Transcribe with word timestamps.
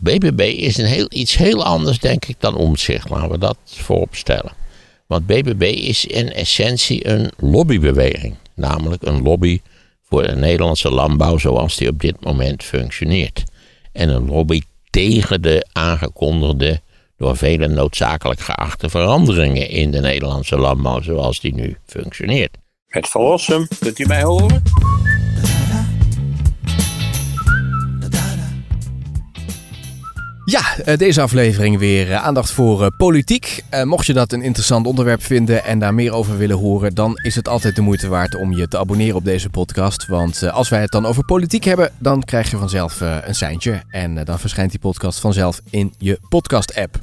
BBB 0.00 0.40
is 0.40 0.76
een 0.76 0.86
heel, 0.86 1.06
iets 1.08 1.36
heel 1.36 1.64
anders, 1.64 1.98
denk 1.98 2.24
ik, 2.24 2.36
dan 2.38 2.54
omzicht. 2.54 3.08
Laten 3.08 3.30
we 3.30 3.38
dat 3.38 3.56
voorop 3.64 4.14
stellen. 4.14 4.52
Want 5.06 5.26
BBB 5.26 5.62
is 5.62 6.06
in 6.06 6.32
essentie 6.32 7.08
een 7.08 7.30
lobbybeweging. 7.36 8.36
Namelijk 8.54 9.02
een 9.02 9.22
lobby 9.22 9.60
voor 10.02 10.22
de 10.22 10.36
Nederlandse 10.36 10.90
landbouw 10.90 11.38
zoals 11.38 11.76
die 11.76 11.88
op 11.88 12.00
dit 12.00 12.24
moment 12.24 12.64
functioneert. 12.64 13.42
En 13.92 14.08
een 14.08 14.26
lobby 14.26 14.60
tegen 14.90 15.42
de 15.42 15.66
aangekondigde, 15.72 16.80
door 17.16 17.36
velen 17.36 17.74
noodzakelijk 17.74 18.40
geachte 18.40 18.88
veranderingen 18.88 19.68
in 19.68 19.90
de 19.90 20.00
Nederlandse 20.00 20.56
landbouw 20.56 21.00
zoals 21.00 21.40
die 21.40 21.54
nu 21.54 21.76
functioneert. 21.86 22.56
Het 22.86 23.08
Verlossum, 23.08 23.68
kunt 23.78 23.98
u 23.98 24.06
mij 24.06 24.22
horen? 24.22 24.62
Ja, 30.50 30.78
eh, 30.84 30.96
deze 30.96 31.20
aflevering 31.20 31.78
weer 31.78 32.12
eh, 32.12 32.24
aandacht 32.24 32.50
voor 32.50 32.82
eh, 32.82 32.88
politiek. 32.96 33.62
mocht 33.84 34.06
je 34.06 34.12
dat 34.12 34.32
een 34.32 34.42
interessant 34.42 34.86
onderwerp 34.86 35.22
vinden 35.22 35.64
en 35.64 35.78
daar 35.78 35.94
meer 35.94 36.12
over 36.12 36.38
willen 36.38 36.56
horen, 36.56 36.94
dan 36.94 37.16
is 37.22 37.34
het 37.34 37.48
altijd 37.48 37.76
de 37.76 37.80
moeite 37.80 38.08
waard 38.08 38.34
om 38.34 38.52
je 38.52 38.68
te 38.68 38.78
abonneren 38.78 39.16
op 39.16 39.24
deze 39.24 39.50
podcast. 39.50 40.06
Want 40.06 40.42
als 40.50 40.68
wij 40.68 40.80
het 40.80 40.90
dan 40.90 41.06
over 41.06 41.24
politiek 41.24 41.64
hebben, 41.64 41.90
dan 41.98 42.22
krijg 42.22 42.50
je 42.50 42.56
vanzelf 42.56 43.00
een 43.00 43.34
seintje. 43.34 43.82
En 43.88 44.24
dan 44.24 44.38
verschijnt 44.38 44.70
die 44.70 44.80
podcast 44.80 45.20
vanzelf 45.20 45.60
in 45.70 45.94
je 45.98 46.18
podcast-app. 46.28 46.98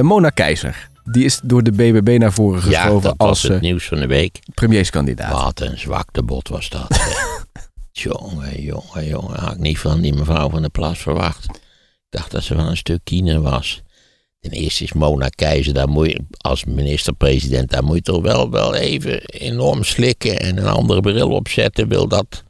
Mona 0.00 0.30
Keizer, 0.30 0.88
die 1.04 1.24
is 1.24 1.40
door 1.42 1.62
de 1.62 1.72
BBB 1.72 2.16
naar 2.18 2.32
voren 2.32 2.62
geschoven 2.62 2.94
ja, 2.94 3.00
dat 3.00 3.14
was 3.16 3.28
als 3.28 3.42
het 3.42 3.60
nieuws 3.60 3.86
van 3.86 3.98
de 3.98 4.06
week. 4.06 4.38
premierskandidaat. 4.54 5.42
Wat 5.42 5.60
een 5.60 5.78
zwaktebot 5.78 6.48
was 6.48 6.68
dat. 6.68 6.86
jongen, 7.92 8.62
jongen, 8.62 9.06
jongen. 9.06 9.40
Had 9.40 9.52
ik 9.52 9.58
niet 9.58 9.78
van 9.78 10.00
die 10.00 10.14
mevrouw 10.14 10.50
van 10.50 10.60
der 10.60 10.70
Plas 10.70 10.98
verwacht. 10.98 11.46
Dacht 12.10 12.30
dat 12.30 12.42
ze 12.42 12.54
wel 12.54 12.66
een 12.66 12.76
stuk 12.76 13.00
kiener 13.04 13.40
was. 13.40 13.82
Ten 14.40 14.50
eerste 14.50 14.84
is 14.84 14.92
Mona 14.92 15.28
Keizer, 15.28 15.74
daar 15.74 15.88
moet 15.88 16.18
als 16.38 16.64
minister-president, 16.64 17.70
daar 17.70 17.84
moet 17.84 17.96
je 17.96 18.02
toch 18.02 18.22
wel, 18.22 18.50
wel 18.50 18.74
even 18.74 19.24
enorm 19.24 19.84
slikken 19.84 20.40
en 20.40 20.56
een 20.56 20.66
andere 20.66 21.00
bril 21.00 21.30
opzetten. 21.30 21.88
Wil 21.88 22.08
dat. 22.08 22.44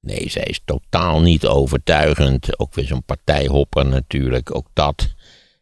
Nee, 0.00 0.30
zij 0.30 0.42
is 0.42 0.60
totaal 0.64 1.20
niet 1.20 1.46
overtuigend. 1.46 2.58
Ook 2.58 2.74
weer 2.74 2.86
zo'n 2.86 3.02
partijhopper 3.02 3.86
natuurlijk, 3.86 4.54
ook 4.54 4.66
dat. 4.72 5.14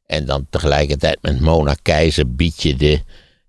En 0.07 0.25
dan 0.25 0.47
tegelijkertijd 0.51 1.19
met 1.21 1.41
Mona 1.41 1.77
Keizer 1.83 2.35
bied 2.35 2.63
je 2.63 2.77
de, 2.77 3.01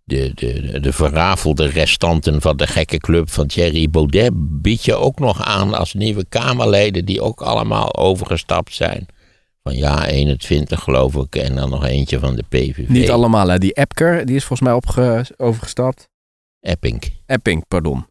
de, 0.04 0.32
de, 0.36 0.80
de 0.80 0.94
verrafelde 0.94 1.68
restanten 1.68 2.42
van 2.42 2.58
de 2.58 2.68
gekke 2.68 2.98
club 2.98 3.30
van 3.30 3.48
Thierry 3.48 3.90
Baudet. 3.90 4.32
bied 4.62 4.86
je 4.86 4.96
ook 4.96 5.20
nog 5.20 5.44
aan 5.44 5.74
als 5.74 5.94
nieuwe 5.94 6.26
Kamerleden 6.30 7.06
die 7.06 7.22
ook 7.22 7.42
allemaal 7.42 7.96
overgestapt 7.96 8.74
zijn 8.74 9.08
van 9.70 9.78
ja 9.78 10.08
21 10.08 10.84
geloof 10.84 11.16
ik. 11.16 11.36
En 11.36 11.56
dan 11.56 11.70
nog 11.70 11.86
eentje 11.86 12.20
van 12.20 12.36
de 12.36 12.44
PVV. 12.50 12.88
Niet 12.88 13.10
allemaal, 13.10 13.48
hè? 13.48 13.58
Die 13.58 13.72
Epker, 13.72 14.26
die 14.26 14.36
is 14.36 14.44
volgens 14.44 14.70
mij 14.70 14.78
opge 14.78 15.26
overgestapt. 15.38 16.10
Epping. 16.60 17.04
Epping, 17.26 17.68
pardon. 17.68 18.06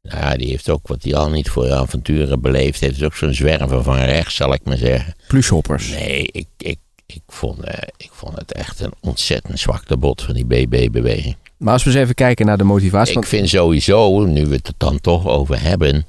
Ja, 0.00 0.36
die 0.36 0.48
heeft 0.48 0.70
ook 0.70 0.88
wat 0.88 1.02
hij 1.02 1.14
al 1.14 1.30
niet 1.30 1.50
voor 1.50 1.72
avonturen 1.72 2.40
beleefd 2.40 2.80
heeft. 2.80 2.96
Is 2.96 3.04
ook 3.04 3.14
zo'n 3.14 3.34
zwerver 3.34 3.82
van 3.82 3.96
rechts, 3.96 4.34
zal 4.34 4.52
ik 4.52 4.60
maar 4.64 4.76
zeggen. 4.76 5.14
Plushoppers. 5.28 5.88
Nee, 5.90 6.28
ik, 6.32 6.46
ik, 6.56 6.78
ik, 7.06 7.22
vond, 7.26 7.58
uh, 7.58 7.74
ik 7.96 8.10
vond 8.12 8.36
het 8.36 8.52
echt 8.52 8.80
een 8.80 8.92
ontzettend 9.00 9.58
zwakte 9.58 9.96
bot 9.96 10.22
van 10.22 10.34
die 10.34 10.46
BB-beweging. 10.46 11.36
Maar 11.56 11.72
als 11.72 11.84
we 11.84 11.90
eens 11.90 11.98
even 11.98 12.14
kijken 12.14 12.46
naar 12.46 12.58
de 12.58 12.64
motivatie. 12.64 13.18
Ik 13.18 13.26
vind 13.26 13.48
sowieso, 13.48 14.24
nu 14.24 14.46
we 14.46 14.54
het 14.54 14.66
er 14.66 14.74
dan 14.76 15.00
toch 15.00 15.26
over 15.26 15.62
hebben 15.62 16.06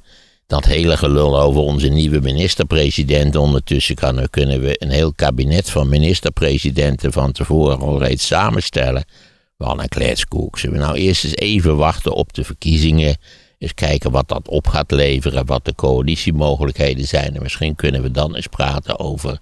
dat 0.50 0.66
hele 0.66 0.97
gelul 0.97 1.39
over 1.39 1.61
onze 1.61 1.88
nieuwe 1.88 2.19
minister-president. 2.19 3.36
Ondertussen 3.36 3.95
kan, 3.95 4.28
kunnen 4.30 4.61
we 4.61 4.75
een 4.83 4.89
heel 4.89 5.14
kabinet 5.14 5.69
van 5.69 5.89
minister-presidenten 5.89 7.11
van 7.11 7.31
tevoren 7.31 7.80
al 7.80 8.00
reeds 8.00 8.28
samenstellen. 8.28 9.06
Wel 9.58 9.81
een 9.81 9.88
kletskoek. 9.88 10.59
Zullen 10.59 10.80
we 10.80 10.86
nou 10.86 10.97
eerst 10.97 11.23
eens 11.23 11.36
even 11.36 11.78
wachten 11.78 12.14
op 12.14 12.34
de 12.34 12.44
verkiezingen. 12.44 13.18
Eens 13.57 13.73
kijken 13.73 14.12
wat 14.12 14.28
dat 14.28 14.47
op 14.47 14.68
gaat 14.68 14.91
leveren, 14.91 15.46
wat 15.46 15.66
de 15.66 15.75
coalitiemogelijkheden 15.75 17.07
zijn. 17.07 17.35
En 17.35 17.41
misschien 17.41 17.75
kunnen 17.75 18.02
we 18.02 18.12
dan 18.12 18.35
eens 18.35 18.47
praten 18.47 19.00
over 19.00 19.38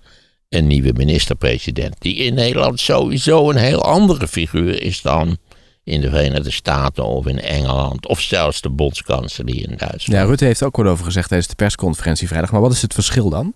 een 0.49 0.67
nieuwe 0.67 0.93
minister-president. 0.93 1.95
Die 1.99 2.15
in 2.15 2.33
Nederland 2.33 2.79
sowieso 2.79 3.49
een 3.49 3.57
heel 3.57 3.83
andere 3.83 4.27
figuur 4.27 4.81
is 4.81 5.01
dan 5.01 5.37
in 5.87 6.01
de 6.01 6.09
Verenigde 6.09 6.51
Staten 6.51 7.05
of 7.05 7.27
in 7.27 7.39
Engeland 7.39 8.07
of 8.07 8.21
zelfs 8.21 8.61
de 8.61 8.69
bondskanselier 8.69 9.69
in 9.69 9.77
Duitsland. 9.77 10.21
Ja, 10.21 10.23
Rutte 10.23 10.45
heeft 10.45 10.63
ook 10.63 10.75
wat 10.75 10.85
over 10.85 11.05
gezegd 11.05 11.27
tijdens 11.27 11.49
de 11.49 11.55
persconferentie 11.55 12.27
vrijdag. 12.27 12.51
Maar 12.51 12.61
wat 12.61 12.71
is 12.71 12.81
het 12.81 12.93
verschil 12.93 13.29
dan 13.29 13.53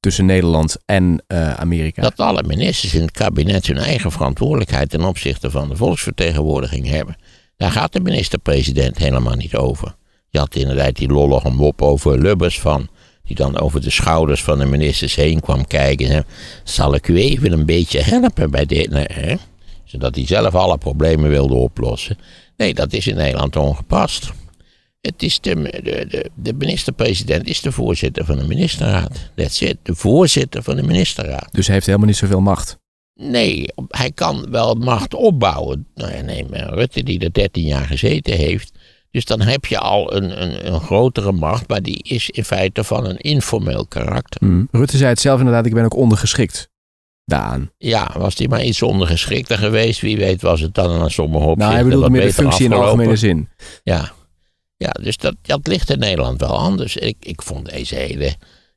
tussen 0.00 0.26
Nederland 0.26 0.76
en 0.84 1.22
uh, 1.28 1.54
Amerika? 1.54 2.02
Dat 2.02 2.20
alle 2.20 2.42
ministers 2.42 2.94
in 2.94 3.00
het 3.00 3.10
kabinet 3.10 3.66
hun 3.66 3.78
eigen 3.78 4.12
verantwoordelijkheid 4.12 4.90
ten 4.90 5.04
opzichte 5.04 5.50
van 5.50 5.68
de 5.68 5.76
volksvertegenwoordiging 5.76 6.88
hebben. 6.88 7.16
Daar 7.56 7.70
gaat 7.70 7.92
de 7.92 8.00
minister-president 8.00 8.98
helemaal 8.98 9.36
niet 9.36 9.56
over. 9.56 9.94
Je 10.28 10.38
had 10.38 10.54
inderdaad 10.54 10.96
die 10.96 11.08
lollige 11.08 11.50
mop 11.50 11.82
over 11.82 12.18
Lubbers 12.18 12.60
van 12.60 12.88
die 13.24 13.36
dan 13.36 13.58
over 13.58 13.80
de 13.80 13.90
schouders 13.90 14.42
van 14.42 14.58
de 14.58 14.64
ministers 14.64 15.14
heen 15.14 15.40
kwam 15.40 15.66
kijken. 15.66 16.08
En 16.10 16.24
zal 16.64 16.94
ik 16.94 17.08
u 17.08 17.16
even 17.16 17.52
een 17.52 17.66
beetje 17.66 18.00
helpen 18.00 18.50
bij 18.50 18.66
dit? 18.66 18.92
Hè? 18.92 19.36
Zodat 19.92 20.14
hij 20.14 20.26
zelf 20.26 20.54
alle 20.54 20.78
problemen 20.78 21.30
wilde 21.30 21.54
oplossen. 21.54 22.18
Nee, 22.56 22.74
dat 22.74 22.92
is 22.92 23.06
in 23.06 23.16
Nederland 23.16 23.56
ongepast. 23.56 24.32
Het 25.00 25.22
is 25.22 25.40
de, 25.40 25.54
de, 25.54 26.06
de, 26.08 26.30
de 26.34 26.52
minister-president 26.52 27.46
is 27.46 27.60
de 27.60 27.72
voorzitter 27.72 28.24
van 28.24 28.38
de 28.38 28.46
ministerraad. 28.46 29.30
That's 29.34 29.60
it, 29.60 29.76
de 29.82 29.94
voorzitter 29.94 30.62
van 30.62 30.76
de 30.76 30.82
ministerraad. 30.82 31.48
Dus 31.50 31.66
hij 31.66 31.74
heeft 31.74 31.86
helemaal 31.86 32.06
niet 32.06 32.16
zoveel 32.16 32.40
macht? 32.40 32.78
Nee, 33.14 33.66
hij 33.88 34.12
kan 34.12 34.50
wel 34.50 34.74
macht 34.74 35.14
opbouwen. 35.14 35.86
Nou 35.94 36.12
ja, 36.12 36.20
neem 36.20 36.46
Rutte 36.54 37.02
die 37.02 37.20
er 37.20 37.32
13 37.32 37.66
jaar 37.66 37.86
gezeten 37.86 38.36
heeft. 38.36 38.72
Dus 39.10 39.24
dan 39.24 39.40
heb 39.40 39.66
je 39.66 39.78
al 39.78 40.14
een, 40.14 40.42
een, 40.42 40.72
een 40.72 40.80
grotere 40.80 41.32
macht, 41.32 41.68
maar 41.68 41.82
die 41.82 42.02
is 42.02 42.30
in 42.30 42.44
feite 42.44 42.84
van 42.84 43.06
een 43.06 43.18
informeel 43.18 43.86
karakter. 43.86 44.44
Mm. 44.44 44.68
Rutte 44.70 44.96
zei 44.96 45.10
het 45.10 45.20
zelf 45.20 45.38
inderdaad, 45.38 45.66
ik 45.66 45.74
ben 45.74 45.84
ook 45.84 45.96
ondergeschikt. 45.96 46.70
Ja, 47.78 48.14
was 48.18 48.38
hij 48.38 48.48
maar 48.48 48.64
iets 48.64 48.82
ondergeschikter 48.82 49.58
geweest. 49.58 50.00
Wie 50.00 50.16
weet 50.16 50.42
was 50.42 50.60
het 50.60 50.74
dan 50.74 51.00
aan 51.00 51.10
sommige 51.10 51.44
opzichten 51.44 51.66
Nou, 51.66 51.74
hij 51.74 51.84
bedoelt 51.84 52.10
meer 52.10 52.22
de 52.22 52.32
functie 52.32 52.64
in 52.64 52.72
algemene 52.72 53.16
zin. 53.16 53.48
Ja, 53.82 54.12
ja 54.76 54.90
dus 54.90 55.16
dat, 55.16 55.34
dat 55.42 55.66
ligt 55.66 55.90
in 55.90 55.98
Nederland 55.98 56.40
wel 56.40 56.58
anders. 56.58 56.96
Ik, 56.96 57.16
ik 57.20 57.42
vond 57.42 57.70
deze 57.70 57.94
hele 57.94 58.34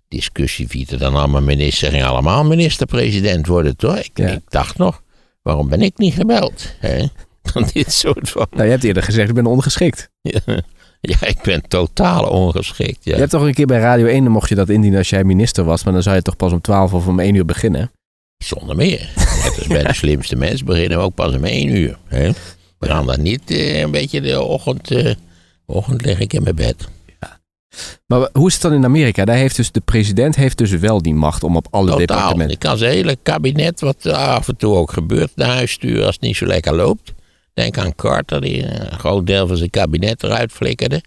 discussie, 0.07 0.67
wie 0.67 0.87
er 0.91 0.97
dan 0.97 1.15
allemaal 1.15 1.41
minister 1.41 1.89
ging 1.89 2.03
allemaal 2.03 2.43
minister-president 2.43 3.47
worden, 3.47 3.77
toch? 3.77 3.97
Ik, 3.97 4.19
ik, 4.19 4.41
dacht 4.47 4.77
nog, 4.77 5.01
waarom 5.41 5.69
ben 5.69 5.81
ik 5.81 5.97
niet 5.97 6.13
gebeld? 6.13 6.75
Hè? 6.79 7.05
Dit 7.73 7.91
soort 7.91 8.29
van... 8.29 8.47
Nou, 8.51 8.63
je 8.63 8.69
hebt 8.69 8.83
eerder 8.83 9.03
gezegd, 9.03 9.29
ik 9.29 9.35
ben 9.35 9.45
ongeschikt. 9.45 10.09
Ja, 10.21 10.39
ja, 11.01 11.25
ik 11.25 11.41
ben 11.41 11.67
totaal 11.67 12.29
ongeschikt. 12.29 13.03
Ja. 13.05 13.13
Je 13.13 13.19
hebt 13.19 13.31
toch 13.31 13.41
een 13.41 13.53
keer 13.53 13.65
bij 13.65 13.79
Radio 13.79 14.05
1, 14.05 14.23
dan 14.23 14.31
mocht 14.31 14.49
je 14.49 14.55
dat 14.55 14.69
indienen 14.69 14.97
als 14.97 15.09
jij 15.09 15.23
minister 15.23 15.63
was, 15.63 15.83
maar 15.83 15.93
dan 15.93 16.03
zou 16.03 16.15
je 16.15 16.21
toch 16.21 16.35
pas 16.35 16.51
om 16.51 16.61
12 16.61 16.93
of 16.93 17.07
om 17.07 17.19
1 17.19 17.35
uur 17.35 17.45
beginnen? 17.45 17.91
Zonder 18.37 18.75
meer. 18.75 19.09
Net 19.15 19.57
als 19.57 19.67
bij 19.67 19.83
de 19.87 19.93
slimste 19.93 20.35
mensen 20.35 20.65
beginnen 20.65 20.97
we 20.97 21.03
ook 21.03 21.15
pas 21.15 21.35
om 21.35 21.43
één 21.43 21.75
uur. 21.75 21.97
Hè? 22.05 22.31
We 22.77 22.87
gaan 22.87 23.05
dan 23.05 23.21
niet 23.21 23.51
eh, 23.51 23.79
een 23.79 23.91
beetje 23.91 24.21
de 24.21 24.41
ochtend, 24.41 24.91
uh, 24.91 25.13
ochtend 25.65 26.05
lig 26.05 26.19
ik 26.19 26.33
in 26.33 26.43
mijn 26.43 26.55
bed. 26.55 26.87
Ja. 27.19 27.39
Maar 28.05 28.29
hoe 28.33 28.47
is 28.47 28.53
het 28.53 28.61
dan 28.61 28.73
in 28.73 28.85
Amerika? 28.85 29.25
Daar 29.25 29.35
heeft 29.35 29.55
dus 29.55 29.71
de 29.71 29.81
president 29.85 30.35
heeft 30.35 30.57
dus 30.57 30.71
wel 30.71 31.01
die 31.01 31.13
macht 31.13 31.43
om 31.43 31.55
op 31.55 31.67
alle 31.69 31.89
Totaal. 31.89 32.05
departementen... 32.05 32.53
Ik 32.53 32.59
kan 32.59 32.77
zijn 32.77 32.91
hele 32.91 33.17
kabinet, 33.23 33.79
wat 33.79 34.05
af 34.05 34.47
en 34.47 34.57
toe 34.57 34.75
ook 34.75 34.91
gebeurt, 34.91 35.31
naar 35.35 35.49
huis 35.49 35.71
sturen 35.71 36.05
als 36.05 36.15
het 36.15 36.23
niet 36.23 36.35
zo 36.35 36.45
lekker 36.45 36.75
loopt. 36.75 37.13
Denk 37.53 37.77
aan 37.77 37.95
Carter, 37.95 38.41
die 38.41 38.63
een 38.63 38.99
groot 38.99 39.27
deel 39.27 39.47
van 39.47 39.57
zijn 39.57 39.69
kabinet 39.69 40.23
eruit 40.23 40.51
flikkerde. 40.51 41.01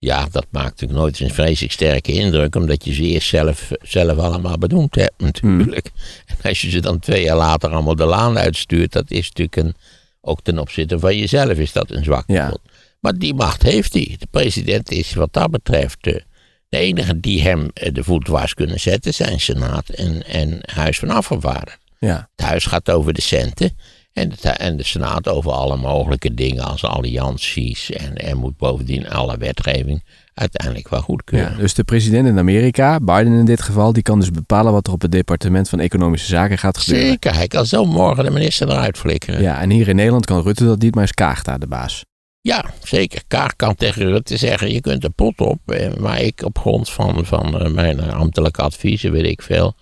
Ja, 0.00 0.28
dat 0.30 0.46
maakt 0.50 0.70
natuurlijk 0.70 1.00
nooit 1.00 1.20
een 1.20 1.30
vreselijk 1.30 1.72
sterke 1.72 2.12
indruk, 2.12 2.54
omdat 2.54 2.84
je 2.84 2.92
ze 2.92 3.02
eerst 3.02 3.28
zelf, 3.28 3.70
zelf 3.82 4.18
allemaal 4.18 4.58
benoemd 4.58 4.94
hebt 4.94 5.20
natuurlijk. 5.20 5.90
Mm. 5.94 6.00
En 6.26 6.48
als 6.48 6.60
je 6.60 6.70
ze 6.70 6.80
dan 6.80 6.98
twee 6.98 7.22
jaar 7.22 7.36
later 7.36 7.70
allemaal 7.70 7.96
de 7.96 8.04
laan 8.04 8.38
uitstuurt, 8.38 8.92
dat 8.92 9.10
is 9.10 9.28
natuurlijk 9.28 9.56
een, 9.56 9.74
ook 10.20 10.42
ten 10.42 10.58
opzichte 10.58 10.98
van 10.98 11.16
jezelf 11.16 11.58
is 11.58 11.72
dat 11.72 11.90
een 11.90 12.04
zwak 12.04 12.24
ja. 12.26 12.56
Maar 13.00 13.18
die 13.18 13.34
macht 13.34 13.62
heeft 13.62 13.92
hij. 13.92 14.16
De 14.18 14.26
president 14.30 14.90
is 14.90 15.14
wat 15.14 15.32
dat 15.32 15.50
betreft 15.50 15.96
de, 16.00 16.22
de 16.68 16.78
enige 16.78 17.20
die 17.20 17.42
hem 17.42 17.70
eh, 17.74 17.94
de 17.94 18.04
voet 18.04 18.24
dwars 18.24 18.54
kunnen 18.54 18.80
zetten, 18.80 19.14
zijn 19.14 19.40
Senaat 19.40 19.88
en, 19.88 20.26
en 20.26 20.58
Huis 20.60 20.98
van 20.98 21.10
Afgevaardigden. 21.10 21.86
Ja. 21.98 22.28
Het 22.36 22.46
huis 22.46 22.64
gaat 22.64 22.90
over 22.90 23.12
de 23.12 23.20
centen. 23.20 23.76
En 24.18 24.32
de, 24.40 24.48
en 24.48 24.76
de 24.76 24.84
Senaat 24.84 25.28
over 25.28 25.52
alle 25.52 25.76
mogelijke 25.76 26.34
dingen 26.34 26.64
als 26.64 26.84
allianties. 26.84 27.90
En 27.90 28.16
er 28.16 28.36
moet 28.36 28.56
bovendien 28.56 29.08
alle 29.08 29.36
wetgeving 29.36 30.02
uiteindelijk 30.34 30.88
wel 30.88 31.00
goedkeuren. 31.00 31.50
Ja, 31.50 31.56
dus 31.56 31.74
de 31.74 31.84
president 31.84 32.26
in 32.26 32.38
Amerika, 32.38 33.00
Biden 33.00 33.32
in 33.32 33.44
dit 33.44 33.62
geval, 33.62 33.92
die 33.92 34.02
kan 34.02 34.20
dus 34.20 34.30
bepalen 34.30 34.72
wat 34.72 34.86
er 34.86 34.92
op 34.92 35.02
het 35.02 35.12
departement 35.12 35.68
van 35.68 35.80
Economische 35.80 36.26
Zaken 36.26 36.58
gaat 36.58 36.78
gebeuren. 36.78 37.08
Zeker, 37.08 37.34
hij 37.34 37.46
kan 37.46 37.66
zo 37.66 37.84
morgen 37.84 38.24
de 38.24 38.30
minister 38.30 38.68
eruit 38.68 38.98
flikkeren. 38.98 39.42
Ja, 39.42 39.60
en 39.60 39.70
hier 39.70 39.88
in 39.88 39.96
Nederland 39.96 40.26
kan 40.26 40.42
Rutte 40.42 40.64
dat 40.64 40.80
niet, 40.80 40.94
maar 40.94 41.04
is 41.04 41.12
Kaag 41.12 41.42
daar 41.42 41.58
de 41.58 41.66
baas. 41.66 42.04
Ja, 42.40 42.64
zeker. 42.82 43.22
Kaag 43.26 43.56
kan 43.56 43.74
tegen 43.74 44.06
Rutte 44.06 44.36
zeggen, 44.36 44.72
je 44.72 44.80
kunt 44.80 45.04
er 45.04 45.10
pot 45.10 45.38
op. 45.40 45.58
Eh, 45.66 45.94
maar 45.94 46.20
ik 46.20 46.42
op 46.44 46.58
grond 46.58 46.90
van, 46.90 47.26
van 47.26 47.60
eh, 47.60 47.70
mijn 47.70 48.10
ambtelijke 48.10 48.62
adviezen, 48.62 49.12
weet 49.12 49.26
ik 49.26 49.42
veel 49.42 49.74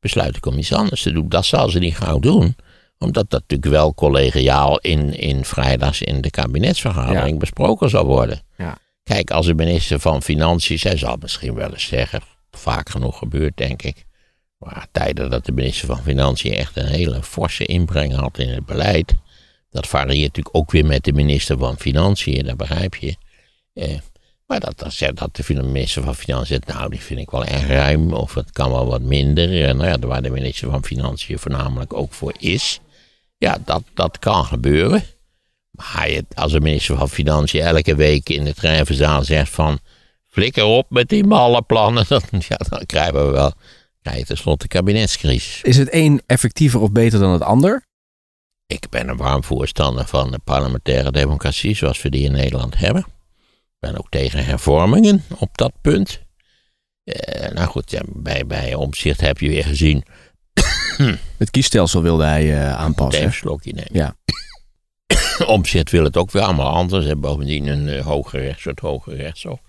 besluit 0.00 0.36
ik 0.36 0.46
om 0.46 0.58
iets 0.58 0.72
anders 0.72 1.02
te 1.02 1.12
doen. 1.12 1.28
Dat 1.28 1.44
zal 1.44 1.68
ze 1.68 1.78
niet 1.78 1.96
gauw 1.96 2.18
doen, 2.18 2.56
omdat 3.02 3.30
dat 3.30 3.40
natuurlijk 3.40 3.70
wel 3.70 3.94
collegiaal 3.94 4.78
in, 4.78 5.14
in 5.18 5.44
vrijdags 5.44 6.02
in 6.02 6.20
de 6.20 6.30
kabinetsvergadering 6.30 7.32
Ja. 7.32 7.36
besproken 7.36 7.90
zal 7.90 8.04
worden. 8.04 8.40
Ja. 8.56 8.78
Kijk, 9.02 9.30
als 9.30 9.46
de 9.46 9.54
minister 9.54 10.00
van 10.00 10.22
Financiën, 10.22 10.78
zij 10.78 10.96
zal 10.96 11.16
misschien 11.20 11.54
wel 11.54 11.72
eens 11.72 11.86
zeggen, 11.86 12.20
vaak 12.50 12.88
genoeg 12.90 13.18
gebeurt 13.18 13.56
denk 13.56 13.82
ik, 13.82 14.04
maar 14.58 14.86
tijden 14.92 15.30
dat 15.30 15.44
de 15.46 15.52
minister 15.52 15.86
van 15.86 16.02
Financiën 16.02 16.54
echt 16.54 16.76
een 16.76 16.86
hele 16.86 17.22
forse 17.22 17.64
inbreng 17.64 18.14
had 18.14 18.38
in 18.38 18.48
het 18.48 18.66
beleid, 18.66 19.14
dat 19.70 19.86
varieert 19.86 20.36
natuurlijk 20.36 20.56
ook 20.56 20.70
weer 20.70 20.86
met 20.86 21.04
de 21.04 21.12
minister 21.12 21.58
van 21.58 21.78
Financiën, 21.78 22.44
dat 22.44 22.56
begrijp 22.56 22.94
je. 22.94 23.16
Eh, 23.74 23.98
maar 24.46 24.60
dat, 24.60 24.78
dat, 24.78 24.92
zegt 24.92 25.16
dat 25.16 25.36
de 25.36 25.62
minister 25.62 26.02
van 26.02 26.14
Financiën 26.14 26.46
zegt, 26.46 26.78
nou, 26.78 26.90
die 26.90 27.00
vind 27.00 27.20
ik 27.20 27.30
wel 27.30 27.44
erg 27.44 27.66
ruim, 27.66 28.12
of 28.12 28.34
het 28.34 28.52
kan 28.52 28.70
wel 28.70 28.86
wat 28.86 29.00
minder. 29.00 29.64
En 29.64 29.76
nou 29.76 29.88
ja, 29.88 29.98
waar 29.98 30.22
de 30.22 30.30
minister 30.30 30.70
van 30.70 30.84
Financiën 30.84 31.38
voornamelijk 31.38 31.92
ook 31.92 32.12
voor 32.12 32.34
is. 32.38 32.80
Ja, 33.42 33.58
dat, 33.64 33.82
dat 33.94 34.18
kan 34.18 34.44
gebeuren. 34.44 35.02
Maar 35.70 36.10
je- 36.10 36.24
als 36.34 36.52
de 36.52 36.60
minister 36.60 36.96
van 36.96 37.08
Financiën 37.08 37.60
elke 37.60 37.94
week 37.94 38.28
in 38.28 38.44
de 38.44 38.54
treinverzaal 38.54 39.24
zegt 39.24 39.50
van... 39.50 39.78
flikker 40.28 40.64
op 40.64 40.90
met 40.90 41.08
die 41.08 41.24
malle 41.24 41.62
plannen, 41.62 42.04
dan, 42.08 42.22
ja, 42.48 42.56
dan 42.68 42.86
krijgen 42.86 43.26
we 43.26 43.30
wel... 43.32 43.52
krijg 44.02 44.18
je 44.18 44.24
tenslotte 44.24 44.68
kabinetscrisis. 44.68 45.62
Is 45.62 45.76
het 45.76 45.88
een 45.92 46.22
effectiever 46.26 46.80
of 46.80 46.92
beter 46.92 47.18
dan 47.18 47.32
het 47.32 47.42
ander? 47.42 47.86
Ik 48.66 48.88
ben 48.90 49.08
een 49.08 49.16
warm 49.16 49.44
voorstander 49.44 50.06
van 50.06 50.30
de 50.30 50.38
parlementaire 50.44 51.10
democratie 51.12 51.76
zoals 51.76 52.02
we 52.02 52.10
die 52.10 52.24
in 52.24 52.32
Nederland 52.32 52.78
hebben. 52.78 53.02
Ik 53.02 53.78
ben 53.78 53.98
ook 53.98 54.08
tegen 54.10 54.44
hervormingen 54.44 55.24
op 55.38 55.56
dat 55.58 55.72
punt. 55.80 56.20
Eh, 57.04 57.50
nou 57.50 57.68
goed, 57.68 57.90
ja, 57.90 58.02
bij, 58.06 58.46
bij 58.46 58.74
Omzicht 58.74 59.20
heb 59.20 59.38
je 59.38 59.48
weer 59.48 59.64
gezien... 59.64 60.04
Het 61.36 61.50
kiesstelsel 61.50 62.02
wilde 62.02 62.24
hij 62.24 62.60
eh, 62.60 62.74
aanpassen. 62.74 63.24
Een 63.24 63.32
slokje 63.32 63.72
nemen. 63.72 63.90
Ja. 63.92 64.16
Omzicht 65.46 65.90
wil 65.90 66.04
het 66.04 66.16
ook 66.16 66.30
weer 66.30 66.42
allemaal 66.42 66.72
anders. 66.72 67.06
En 67.06 67.20
bovendien 67.20 67.66
een 67.66 67.88
uh, 67.88 68.06
hoger 68.06 68.40
rechts, 68.40 68.62
soort 68.62 69.06
rechtshof. 69.06 69.60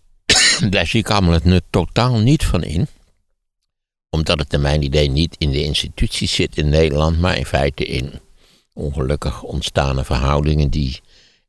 Daar 0.70 0.86
zie 0.86 1.00
ik 1.00 1.10
allemaal 1.10 1.32
het 1.32 1.44
nut 1.44 1.64
totaal 1.70 2.18
niet 2.18 2.44
van 2.44 2.62
in. 2.62 2.86
Omdat 4.10 4.38
het 4.38 4.50
naar 4.50 4.60
mijn 4.60 4.82
idee 4.82 5.10
niet 5.10 5.34
in 5.38 5.50
de 5.50 5.64
instituties 5.64 6.34
zit 6.34 6.56
in 6.56 6.68
Nederland, 6.68 7.20
maar 7.20 7.36
in 7.36 7.46
feite 7.46 7.84
in 7.84 8.12
ongelukkig 8.72 9.42
ontstane 9.42 10.04
verhoudingen 10.04 10.70
die. 10.70 11.00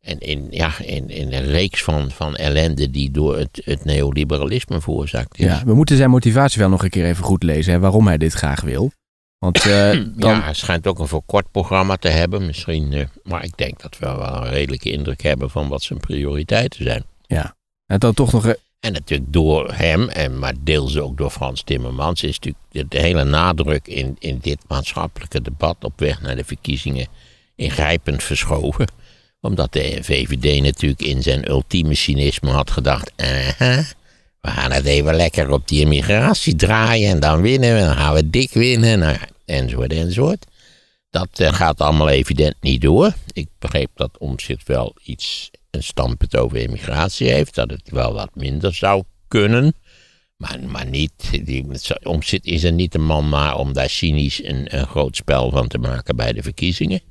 En 0.06 0.20
in, 0.20 0.48
ja, 0.50 0.80
in, 0.80 1.10
in 1.10 1.34
een 1.34 1.46
reeks 1.46 1.84
van, 1.84 2.12
van 2.12 2.36
ellende 2.36 2.90
die 2.92 3.12
door 3.12 3.38
het, 3.38 3.62
het 3.64 3.86
neoliberalisme 3.86 4.82
veroorzaakt 4.82 5.38
is. 5.40 5.46
Ja, 5.46 5.62
we 5.66 5.74
moeten 5.74 5.98
zijn 5.98 6.10
motivatie 6.10 6.60
wel 6.60 6.70
nog 6.70 6.84
een 6.84 6.90
keer 6.90 7.06
even 7.06 7.24
goed 7.24 7.44
lezen. 7.44 7.74
Hè, 7.74 7.80
waarom 7.80 8.08
hij 8.08 8.18
dit 8.18 8.34
graag 8.34 8.62
wil. 8.62 8.92
Want 9.38 9.58
eh, 9.66 9.92
dan, 10.16 10.32
Ja, 10.36 10.42
hij 10.44 10.54
schijnt 10.54 10.88
ook 10.88 11.00
een 11.00 11.08
verkort 11.08 11.52
programma 11.52 11.96
te 11.96 12.08
hebben. 12.08 12.46
Misschien, 12.46 12.94
eh, 12.94 13.06
maar 13.24 13.44
ik 13.44 13.58
denk 13.58 13.82
dat 13.82 13.98
we 14.00 14.06
wel 14.06 14.36
een 14.46 14.50
redelijke 14.50 14.92
indruk 14.92 15.22
hebben 15.22 15.50
van 15.50 15.68
wat 15.68 15.82
zijn 15.82 16.00
prioriteiten 16.00 16.84
zijn. 16.84 17.04
en 17.86 18.00
dan 18.00 18.14
toch 18.14 18.32
nog... 18.32 18.46
eh, 18.48 18.54
En 18.80 18.94
natuurlijk 18.94 19.34
door 19.34 19.74
hem, 19.74 20.10
en 20.10 20.40
maar 20.40 20.54
deels 20.60 20.98
ook 20.98 21.18
door 21.18 21.30
Frans 21.30 21.64
Timmermans, 21.64 22.24
is 22.24 22.40
natuurlijk 22.40 22.64
de, 22.72 22.86
de 22.88 23.00
hele 23.00 23.24
nadruk 23.24 23.88
in, 23.88 24.16
in 24.20 24.38
dit 24.42 24.58
maatschappelijke 24.68 25.42
debat 25.42 25.76
op 25.82 26.00
weg 26.00 26.22
naar 26.22 26.36
de 26.36 26.44
verkiezingen 26.44 27.08
ingrijpend 27.56 28.24
verschoven. 28.24 28.88
Omdat 29.46 29.74
de 29.74 29.98
VVD 30.02 30.62
natuurlijk 30.62 31.02
in 31.02 31.24
zijn 31.24 31.50
ultieme 31.50 31.96
cynisme 31.96 32.50
had 32.50 32.72
gedacht, 32.72 33.12
we 34.42 34.52
gaan 34.52 34.72
het 34.72 34.86
even 34.86 35.16
lekker 35.16 35.52
op 35.52 35.68
die 35.68 35.82
immigratie 35.82 36.56
draaien 36.56 37.10
en 37.10 37.20
dan 37.20 37.42
winnen 37.42 37.74
we, 37.74 37.80
dan 37.80 37.96
gaan 37.96 38.14
we 38.14 38.30
dik 38.30 38.52
winnen, 38.54 39.00
nou, 39.00 39.18
enzovoort 39.46 39.94
enzovoort. 39.94 40.46
Dat 41.10 41.40
eh, 41.40 41.54
gaat 41.54 41.82
allemaal 41.82 42.10
evident 42.10 42.56
niet 42.62 42.82
door. 42.82 43.14
Ik 43.34 43.48
begreep 43.60 43.90
dat 43.96 44.18
Omtzigt 44.18 44.68
wel 44.68 44.96
iets, 45.04 45.52
een 45.72 45.84
standpunt 45.84 46.38
over 46.38 46.58
immigratie 46.58 47.32
heeft. 47.32 47.56
Dat 47.56 47.70
het 47.70 47.90
wel 47.90 48.14
wat 48.14 48.30
minder 48.34 48.74
zou 48.74 49.04
kunnen. 49.28 49.76
Maar, 50.38 50.60
maar 50.68 50.86
niet, 50.86 51.46
die, 51.46 51.66
is 52.42 52.64
er 52.64 52.72
niet 52.72 52.96
een 52.96 53.06
man 53.06 53.30
maar 53.30 53.58
om 53.58 53.74
daar 53.74 53.90
cynisch 53.90 54.44
een, 54.44 54.78
een 54.78 54.88
groot 54.88 55.16
spel 55.16 55.52
van 55.52 55.68
te 55.68 55.78
maken 55.78 56.16
bij 56.16 56.34
de 56.34 56.44
verkiezingen. 56.44 57.02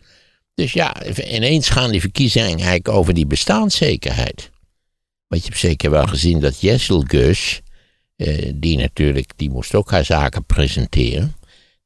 Dus 0.54 0.72
ja, 0.72 0.96
ineens 1.30 1.68
gaan 1.68 1.90
die 1.90 2.00
verkiezingen 2.00 2.48
eigenlijk 2.48 2.88
over 2.88 3.14
die 3.14 3.26
bestaanszekerheid. 3.26 4.50
Want 5.28 5.42
je 5.42 5.48
hebt 5.48 5.60
zeker 5.60 5.90
wel 5.90 6.06
gezien 6.06 6.40
dat 6.40 6.60
Jessel 6.60 7.04
Gus, 7.06 7.60
eh, 8.16 8.52
die 8.54 8.76
natuurlijk, 8.76 9.32
die 9.36 9.50
moest 9.50 9.74
ook 9.74 9.90
haar 9.90 10.04
zaken 10.04 10.44
presenteren 10.44 11.34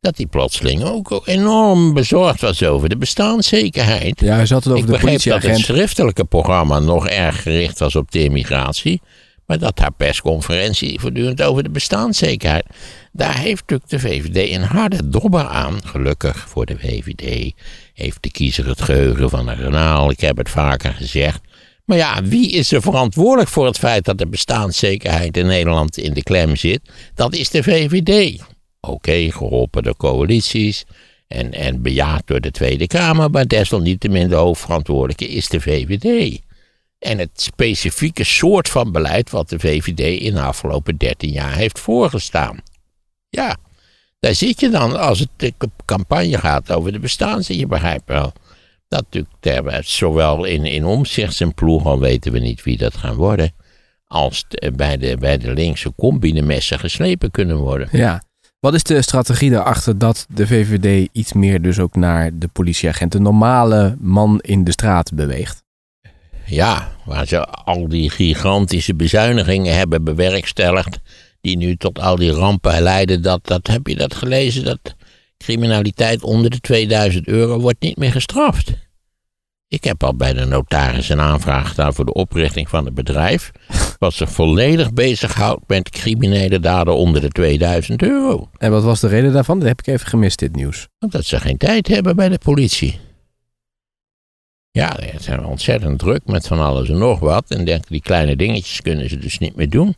dat 0.00 0.16
hij 0.16 0.26
plotseling 0.26 0.82
ook 0.82 1.22
enorm 1.24 1.94
bezorgd 1.94 2.40
was 2.40 2.62
over 2.62 2.88
de 2.88 2.96
bestaanszekerheid. 2.96 4.20
ja, 4.20 4.34
hij 4.34 4.46
zat 4.46 4.64
het 4.64 4.72
over 4.72 4.84
Ik 4.84 4.86
de 4.86 4.92
begreep 4.92 5.12
dat 5.12 5.22
het 5.22 5.32
politieagent. 5.32 5.64
schriftelijke 5.64 6.24
programma 6.24 6.78
nog 6.78 7.08
erg 7.08 7.42
gericht 7.42 7.78
was 7.78 7.96
op 7.96 8.10
de 8.10 8.22
immigratie. 8.22 9.00
Maar 9.48 9.58
dat 9.58 9.78
haar 9.78 9.92
persconferentie 9.92 11.00
voortdurend 11.00 11.42
over 11.42 11.62
de 11.62 11.70
bestaanszekerheid. 11.70 12.66
Daar 13.12 13.38
heeft 13.38 13.60
natuurlijk 13.60 13.90
de 13.90 13.98
VVD 13.98 14.54
een 14.54 14.62
harde 14.62 15.08
dobber 15.08 15.46
aan. 15.46 15.78
Gelukkig 15.84 16.48
voor 16.48 16.66
de 16.66 16.78
VVD 16.78 17.52
heeft 17.94 18.22
de 18.22 18.30
kiezer 18.30 18.66
het 18.66 18.82
geheugen 18.82 19.30
van 19.30 19.48
een 19.48 19.56
renaal. 19.56 20.10
Ik 20.10 20.20
heb 20.20 20.36
het 20.36 20.48
vaker 20.48 20.92
gezegd. 20.92 21.40
Maar 21.84 21.96
ja, 21.96 22.22
wie 22.22 22.50
is 22.50 22.72
er 22.72 22.82
verantwoordelijk 22.82 23.50
voor 23.50 23.66
het 23.66 23.78
feit 23.78 24.04
dat 24.04 24.18
de 24.18 24.26
bestaanszekerheid 24.26 25.36
in 25.36 25.46
Nederland 25.46 25.96
in 25.96 26.14
de 26.14 26.22
klem 26.22 26.56
zit? 26.56 26.80
Dat 27.14 27.34
is 27.34 27.50
de 27.50 27.62
VVD. 27.62 28.40
Oké, 28.80 29.30
geholpen 29.30 29.82
door 29.82 29.96
coalities 29.96 30.84
en, 31.28 31.52
en 31.52 31.82
bejaard 31.82 32.26
door 32.26 32.40
de 32.40 32.50
Tweede 32.50 32.86
Kamer, 32.86 33.30
maar 33.30 33.46
desalniettemin 33.46 34.28
de 34.28 34.34
hoofdverantwoordelijke 34.34 35.28
is 35.28 35.48
de 35.48 35.60
VVD. 35.60 36.40
En 36.98 37.18
het 37.18 37.30
specifieke 37.34 38.24
soort 38.24 38.68
van 38.68 38.92
beleid 38.92 39.30
wat 39.30 39.48
de 39.48 39.58
VVD 39.58 40.20
in 40.20 40.34
de 40.34 40.40
afgelopen 40.40 40.96
13 40.96 41.30
jaar 41.30 41.54
heeft 41.54 41.78
voorgestaan. 41.78 42.58
Ja, 43.28 43.56
daar 44.18 44.34
zit 44.34 44.60
je 44.60 44.70
dan 44.70 45.00
als 45.00 45.18
het 45.18 45.28
de 45.36 45.54
campagne 45.84 46.38
gaat 46.38 46.72
over 46.72 46.92
de 46.92 46.98
bestaans. 46.98 47.46
Je 47.46 47.66
begrijpt 47.66 48.08
wel 48.08 48.32
dat 48.88 49.04
natuurlijk 49.10 49.84
zowel 49.84 50.44
in, 50.44 50.64
in 50.64 50.84
omzicht 50.84 51.40
en 51.40 51.54
ploeg, 51.54 51.84
al 51.84 51.98
weten 51.98 52.32
we 52.32 52.38
niet 52.38 52.62
wie 52.62 52.76
dat 52.76 52.96
gaan 52.96 53.14
worden, 53.14 53.52
als 54.06 54.46
bij, 54.74 54.96
de, 54.96 55.16
bij 55.16 55.38
de 55.38 55.52
linkse 55.52 55.92
combinemessen 55.96 56.78
geslepen 56.78 57.30
kunnen 57.30 57.56
worden. 57.56 57.88
Ja. 57.92 58.22
Wat 58.60 58.74
is 58.74 58.82
de 58.82 59.02
strategie 59.02 59.50
daarachter 59.50 59.98
dat 59.98 60.26
de 60.28 60.46
VVD 60.46 61.08
iets 61.12 61.32
meer 61.32 61.62
dus 61.62 61.78
ook 61.78 61.96
naar 61.96 62.30
de 62.38 62.48
politieagent, 62.48 63.12
de 63.12 63.20
normale 63.20 63.96
man 64.00 64.40
in 64.40 64.64
de 64.64 64.70
straat 64.70 65.14
beweegt? 65.14 65.62
Ja, 66.48 66.92
waar 67.04 67.26
ze 67.26 67.44
al 67.44 67.88
die 67.88 68.10
gigantische 68.10 68.94
bezuinigingen 68.94 69.76
hebben 69.76 70.04
bewerkstelligd, 70.04 70.98
die 71.40 71.56
nu 71.56 71.76
tot 71.76 71.98
al 71.98 72.16
die 72.16 72.32
rampen 72.32 72.82
leiden, 72.82 73.22
dat, 73.22 73.46
dat 73.46 73.66
heb 73.66 73.86
je 73.86 73.96
dat 73.96 74.14
gelezen, 74.14 74.64
dat 74.64 74.96
criminaliteit 75.38 76.22
onder 76.22 76.50
de 76.50 76.60
2000 76.60 77.26
euro 77.26 77.60
wordt 77.60 77.80
niet 77.80 77.96
meer 77.96 78.12
gestraft. 78.12 78.72
Ik 79.68 79.84
heb 79.84 80.02
al 80.02 80.16
bij 80.16 80.32
de 80.32 80.44
notaris 80.44 81.08
een 81.08 81.20
aanvraag 81.20 81.68
gedaan 81.68 81.94
voor 81.94 82.04
de 82.04 82.12
oprichting 82.12 82.68
van 82.68 82.84
het 82.84 82.94
bedrijf, 82.94 83.50
wat 83.98 84.14
zich 84.14 84.30
volledig 84.30 84.92
bezighoudt 84.92 85.62
met 85.66 85.90
criminele 85.90 86.60
daden 86.60 86.96
onder 86.96 87.20
de 87.20 87.28
2000 87.28 88.02
euro. 88.02 88.48
En 88.58 88.70
wat 88.70 88.82
was 88.82 89.00
de 89.00 89.08
reden 89.08 89.32
daarvan? 89.32 89.58
Dat 89.58 89.68
heb 89.68 89.80
ik 89.80 89.86
even 89.86 90.06
gemist, 90.06 90.38
dit 90.38 90.56
nieuws. 90.56 90.88
Omdat 90.98 91.24
ze 91.24 91.40
geen 91.40 91.56
tijd 91.56 91.88
hebben 91.88 92.16
bij 92.16 92.28
de 92.28 92.38
politie. 92.38 92.98
Ja, 94.78 94.96
ze 95.16 95.22
zijn 95.22 95.44
ontzettend 95.44 95.98
druk 95.98 96.20
met 96.26 96.46
van 96.46 96.60
alles 96.60 96.88
en 96.88 96.98
nog 96.98 97.18
wat. 97.18 97.50
En 97.50 97.64
denken, 97.64 97.86
die 97.92 98.02
kleine 98.02 98.36
dingetjes 98.36 98.80
kunnen 98.82 99.08
ze 99.08 99.18
dus 99.18 99.38
niet 99.38 99.56
meer 99.56 99.70
doen. 99.70 99.94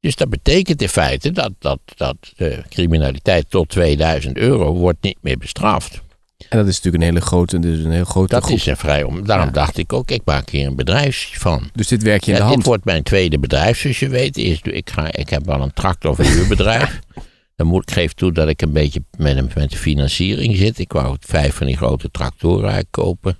Dus 0.00 0.16
dat 0.16 0.28
betekent 0.28 0.82
in 0.82 0.88
feite 0.88 1.30
dat, 1.30 1.52
dat, 1.58 1.78
dat 1.96 2.16
de 2.36 2.62
criminaliteit 2.68 3.50
tot 3.50 3.68
2000 3.68 4.36
euro 4.36 4.72
wordt 4.74 5.02
niet 5.02 5.18
meer 5.20 5.38
bestraft. 5.38 6.00
En 6.48 6.58
dat 6.58 6.66
is 6.66 6.76
natuurlijk 6.76 7.02
een 7.02 7.08
hele 7.08 7.20
grote, 7.24 7.58
dus 7.58 7.84
een 7.84 7.90
heel 7.90 8.04
grote 8.04 8.34
Dat 8.34 8.44
groep. 8.44 8.56
is 8.56 8.66
een 8.66 8.76
vrij 8.76 9.02
om. 9.02 9.26
Daarom 9.26 9.46
Ja. 9.46 9.52
dacht 9.52 9.78
ik 9.78 9.92
ook, 9.92 10.10
ik 10.10 10.22
maak 10.24 10.50
hier 10.50 10.66
een 10.66 10.76
bedrijf 10.76 11.32
van. 11.38 11.70
Dus 11.72 11.88
dit 11.88 12.02
werk 12.02 12.24
je 12.24 12.30
in 12.30 12.36
Ja, 12.36 12.42
de 12.42 12.46
dit 12.46 12.54
hand. 12.54 12.66
wordt 12.66 12.84
mijn 12.84 13.02
tweede 13.02 13.38
bedrijf, 13.38 13.78
zoals 13.78 13.98
je 13.98 14.08
weet. 14.08 14.36
Eerst, 14.36 14.66
ik, 14.66 14.90
ga, 14.90 15.12
ik 15.12 15.28
heb 15.28 15.46
wel 15.46 15.60
een 15.60 15.72
tractorverhuurbedrijf. 15.72 16.98
Dan 17.56 17.66
moet 17.66 17.82
ik 17.82 17.94
geef 17.94 18.12
toe 18.12 18.32
dat 18.32 18.48
ik 18.48 18.62
een 18.62 18.72
beetje 18.72 19.02
met, 19.18 19.54
met 19.54 19.70
de 19.70 19.76
financiering 19.76 20.56
zit. 20.56 20.78
Ik 20.78 20.92
wou 20.92 21.16
vijf 21.20 21.54
van 21.54 21.66
die 21.66 21.76
grote 21.76 22.10
tractoren 22.10 22.60
eigenlijk 22.62 22.90
kopen. 22.92 23.38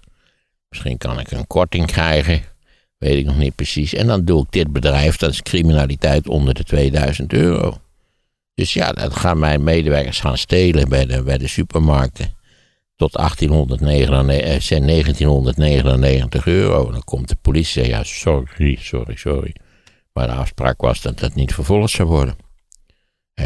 Misschien 0.72 0.98
kan 0.98 1.18
ik 1.20 1.30
een 1.30 1.46
korting 1.46 1.86
krijgen. 1.86 2.42
Weet 2.98 3.18
ik 3.18 3.24
nog 3.24 3.38
niet 3.38 3.54
precies. 3.54 3.94
En 3.94 4.06
dan 4.06 4.24
doe 4.24 4.42
ik 4.42 4.50
dit 4.50 4.72
bedrijf, 4.72 5.16
dat 5.16 5.30
is 5.30 5.42
criminaliteit 5.42 6.28
onder 6.28 6.54
de 6.54 6.64
2000 6.64 7.32
euro. 7.32 7.80
Dus 8.54 8.72
ja, 8.72 8.92
dat 8.92 9.16
gaan 9.16 9.38
mijn 9.38 9.64
medewerkers 9.64 10.20
gaan 10.20 10.38
stelen 10.38 10.88
bij 10.88 11.06
de, 11.06 11.22
bij 11.22 11.38
de 11.38 11.48
supermarkten. 11.48 12.34
Tot 12.96 13.12
1899, 13.12 14.54
eh, 14.54 14.60
zijn 14.60 14.86
1999 14.86 16.46
euro. 16.46 16.90
Dan 16.90 17.04
komt 17.04 17.28
de 17.28 17.36
politie 17.42 17.82
en 17.82 17.88
ja, 17.88 18.02
sorry, 18.04 18.76
sorry, 18.80 19.16
sorry. 19.16 19.54
Maar 20.12 20.26
de 20.26 20.32
afspraak 20.32 20.80
was 20.80 21.00
dat 21.00 21.18
dat 21.18 21.34
niet 21.34 21.54
vervolgd 21.54 21.90
zou 21.90 22.08
worden. 22.08 22.36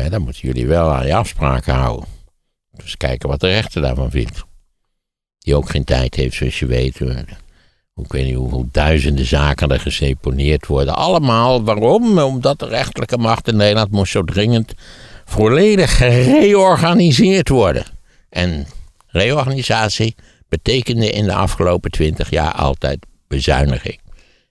Dan 0.08 0.22
moeten 0.22 0.42
jullie 0.42 0.66
wel 0.66 0.92
aan 0.92 1.06
je 1.06 1.14
afspraken 1.14 1.74
houden. 1.74 2.08
Dus 2.70 2.96
kijken 2.96 3.28
wat 3.28 3.40
de 3.40 3.48
rechter 3.48 3.82
daarvan 3.82 4.10
vindt. 4.10 4.44
Die 5.46 5.54
ook 5.56 5.70
geen 5.70 5.84
tijd 5.84 6.14
heeft, 6.14 6.36
zoals 6.36 6.58
je 6.58 6.66
weet. 6.66 7.00
Eh, 7.00 7.18
Ik 7.96 8.12
weet 8.12 8.24
niet 8.24 8.34
hoeveel 8.34 8.68
duizenden 8.72 9.24
zaken 9.26 9.70
er 9.70 9.80
geseponeerd 9.80 10.66
worden. 10.66 10.94
Allemaal, 10.94 11.64
waarom? 11.64 12.18
Omdat 12.18 12.58
de 12.58 12.66
rechterlijke 12.66 13.18
macht 13.18 13.48
in 13.48 13.56
Nederland 13.56 13.90
moest 13.90 14.12
zo 14.12 14.22
dringend 14.22 14.72
volledig 15.24 15.96
gereorganiseerd 15.96 17.48
worden. 17.48 17.84
En 18.28 18.66
reorganisatie 19.06 20.14
betekende 20.48 21.10
in 21.10 21.24
de 21.24 21.34
afgelopen 21.34 21.90
twintig 21.90 22.30
jaar 22.30 22.52
altijd 22.52 23.06
bezuiniging. 23.28 23.98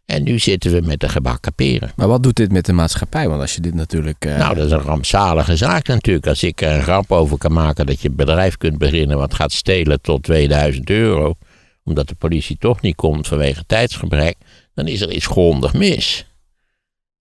En 0.05 0.23
nu 0.23 0.39
zitten 0.39 0.71
we 0.71 0.81
met 0.81 0.99
de 0.99 1.09
gebakken 1.09 1.53
peren. 1.53 1.91
Maar 1.95 2.07
wat 2.07 2.23
doet 2.23 2.35
dit 2.35 2.51
met 2.51 2.65
de 2.65 2.73
maatschappij? 2.73 3.29
Want 3.29 3.41
als 3.41 3.55
je 3.55 3.61
dit 3.61 3.73
natuurlijk... 3.73 4.25
eh, 4.25 4.37
Nou, 4.37 4.55
dat 4.55 4.65
is 4.65 4.71
een 4.71 4.79
rampzalige 4.79 5.55
zaak 5.55 5.87
natuurlijk. 5.87 6.27
Als 6.27 6.43
ik 6.43 6.61
er 6.61 6.75
een 6.75 6.83
grap 6.83 7.11
over 7.11 7.37
kan 7.37 7.53
maken 7.53 7.85
dat 7.85 8.01
je 8.01 8.09
een 8.09 8.15
bedrijf 8.15 8.57
kunt 8.57 8.77
beginnen 8.77 9.17
wat 9.17 9.33
gaat 9.33 9.51
stelen 9.51 10.01
tot 10.01 10.23
2000 10.23 10.89
euro, 10.89 11.35
omdat 11.83 12.07
de 12.07 12.15
politie 12.15 12.57
toch 12.59 12.81
niet 12.81 12.95
komt 12.95 13.27
vanwege 13.27 13.63
tijdsgebrek, 13.67 14.35
dan 14.73 14.87
is 14.87 15.01
er 15.01 15.11
iets 15.11 15.25
grondig 15.27 15.73
mis. 15.73 16.25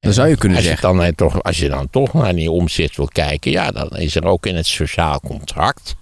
dan 0.00 0.12
zou 0.12 0.28
je 0.28 0.36
kunnen 0.36 0.56
Als 0.58 0.66
je, 0.66 0.72
zeggen... 0.72 0.96
dan, 0.96 1.04
eh, 1.06 1.12
toch, 1.12 1.42
als 1.42 1.58
je 1.58 1.68
dan 1.68 1.90
toch 1.90 2.12
naar 2.12 2.34
die 2.34 2.50
omzicht 2.50 2.96
wil 2.96 3.08
kijken, 3.08 3.50
ja, 3.50 3.70
dan 3.70 3.88
is 3.88 4.14
er 4.16 4.24
ook 4.24 4.46
in 4.46 4.56
het 4.56 4.66
sociaal 4.66 5.20
contract 5.20 5.94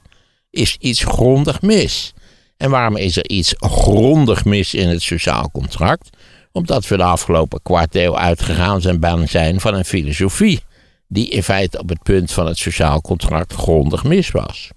is 0.53 0.77
iets 0.81 1.05
grondig 1.05 1.63
mis. 1.63 2.13
En 2.57 2.71
waarom 2.71 2.97
is 2.97 3.17
er 3.17 3.29
iets 3.31 3.55
grondig 3.59 4.45
mis 4.45 4.75
in 4.75 4.89
het 4.89 5.03
sociaal 5.03 5.51
contract? 5.51 6.11
Omdat 6.53 6.89
we 6.89 6.97
de 6.97 7.03
afgelopen 7.03 7.61
kwart 7.63 7.95
eeuw 7.95 8.19
uitgegaan 8.19 8.81
zijn, 8.81 9.01
zijn 9.29 9.61
van 9.61 9.75
een 9.75 9.85
filosofie 9.85 10.63
die 11.09 11.29
in 11.29 11.43
feite 11.43 11.79
op 11.79 11.89
het 11.89 12.03
punt 12.03 12.33
van 12.33 12.47
het 12.47 12.59
sociaal 12.59 13.01
contract 13.01 13.53
grondig 13.53 14.05
mis 14.05 14.31
was. 14.31 14.71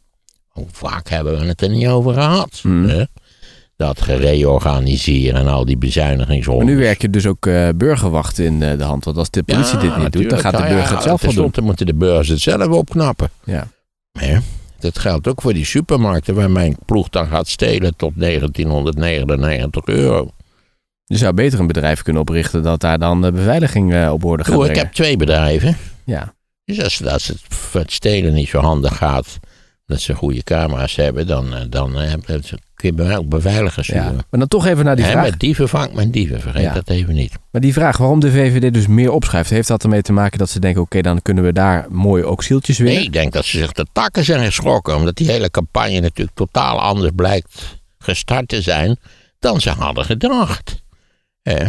Hoe 0.48 0.68
vaak 0.72 1.10
hebben 1.10 1.40
we 1.40 1.46
het 1.46 1.62
er 1.62 1.70
niet 1.70 1.88
over 1.88 2.14
gehad? 2.14 2.60
Hmm. 2.62 2.86
hè? 2.86 3.04
Dat 3.78 4.02
gereorganiseren 4.02 5.40
en 5.40 5.48
al 5.48 5.66
die 5.66 5.78
Maar 5.78 5.88
bezuinigingsrondes. 5.88 6.68
nu 6.68 6.78
werk 6.78 7.02
je 7.02 7.10
dus 7.10 7.26
ook 7.26 7.46
eh, 7.46 7.70
burgerwacht 7.76 8.40
in 8.40 8.64
eh, 8.64 8.78
de 8.78 8.84
hand. 8.84 9.06
Want 9.06 9.18
als 9.18 9.30
de 9.30 9.44
politie 9.44 9.78
dit 9.78 9.98
niet 9.98 10.12
doet, 10.12 10.30
dan 10.30 10.40
gaat 10.40 10.52
de 10.52 10.58
burger 10.58 10.76
ja, 10.76 10.94
het 10.94 11.04
zelf 11.04 11.04
wel 11.04 11.18
doen. 11.18 11.20
tenslotte 11.20 11.62
moeten 11.62 11.86
de 11.86 11.94
burgers 11.94 12.28
het 12.28 12.40
zelf 12.40 12.68
opknappen. 12.68 13.30
Ja. 13.44 13.68
Hè? 14.20 14.38
Dat 14.80 15.00
geldt 15.00 15.28
ook 15.28 15.42
voor 15.42 15.54
die 15.54 15.66
supermarkten 15.66 16.36
waar 16.36 16.52
mijn 16.52 16.78
ploeg 16.86 17.10
dan 17.10 17.28
gaat 17.28 17.48
stelen 17.48 17.96
tot 17.96 18.12
1999 18.16 19.86
euro. 19.86 20.32
Je 21.06 21.18
zou 21.18 21.34
beter 21.34 21.60
een 21.60 21.68
bedrijf 21.68 22.02
kunnen 22.02 22.22
oprichten 22.22 22.64
dat 22.64 22.80
daar 22.82 23.00
dan 23.00 23.22
de 23.22 23.32
beveiliging 23.32 23.94
eh, 23.94 24.12
op 24.12 24.24
orde 24.26 24.44
gaat 24.44 24.54
Doe, 24.54 24.70
ik 24.70 24.76
heb 24.76 24.94
twee 24.94 25.18
bedrijven. 25.18 25.78
Ja. 26.04 26.34
Dus 26.66 26.84
als, 26.84 27.06
als 27.06 27.28
het, 27.28 27.42
het 27.72 27.92
stelen 27.92 28.34
niet 28.34 28.48
zo 28.48 28.60
handig 28.60 28.98
gaat, 28.98 29.40
dat 29.86 30.00
ze 30.00 30.14
goede 30.16 30.44
camera's 30.44 30.96
hebben, 30.96 31.28
dan, 31.28 31.56
eh, 31.56 31.62
dan 31.70 32.00
eh, 32.02 32.10
hebben 32.10 32.44
ze- 32.44 32.60
kun 32.76 32.90
je 32.90 32.96
bij 32.96 33.06
mij 33.06 33.18
ook 33.18 33.30
beveiligers 33.30 33.88
ja. 33.88 33.94
huren. 34.02 34.16
Maar 34.16 34.40
dan 34.40 34.48
toch 34.48 34.66
even 34.66 34.86
naar 34.86 34.96
die 34.96 35.06
Hè, 35.06 35.12
vraag. 35.12 35.30
met 35.30 35.40
dieven 35.40 35.70
vangt 35.70 35.94
men 35.94 36.12
dieven, 36.12 36.42
vergeet 36.42 36.62
Ja. 36.62 36.74
dat 36.74 36.90
even 36.90 37.14
niet. 37.14 37.34
Maar 37.52 37.62
die 37.62 37.74
vraag 37.74 37.98
waarom 37.98 38.20
de 38.20 38.32
VVD 38.32 38.74
dus 38.74 38.88
meer 38.88 39.12
opschuift, 39.12 39.50
heeft 39.50 39.68
dat 39.68 39.84
ermee 39.84 40.02
te 40.02 40.14
maken 40.14 40.38
dat 40.40 40.50
ze 40.50 40.60
denken, 40.60 40.82
oké, 40.82 41.02
dan 41.02 41.22
kunnen 41.22 41.44
we 41.44 41.54
daar 41.54 41.86
mooi 41.90 42.24
ook 42.24 42.44
zieltjes 42.44 42.78
winnen? 42.78 42.96
Nee, 42.96 43.06
ik 43.06 43.14
denk 43.14 43.34
dat 43.34 43.46
ze 43.46 43.58
zich 43.58 43.72
de 43.72 43.86
takken 43.94 44.24
zijn 44.24 44.46
geschrokken. 44.46 44.96
Omdat 44.96 45.16
die 45.16 45.32
hele 45.32 45.50
campagne 45.52 46.00
natuurlijk 46.00 46.36
totaal 46.38 46.82
anders 46.82 47.12
blijkt 47.16 47.78
gestart 48.00 48.48
te 48.48 48.62
zijn 48.62 48.98
dan 49.40 49.62
ze 49.62 49.70
hadden 49.70 50.06
gedacht. 50.06 50.84
Eh, 51.46 51.68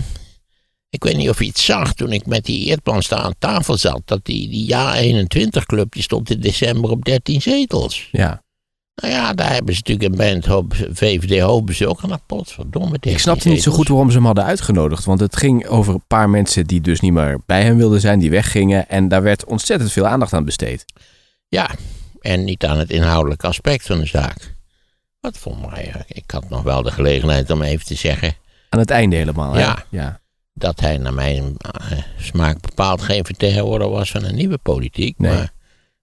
ik 0.88 1.04
weet 1.04 1.16
niet 1.16 1.28
of 1.28 1.38
je 1.38 1.47
het 1.47 1.59
zag 1.59 1.95
toen 1.95 2.12
ik 2.12 2.26
met 2.26 2.45
die 2.45 2.66
Eertplans 2.66 3.09
daar 3.09 3.18
aan 3.18 3.35
tafel 3.38 3.76
zat. 3.76 4.02
Dat 4.04 4.25
die, 4.25 4.49
die 4.49 4.66
Ja-21-club 4.66 5.92
die 5.92 6.02
stond 6.02 6.30
in 6.30 6.40
december 6.40 6.90
op 6.90 7.04
13 7.04 7.42
zetels. 7.42 8.09
Ja. 8.12 8.42
Nou 8.95 9.12
ja, 9.12 9.33
daar 9.33 9.52
hebben 9.52 9.75
ze 9.75 9.83
natuurlijk 9.85 10.11
een 10.12 10.33
band 10.33 10.47
hoop, 10.47 10.75
VVD 10.75 11.40
hoopbezoek. 11.40 12.02
En 12.02 12.09
dat 12.09 12.26
potverdomme 12.26 12.90
13 12.90 13.12
Ik 13.12 13.18
snapte 13.18 13.49
niet 13.49 13.62
zo 13.62 13.73
goed 13.73 13.88
waarom 13.88 14.11
ze 14.11 14.16
hem 14.16 14.26
hadden 14.26 14.45
uitgenodigd. 14.45 15.04
Want 15.04 15.21
het 15.21 15.37
ging 15.37 15.66
over 15.66 15.95
een 15.95 16.06
paar 16.06 16.30
mensen 16.30 16.66
die 16.66 16.80
dus 16.80 17.00
niet 17.00 17.12
meer 17.12 17.40
bij 17.47 17.62
hem 17.62 17.76
wilden 17.76 18.00
zijn, 18.00 18.18
die 18.18 18.30
weggingen. 18.30 18.88
En 18.88 19.09
daar 19.09 19.23
werd 19.23 19.45
ontzettend 19.45 19.92
veel 19.92 20.06
aandacht 20.06 20.33
aan 20.33 20.45
besteed. 20.45 20.85
Ja, 21.49 21.71
en 22.21 22.45
niet 22.45 22.64
aan 22.64 22.78
het 22.78 22.90
inhoudelijke 22.90 23.47
aspect 23.47 23.87
van 23.87 23.99
de 23.99 24.06
zaak. 24.06 24.54
Wat 25.21 25.38
vond 25.38 25.71
mij, 25.71 26.04
ik 26.09 26.30
had 26.30 26.49
nog 26.49 26.62
wel 26.62 26.83
de 26.83 26.92
gelegenheid 26.92 27.50
om 27.50 27.62
even 27.62 27.87
te 27.87 27.95
zeggen 27.95 28.37
Aan 28.68 28.78
het 28.78 28.90
einde 28.90 29.16
helemaal. 29.16 29.52
hè? 29.52 29.61
Ja. 29.61 29.85
ja. 29.90 30.20
dat 30.54 30.80
hij 30.80 30.99
naar 30.99 31.14
mijn 31.14 31.54
eh, 31.58 31.99
smaak 32.18 32.61
bepaald 32.61 33.02
geen 33.02 33.25
vertegenwoordiger 33.25 33.92
was 33.92 34.11
van 34.11 34.25
een 34.25 34.35
nieuwe 34.35 34.58
politiek. 34.58 35.18
Nee. 35.18 35.32
Maar 35.32 35.54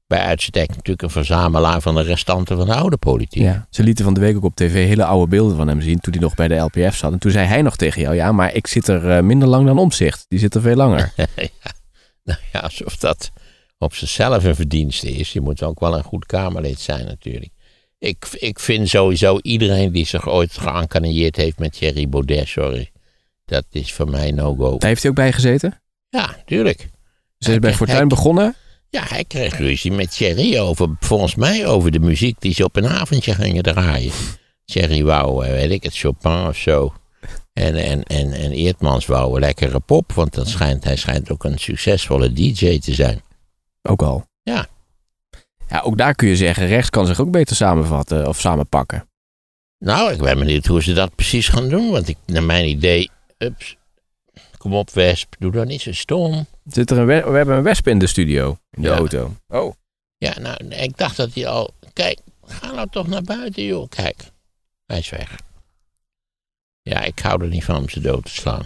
bij 0.08 0.20
uitstek 0.20 0.68
natuurlijk 0.68 1.02
een 1.02 1.10
verzamelaar 1.10 1.82
van 1.82 1.96
de 1.96 2.02
restanten 2.02 2.58
van 2.58 2.66
de 2.66 2.74
oude 2.74 2.98
politiek. 2.98 3.44
Ja, 3.44 3.68
ze 3.70 3.84
lieten 3.84 4.06
van 4.06 4.14
de 4.14 4.20
week 4.20 4.36
ook 4.36 4.44
op 4.44 4.56
tv 4.56 4.74
hele 4.88 5.06
oude 5.06 5.28
beelden 5.28 5.58
van 5.58 5.68
hem 5.68 5.82
zien 5.82 6.00
toen 6.00 6.14
hij 6.14 6.22
nog 6.22 6.36
bij 6.36 6.48
de 6.48 6.56
LPF 6.56 6.96
zat. 6.96 7.12
En 7.12 7.20
toen 7.20 7.32
zei 7.32 7.48
hij 7.48 7.62
nog 7.62 7.76
tegen 7.76 8.02
jou, 8.02 8.16
ja, 8.16 8.32
maar 8.32 8.54
ik 8.54 8.68
zit 8.68 8.88
er 8.88 9.12
eh, 9.12 9.24
minder 9.24 9.48
lang 9.48 9.66
dan 9.66 9.78
omzicht. 9.78 10.26
Die 10.28 10.40
zit 10.40 10.56
er 10.56 10.62
veel 10.62 10.76
langer. 10.76 11.14
Nou 12.24 12.40
ja, 12.52 12.60
alsof 12.60 12.98
dat 12.98 13.32
op 13.78 13.94
zichzelf 13.94 14.44
een 14.44 14.56
verdienste 14.56 15.12
is. 15.12 15.34
Je 15.34 15.42
moet 15.42 15.64
ook 15.64 15.80
wel 15.80 15.98
een 15.98 16.04
goed 16.04 16.26
Kamerlid 16.26 16.80
zijn 16.80 17.06
natuurlijk. 17.06 17.52
Ik, 18.04 18.28
ik 18.32 18.60
vind 18.60 18.90
sowieso 18.90 19.40
iedereen 19.42 19.92
die 19.92 20.06
zich 20.06 20.30
ooit 20.30 20.58
geëncaneerd 20.58 21.36
heeft 21.36 21.60
met 21.60 21.74
Thierry 21.74 22.10
Baudet, 22.10 22.48
sorry. 22.48 22.92
Dat 23.46 23.66
is 23.72 23.94
voor 23.94 24.10
mij 24.10 24.32
no-go. 24.32 24.78
Daar 24.78 24.90
heeft 24.90 25.02
hij 25.02 25.12
ook 25.12 25.18
bij 25.18 25.34
gezeten. 25.34 25.82
Ja, 26.10 26.36
tuurlijk. 26.46 26.90
Ze 27.38 27.52
is 27.52 27.60
bij 27.60 27.74
Fortuin 27.74 27.98
hij- 27.98 28.08
begonnen. 28.08 28.56
Ja, 28.90 29.04
hij 29.08 29.24
kreeg 29.24 29.58
ruzie 29.58 29.92
met 29.92 30.12
Thierry 30.12 30.60
over, 30.60 30.90
volgens 31.00 31.36
mij, 31.36 31.68
over 31.68 31.92
de 31.92 32.00
muziek 32.00 32.36
die 32.40 32.54
ze 32.54 32.64
op 32.64 32.76
een 32.76 32.88
avondje 32.88 33.34
gingen 33.34 33.64
draaien. 33.64 34.12
Thierry 34.66 35.04
wou, 35.04 35.46
eh, 35.46 35.52
weet 35.52 35.72
ik 35.72 35.84
het, 35.84 35.98
Chopin 35.98 36.48
of 36.48 36.58
zo. 36.58 36.94
En, 37.54 37.76
en, 37.76 38.04
en, 38.04 38.32
en 38.34 38.52
Eertmans 38.52 39.06
wou 39.06 39.40
lekkere 39.40 39.80
pop, 39.80 40.12
want 40.12 40.34
dat 40.34 40.48
schijnt, 40.48 40.84
hij 40.84 40.96
schijnt 40.96 41.32
ook 41.32 41.44
een 41.44 41.60
succesvolle 41.60 42.34
DJ 42.34 42.80
te 42.80 42.94
zijn. 42.94 43.22
Ook 43.82 44.02
al. 44.02 44.26
Ja. 44.42 44.68
Ja, 45.70 45.80
ook 45.80 45.98
daar 45.98 46.16
kun 46.16 46.28
je 46.28 46.36
zeggen, 46.36 46.68
rechts 46.68 46.90
kan 46.90 47.06
zich 47.06 47.20
ook 47.20 47.32
beter 47.32 47.56
samenvatten 47.56 48.28
of 48.28 48.40
samenpakken. 48.40 49.08
Nou, 49.80 50.12
ik 50.12 50.18
ben 50.20 50.38
benieuwd 50.40 50.66
hoe 50.66 50.82
ze 50.84 50.94
dat 50.94 51.16
precies 51.16 51.48
gaan 51.48 51.70
doen, 51.70 51.92
want 51.92 52.08
ik, 52.08 52.18
naar 52.26 52.44
mijn 52.44 52.68
idee, 52.70 53.10
ups, 53.38 53.78
kom 54.58 54.74
op 54.74 54.90
Wesp, 54.90 55.36
doe 55.40 55.52
dan 55.52 55.68
niet 55.68 55.82
zo 55.82 55.92
stom. 55.94 56.46
Zit 56.66 56.92
er 56.92 56.98
een 56.98 57.06
we, 57.06 57.24
we 57.32 57.38
hebben 57.38 57.58
een 57.58 57.64
wesp 57.64 57.88
in 57.88 58.00
de 58.00 58.08
studio, 58.08 58.58
in 58.72 58.82
de 58.82 58.88
Ja. 58.88 58.96
auto. 58.96 59.36
Oh. 59.48 59.74
Ja, 60.18 60.40
nou, 60.40 60.66
ik 60.68 60.98
dacht 60.98 61.18
dat 61.18 61.34
hij 61.34 61.48
al, 61.48 61.74
kijk, 61.94 62.20
ga 62.46 62.72
nou 62.72 62.88
toch 62.90 63.08
naar 63.08 63.22
buiten, 63.22 63.64
joh, 63.64 63.90
kijk. 63.90 64.16
Hij 64.86 64.98
is 65.00 65.10
weg. 65.10 65.36
Ja, 66.82 67.02
ik 67.02 67.20
hou 67.20 67.42
er 67.42 67.48
niet 67.50 67.64
van 67.64 67.76
om 67.76 67.90
ze 67.90 68.00
dood 68.00 68.26
te 68.26 68.32
slaan. 68.32 68.66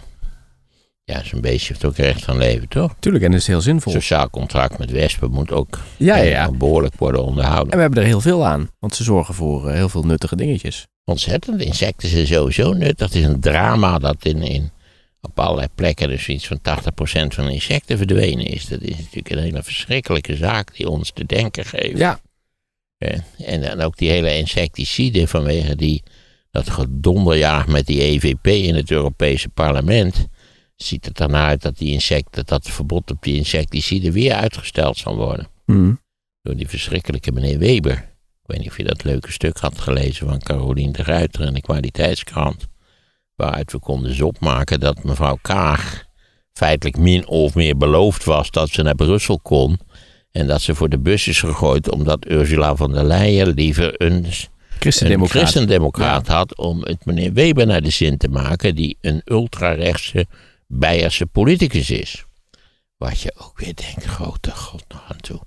Ja, 1.11 1.23
zo'n 1.23 1.41
beestje 1.41 1.67
heeft 1.73 1.85
ook 1.85 1.95
recht 1.95 2.23
van 2.23 2.37
leven, 2.37 2.67
toch? 2.67 2.95
Tuurlijk, 2.99 3.23
en 3.23 3.31
dat 3.31 3.39
is 3.39 3.47
heel 3.47 3.61
zinvol. 3.61 3.91
Sociaal 3.93 4.29
contract 4.29 4.77
met 4.77 4.91
wespen 4.91 5.31
moet 5.31 5.51
ook 5.51 5.79
Ja, 5.97 6.15
ja, 6.15 6.23
eh, 6.23 6.29
ja. 6.29 6.51
behoorlijk 6.51 6.95
worden 6.97 7.23
onderhouden. 7.23 7.71
En 7.71 7.75
we 7.75 7.81
hebben 7.83 8.01
er 8.01 8.07
heel 8.07 8.21
veel 8.21 8.45
aan, 8.45 8.69
want 8.79 8.95
ze 8.95 9.03
zorgen 9.03 9.33
voor 9.33 9.67
eh, 9.69 9.75
heel 9.75 9.89
veel 9.89 10.03
nuttige 10.03 10.35
dingetjes. 10.35 10.87
Ontzettend. 11.03 11.61
Insecten 11.61 12.09
zijn 12.09 12.27
sowieso 12.27 12.73
nuttig. 12.73 13.07
Het 13.07 13.15
is 13.15 13.25
een 13.25 13.39
drama 13.39 13.97
dat 13.99 14.25
in, 14.25 14.41
in, 14.41 14.71
op 15.21 15.39
allerlei 15.39 15.67
plekken 15.75 16.07
dus 16.09 16.27
iets 16.27 16.47
van 16.47 16.59
80% 16.59 16.61
van 17.27 17.45
de 17.45 17.51
insecten 17.53 17.97
verdwenen 17.97 18.45
is. 18.45 18.65
Dat 18.67 18.81
is 18.81 18.97
natuurlijk 18.97 19.29
een 19.29 19.37
hele 19.43 19.63
verschrikkelijke 19.63 20.35
zaak 20.35 20.75
die 20.75 20.89
ons 20.89 21.11
te 21.11 21.25
denken 21.25 21.65
geeft. 21.65 21.97
Ja, 21.97 22.19
Eh, 22.97 23.17
En 23.37 23.61
dan 23.61 23.81
ook 23.81 23.97
die 23.97 24.09
hele 24.09 24.37
insecticide 24.37 25.27
vanwege 25.27 25.75
die, 25.75 26.03
dat 26.51 26.69
gedonderjaag 26.69 27.67
met 27.67 27.85
die 27.85 28.01
EVP 28.01 28.47
in 28.47 28.75
het 28.75 28.91
Europese 28.91 29.49
parlement. 29.49 30.27
Ziet 30.77 31.05
het 31.05 31.19
ernaar 31.19 31.47
uit 31.47 31.61
dat, 31.61 31.77
die 31.77 31.91
insecten, 31.91 32.45
dat 32.45 32.63
het 32.63 32.73
verbod 32.73 33.11
op 33.11 33.23
die 33.23 33.35
insecticide 33.35 34.11
weer 34.11 34.33
uitgesteld 34.33 34.97
zal 34.97 35.15
worden. 35.15 35.47
Hm. 35.65 35.93
Door 36.41 36.55
die 36.55 36.67
verschrikkelijke 36.67 37.31
meneer 37.31 37.57
Weber. 37.57 37.93
Ik 37.93 38.53
weet 38.53 38.59
niet 38.59 38.69
of 38.69 38.77
je 38.77 38.83
dat 38.83 39.03
leuke 39.03 39.31
stuk 39.31 39.57
had 39.57 39.79
gelezen 39.79 40.27
van 40.27 40.39
Carolien 40.39 40.91
de 40.91 41.03
Ruiter 41.03 41.41
in 41.41 41.53
de 41.53 41.61
kwaliteitskrant. 41.61 42.67
Waaruit 43.35 43.71
we 43.71 43.79
konden 43.79 44.09
dus 44.09 44.21
opmaken 44.21 44.79
dat 44.79 45.03
mevrouw 45.03 45.37
Kaag 45.41 46.05
feitelijk 46.53 46.97
min 46.97 47.27
of 47.27 47.55
meer 47.55 47.77
beloofd 47.77 48.23
was 48.23 48.51
dat 48.51 48.69
ze 48.69 48.81
naar 48.81 48.95
Brussel 48.95 49.39
kon. 49.39 49.79
En 50.31 50.47
dat 50.47 50.61
ze 50.61 50.75
voor 50.75 50.89
de 50.89 50.99
bus 50.99 51.27
is 51.27 51.39
gegooid 51.39 51.91
omdat 51.91 52.29
Ursula 52.29 52.75
von 52.75 52.91
der 52.91 53.03
Leyen 53.03 53.47
liever 53.47 54.01
een, 54.01 54.13
een 54.13 54.33
christendemocraat. 54.79 55.41
christendemocraat 55.41 56.27
had 56.27 56.55
om 56.55 56.81
het 56.83 57.05
meneer 57.05 57.33
Weber 57.33 57.65
naar 57.65 57.81
de 57.81 57.89
zin 57.89 58.17
te 58.17 58.27
maken, 58.27 58.75
die 58.75 58.97
een 59.01 59.21
ultrarechtse 59.25 60.25
Beierse 60.67 61.25
politicus 61.25 61.89
is. 61.89 62.25
Wat 62.97 63.19
je 63.21 63.33
ook 63.37 63.59
weer 63.59 63.75
denkt, 63.75 64.03
grote 64.03 64.51
god 64.51 64.83
nog 64.87 65.03
aan 65.09 65.17
toe. 65.21 65.39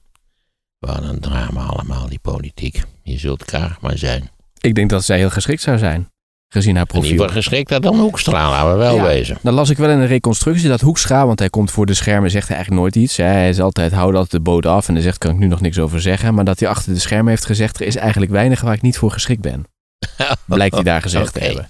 Wat 0.79 1.03
een 1.03 1.21
drama 1.21 1.65
allemaal, 1.67 2.09
die 2.09 2.19
politiek. 2.19 2.83
Je 3.03 3.19
zult 3.19 3.43
graag 3.43 3.81
maar 3.81 3.99
zijn. 3.99 4.31
Ik 4.61 4.75
denk 4.75 4.91
dat 4.91 5.05
zij 5.05 5.19
heel 5.19 5.31
geschikt 5.31 5.63
zou 5.63 5.79
zijn. 5.79 6.09
Gezien 6.53 6.77
haar 6.77 6.87
In 6.89 6.95
ieder 6.95 7.09
profiel. 7.09 7.27
geval 7.27 7.43
geschikter 7.43 7.81
dan 7.81 7.99
Hoekstra, 8.01 8.51
laten 8.51 8.71
we 8.73 8.77
wel 8.79 8.95
Ja. 8.97 9.03
wezen. 9.03 9.39
Dan 9.43 9.55
las 9.55 9.71
ik 9.71 9.77
wel 9.77 9.91
in 9.91 9.99
een 9.99 10.07
reconstructie 10.07 10.69
dat 10.69 10.81
Hoekstra, 10.81 11.27
want 11.27 11.39
hij 11.39 11.51
komt 11.51 11.71
voor 11.71 11.87
de 11.87 11.95
schermen, 11.95 12.31
zegt 12.31 12.47
hij 12.49 12.57
eigenlijk 12.57 12.85
nooit 12.85 13.05
iets. 13.05 13.17
Hij 13.17 13.49
is 13.49 13.61
altijd, 13.61 13.93
houdt 13.93 14.15
altijd 14.15 14.31
de 14.31 14.41
boot 14.41 14.67
af 14.67 14.89
en 14.89 14.95
hij 14.95 15.03
zegt, 15.03 15.19
kan 15.19 15.31
ik 15.31 15.37
nu 15.39 15.47
nog 15.47 15.61
niks 15.61 15.79
over 15.79 16.01
zeggen. 16.01 16.35
Maar 16.35 16.45
dat 16.45 16.61
hij 16.61 16.69
achter 16.69 16.95
de 16.95 17.01
schermen 17.01 17.29
heeft 17.29 17.45
gezegd, 17.45 17.81
er 17.81 17.87
is 17.87 17.97
eigenlijk 17.97 18.33
weinig 18.33 18.61
waar 18.61 18.75
ik 18.75 18.83
niet 18.83 18.99
voor 18.99 19.11
geschikt 19.11 19.41
ben. 19.41 19.65
Blijkt 20.47 20.75
hij 20.75 20.85
daar 20.85 21.03
gezegd 21.03 21.33
te 21.33 21.41
hebben. 21.41 21.69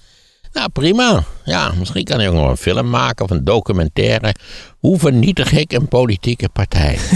Nou, 0.53 0.69
prima. 0.69 1.23
Ja, 1.45 1.71
misschien 1.79 2.03
kan 2.03 2.19
hij 2.19 2.29
nog 2.29 2.49
een 2.49 2.57
film 2.57 2.89
maken 2.89 3.25
of 3.25 3.31
een 3.31 3.43
documentaire. 3.43 4.35
Hoe 4.79 4.99
vernietig 4.99 5.51
ik 5.51 5.71
een 5.73 5.87
politieke 5.87 6.49
partij? 6.49 6.97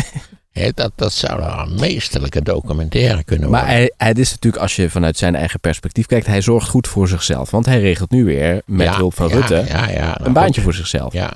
Hè, 0.51 0.70
dat, 0.74 0.92
dat 0.96 1.13
zou 1.13 1.42
een 1.42 1.80
meesterlijke 1.80 2.42
documentaire 2.42 3.24
kunnen 3.24 3.50
Maar 3.50 3.60
worden. 3.60 3.77
hij, 3.80 3.92
hij 3.98 4.08
het 4.08 4.18
is 4.20 4.32
natuurlijk, 4.32 4.63
als 4.63 4.75
je 4.75 4.89
vanuit 4.89 5.18
zijn 5.18 5.36
eigen 5.36 5.60
perspectief 5.60 6.06
kijkt, 6.06 6.25
hij 6.27 6.42
zorgt 6.42 6.70
goed 6.70 6.88
voor 6.88 7.08
zichzelf. 7.08 7.51
Want 7.51 7.65
hij 7.65 7.80
regelt 7.80 8.12
nu 8.12 8.25
weer, 8.25 8.62
met 8.65 8.88
Ja, 8.88 8.96
hulp 8.96 9.13
van 9.13 9.27
ja, 9.30 9.36
Rutte, 9.36 9.63
ja, 9.68 9.89
ja, 9.89 10.06
nou 10.06 10.15
een 10.24 10.34
baantje 10.34 10.54
goed. 10.54 10.63
voor 10.63 10.74
zichzelf. 10.74 11.13
Ja. 11.13 11.32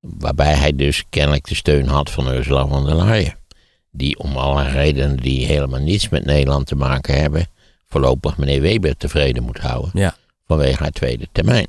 Waarbij 0.00 0.54
hij 0.54 0.76
dus 0.76 1.04
kennelijk 1.10 1.48
de 1.48 1.54
steun 1.54 1.86
had 1.86 2.10
van 2.10 2.32
Ursula 2.34 2.66
von 2.66 2.84
der 2.86 2.96
Leyen. 2.96 3.34
Die 3.90 4.18
om 4.18 4.36
allerlei 4.36 4.72
redenen 4.76 5.16
die 5.16 5.46
helemaal 5.46 5.80
niets 5.80 6.08
met 6.08 6.24
Nederland 6.24 6.66
te 6.66 6.76
maken 6.76 7.20
hebben, 7.20 7.46
voorlopig 7.88 8.36
meneer 8.36 8.60
Weber 8.60 8.96
tevreden 8.96 9.42
moet 9.42 9.58
houden. 9.58 9.90
Ja. 9.94 10.14
Vanwege 10.56 10.82
haar 10.82 10.90
tweede 10.90 11.28
termijn. 11.32 11.66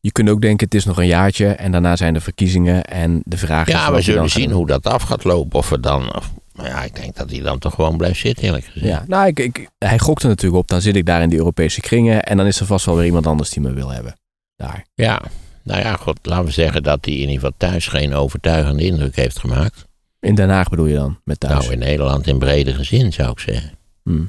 Je 0.00 0.12
kunt 0.12 0.28
ook 0.28 0.40
denken, 0.40 0.64
het 0.64 0.74
is 0.74 0.84
nog 0.84 0.98
een 0.98 1.06
jaartje 1.06 1.46
en 1.46 1.72
daarna 1.72 1.96
zijn 1.96 2.14
er 2.14 2.20
verkiezingen. 2.20 2.84
En 2.84 3.22
de 3.24 3.36
vraag 3.36 3.66
is... 3.66 3.72
Ja, 3.72 3.92
we 3.92 4.00
zullen 4.00 4.30
zien 4.30 4.50
hoe 4.50 4.66
dat 4.66 4.86
af 4.86 5.02
gaat 5.02 5.24
lopen. 5.24 5.58
Of 5.58 5.68
we 5.68 5.80
dan. 5.80 6.16
Of, 6.16 6.32
maar 6.52 6.66
ja, 6.66 6.82
ik 6.82 6.96
denk 6.96 7.16
dat 7.16 7.30
hij 7.30 7.40
dan 7.40 7.58
toch 7.58 7.74
gewoon 7.74 7.96
blijft 7.96 8.18
zitten, 8.18 8.44
eerlijk 8.44 8.64
gezegd. 8.64 8.86
Ja, 8.86 9.04
nou, 9.06 9.26
ik, 9.26 9.38
ik, 9.38 9.68
hij 9.78 9.98
gokt 9.98 10.22
er 10.22 10.28
natuurlijk 10.28 10.62
op. 10.62 10.68
Dan 10.68 10.80
zit 10.80 10.96
ik 10.96 11.06
daar 11.06 11.22
in 11.22 11.28
die 11.28 11.38
Europese 11.38 11.80
kringen. 11.80 12.22
En 12.22 12.36
dan 12.36 12.46
is 12.46 12.60
er 12.60 12.66
vast 12.66 12.86
wel 12.86 12.96
weer 12.96 13.04
iemand 13.04 13.26
anders 13.26 13.50
die 13.50 13.62
me 13.62 13.72
wil 13.72 13.88
hebben. 13.88 14.18
Daar. 14.56 14.84
Ja, 14.94 15.22
nou 15.62 15.80
ja, 15.80 15.96
god, 15.96 16.18
laten 16.22 16.44
we 16.44 16.50
zeggen 16.50 16.82
dat 16.82 17.04
hij 17.04 17.14
in 17.14 17.20
ieder 17.20 17.34
geval 17.34 17.52
thuis 17.56 17.86
geen 17.86 18.14
overtuigende 18.14 18.82
indruk 18.82 19.16
heeft 19.16 19.38
gemaakt. 19.38 19.84
In 20.20 20.34
Den 20.34 20.50
Haag 20.50 20.68
bedoel 20.68 20.86
je 20.86 20.94
dan, 20.94 21.20
met 21.24 21.40
thuis. 21.40 21.60
Nou, 21.60 21.72
in 21.72 21.78
Nederland 21.78 22.26
in 22.26 22.38
bredere 22.38 22.84
zin 22.84 23.12
zou 23.12 23.30
ik 23.30 23.38
zeggen. 23.38 23.72
Hm. 24.02 24.24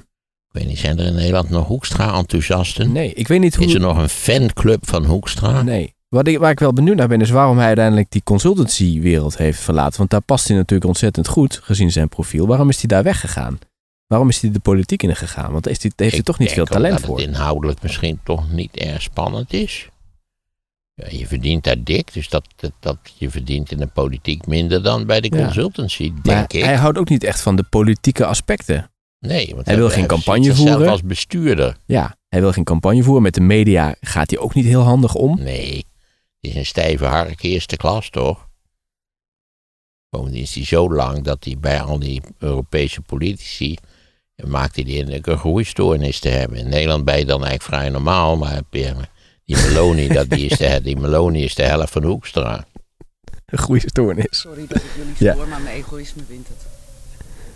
Ik 0.55 0.61
weet 0.61 0.69
niet, 0.69 0.79
zijn 0.79 0.99
er 0.99 1.05
in 1.05 1.13
Nederland 1.13 1.49
nog 1.49 1.67
Hoekstra-enthousiasten? 1.67 2.91
Nee, 2.91 3.13
ik 3.13 3.27
weet 3.27 3.39
niet 3.39 3.55
hoe... 3.55 3.65
Is 3.65 3.73
er 3.73 3.79
nog 3.79 3.97
een 3.97 4.09
fanclub 4.09 4.87
van 4.87 5.05
Hoekstra? 5.05 5.61
Nee. 5.61 5.93
Wat 6.09 6.27
ik, 6.27 6.37
waar 6.37 6.51
ik 6.51 6.59
wel 6.59 6.73
benieuwd 6.73 6.95
naar 6.95 7.07
ben, 7.07 7.21
is 7.21 7.29
waarom 7.29 7.57
hij 7.57 7.65
uiteindelijk 7.67 8.11
die 8.11 8.21
consultancy-wereld 8.23 9.37
heeft 9.37 9.59
verlaten. 9.59 9.97
Want 9.97 10.09
daar 10.09 10.21
past 10.21 10.47
hij 10.47 10.57
natuurlijk 10.57 10.89
ontzettend 10.89 11.27
goed, 11.27 11.59
gezien 11.63 11.91
zijn 11.91 12.09
profiel. 12.09 12.47
Waarom 12.47 12.69
is 12.69 12.77
hij 12.77 12.87
daar 12.87 13.03
weggegaan? 13.03 13.59
Waarom 14.07 14.29
is 14.29 14.41
hij 14.41 14.51
de 14.51 14.59
politiek 14.59 15.03
in 15.03 15.15
gegaan? 15.15 15.51
Want 15.51 15.65
heeft 15.65 15.81
hij, 15.81 15.91
heeft 15.95 16.11
hij 16.11 16.19
Ik 16.19 16.25
toch 16.25 16.39
niet 16.39 16.51
veel 16.51 16.65
denk 16.65 16.77
ook 16.77 16.81
talent 16.83 16.97
dat 16.99 17.05
voor? 17.09 17.17
het 17.19 17.27
inhoudelijk 17.27 17.81
misschien 17.81 18.19
toch 18.23 18.51
niet 18.51 18.75
erg 18.77 19.01
spannend 19.01 19.53
is. 19.53 19.89
Ja, 20.93 21.05
je 21.09 21.27
verdient 21.27 21.63
daar 21.63 21.83
dik, 21.83 22.13
dus 22.13 22.29
dat, 22.29 22.47
dat, 22.55 22.71
dat 22.79 22.97
je 23.17 23.29
verdient 23.29 23.71
in 23.71 23.77
de 23.77 23.87
politiek 23.87 24.47
minder 24.47 24.83
dan 24.83 25.05
bij 25.05 25.21
de 25.21 25.35
Ja. 25.37 25.43
consultancy, 25.43 26.11
Maar 26.13 26.21
denk 26.23 26.53
ik. 26.53 26.63
hij 26.63 26.75
houdt 26.75 26.97
ook 26.97 27.09
niet 27.09 27.23
echt 27.23 27.41
van 27.41 27.55
de 27.55 27.63
politieke 27.63 28.25
aspecten. 28.25 28.89
Nee, 29.25 29.51
want 29.55 29.65
hij 29.65 29.75
wil 29.75 29.89
geen 29.89 30.07
campagne 30.07 30.55
voeren. 30.55 30.89
als 30.89 31.03
bestuurder. 31.03 31.77
Ja, 31.85 32.15
hij 32.29 32.39
wil 32.41 32.51
geen 32.51 32.63
campagne 32.63 33.03
voeren. 33.03 33.23
Met 33.23 33.33
de 33.33 33.41
media 33.41 33.95
gaat 34.01 34.29
hij 34.29 34.39
ook 34.39 34.53
niet 34.53 34.65
heel 34.65 34.81
handig 34.81 35.15
om. 35.15 35.39
Nee, 35.39 35.75
het 36.41 36.51
is 36.51 36.55
een 36.55 36.65
stijve 36.65 37.05
hark 37.05 37.43
eerste 37.43 37.77
klas, 37.77 38.09
toch? 38.09 38.47
Bovendien 40.09 40.41
is 40.41 40.55
hij 40.55 40.65
zo 40.65 40.93
lang 40.93 41.23
dat 41.23 41.43
hij 41.43 41.57
bij 41.59 41.81
al 41.81 41.99
die 41.99 42.21
Europese 42.39 43.01
politici... 43.01 43.75
maakt 44.45 44.75
hij 44.75 44.83
de 44.83 44.93
indruk 44.97 45.25
een 45.27 45.37
groeistoornis 45.37 46.19
te 46.19 46.29
hebben. 46.29 46.57
In 46.57 46.69
Nederland 46.69 47.05
ben 47.05 47.17
je 47.17 47.25
dan 47.25 47.45
eigenlijk 47.45 47.63
vrij 47.63 47.89
normaal, 47.89 48.35
maar 48.37 48.61
die 48.69 49.57
Meloni, 49.57 50.07
dat, 50.17 50.29
die, 50.29 50.45
is 50.49 50.57
de, 50.57 50.79
die 50.83 50.97
Meloni 50.97 51.43
is 51.43 51.55
de 51.55 51.63
helft 51.63 51.91
van 51.91 52.03
Hoekstra. 52.03 52.65
Een 53.45 53.59
goede 53.59 53.89
stoornis. 53.89 54.27
Sorry 54.29 54.67
dat 54.67 54.77
ik 54.77 54.91
jullie 54.97 55.13
Ja. 55.17 55.33
stoor, 55.33 55.47
maar 55.47 55.61
mijn 55.61 55.75
egoïsme 55.75 56.21
wint 56.27 56.47
het. 56.47 56.74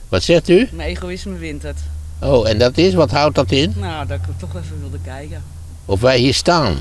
Wat 0.09 0.23
zegt 0.23 0.49
u? 0.49 0.67
Mijn 0.71 0.89
egoïsme 0.89 1.37
wint 1.37 1.63
het. 1.63 1.77
Oh, 2.21 2.49
en 2.49 2.57
dat 2.57 2.77
is, 2.77 2.93
wat 2.93 3.11
houdt 3.11 3.35
dat 3.35 3.51
in? 3.51 3.73
Nou, 3.77 4.07
dat 4.07 4.17
ik 4.17 4.23
toch 4.37 4.49
even 4.55 4.79
wilde 4.79 4.97
kijken. 5.03 5.43
Of 5.85 6.01
wij 6.01 6.17
hier 6.19 6.33
staan? 6.33 6.75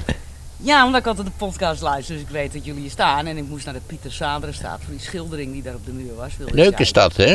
Ja, 0.56 0.84
omdat 0.86 1.00
ik 1.00 1.06
altijd 1.06 1.26
de 1.26 1.32
podcast 1.36 1.80
luister, 1.82 2.14
dus 2.14 2.22
ik 2.24 2.30
weet 2.30 2.52
dat 2.52 2.64
jullie 2.64 2.80
hier 2.80 2.90
staan. 2.90 3.26
En 3.26 3.36
ik 3.36 3.44
moest 3.48 3.64
naar 3.64 3.74
de 3.74 3.80
Pieter 3.86 4.12
Saderenstraat 4.12 4.78
voor 4.84 4.92
die 4.92 5.00
schildering 5.02 5.52
die 5.52 5.62
daar 5.62 5.74
op 5.74 5.86
de 5.86 5.92
muur 5.92 6.14
was. 6.16 6.36
Wilde 6.36 6.52
ik 6.52 6.58
Leuk 6.58 6.64
kijken. 6.66 6.84
is 6.84 6.92
dat, 6.92 7.16
hè? 7.16 7.32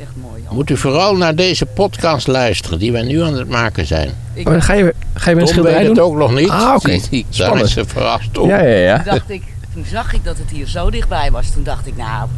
Echt 0.00 0.10
mooi. 0.22 0.42
Moet 0.50 0.70
u 0.70 0.76
vooral 0.76 1.16
naar 1.16 1.34
deze 1.34 1.66
podcast 1.66 2.26
luisteren, 2.26 2.78
die 2.78 2.92
wij 2.92 3.02
nu 3.02 3.22
aan 3.22 3.34
het 3.34 3.48
maken 3.48 3.86
zijn. 3.86 4.10
Ik 4.34 4.48
Oh, 4.48 4.60
ga 4.62 4.72
je, 4.72 4.94
ga 5.14 5.30
je 5.30 5.36
weet 5.36 5.48
schilderij 5.48 5.84
het 5.84 5.94
doen? 5.94 6.04
ook 6.04 6.16
nog 6.16 6.34
niet. 6.34 6.48
Ah, 6.50 6.74
oké. 6.76 6.88
Daar 7.10 7.22
Spannend. 7.30 7.66
is 7.66 7.72
ze 7.72 7.84
verrast 7.84 8.38
op. 8.38 8.48
Ja, 8.48 8.60
ja, 8.62 8.76
ja. 8.78 8.98
dacht 8.98 9.30
ik, 9.30 9.42
toen 9.74 9.84
zag 9.84 10.12
ik 10.12 10.24
dat 10.24 10.38
het 10.38 10.50
hier 10.50 10.66
zo 10.66 10.90
dichtbij 10.90 11.30
was. 11.30 11.50
Toen 11.50 11.62
dacht 11.62 11.86
ik, 11.86 11.96
nou, 11.96 12.28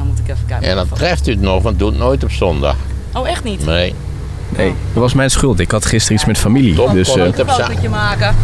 nou 0.00 0.12
moet 0.12 0.18
ik 0.18 0.34
even 0.34 0.46
kijken. 0.46 0.68
En 0.68 0.76
dan 0.76 0.88
treft 0.88 1.28
u 1.28 1.30
het 1.30 1.40
nog, 1.40 1.62
want 1.62 1.78
doe 1.78 1.88
het 1.90 1.98
nooit 1.98 2.24
op 2.24 2.30
zondag. 2.30 2.76
Oh, 3.14 3.28
echt 3.28 3.44
niet? 3.44 3.66
Nee. 3.66 3.94
Nee, 4.56 4.74
dat 4.92 5.02
was 5.02 5.14
mijn 5.14 5.30
schuld. 5.30 5.60
Ik 5.60 5.70
had 5.70 5.86
gisteren 5.86 6.16
iets 6.16 6.26
met 6.26 6.38
familie. 6.38 6.74
Tom 6.74 6.92
Dus 6.92 7.08
kon 7.08 7.18
eh, 7.20 7.26
het 7.26 7.38
Een 7.38 7.48
fotootje 7.48 7.88
maken. 7.88 8.34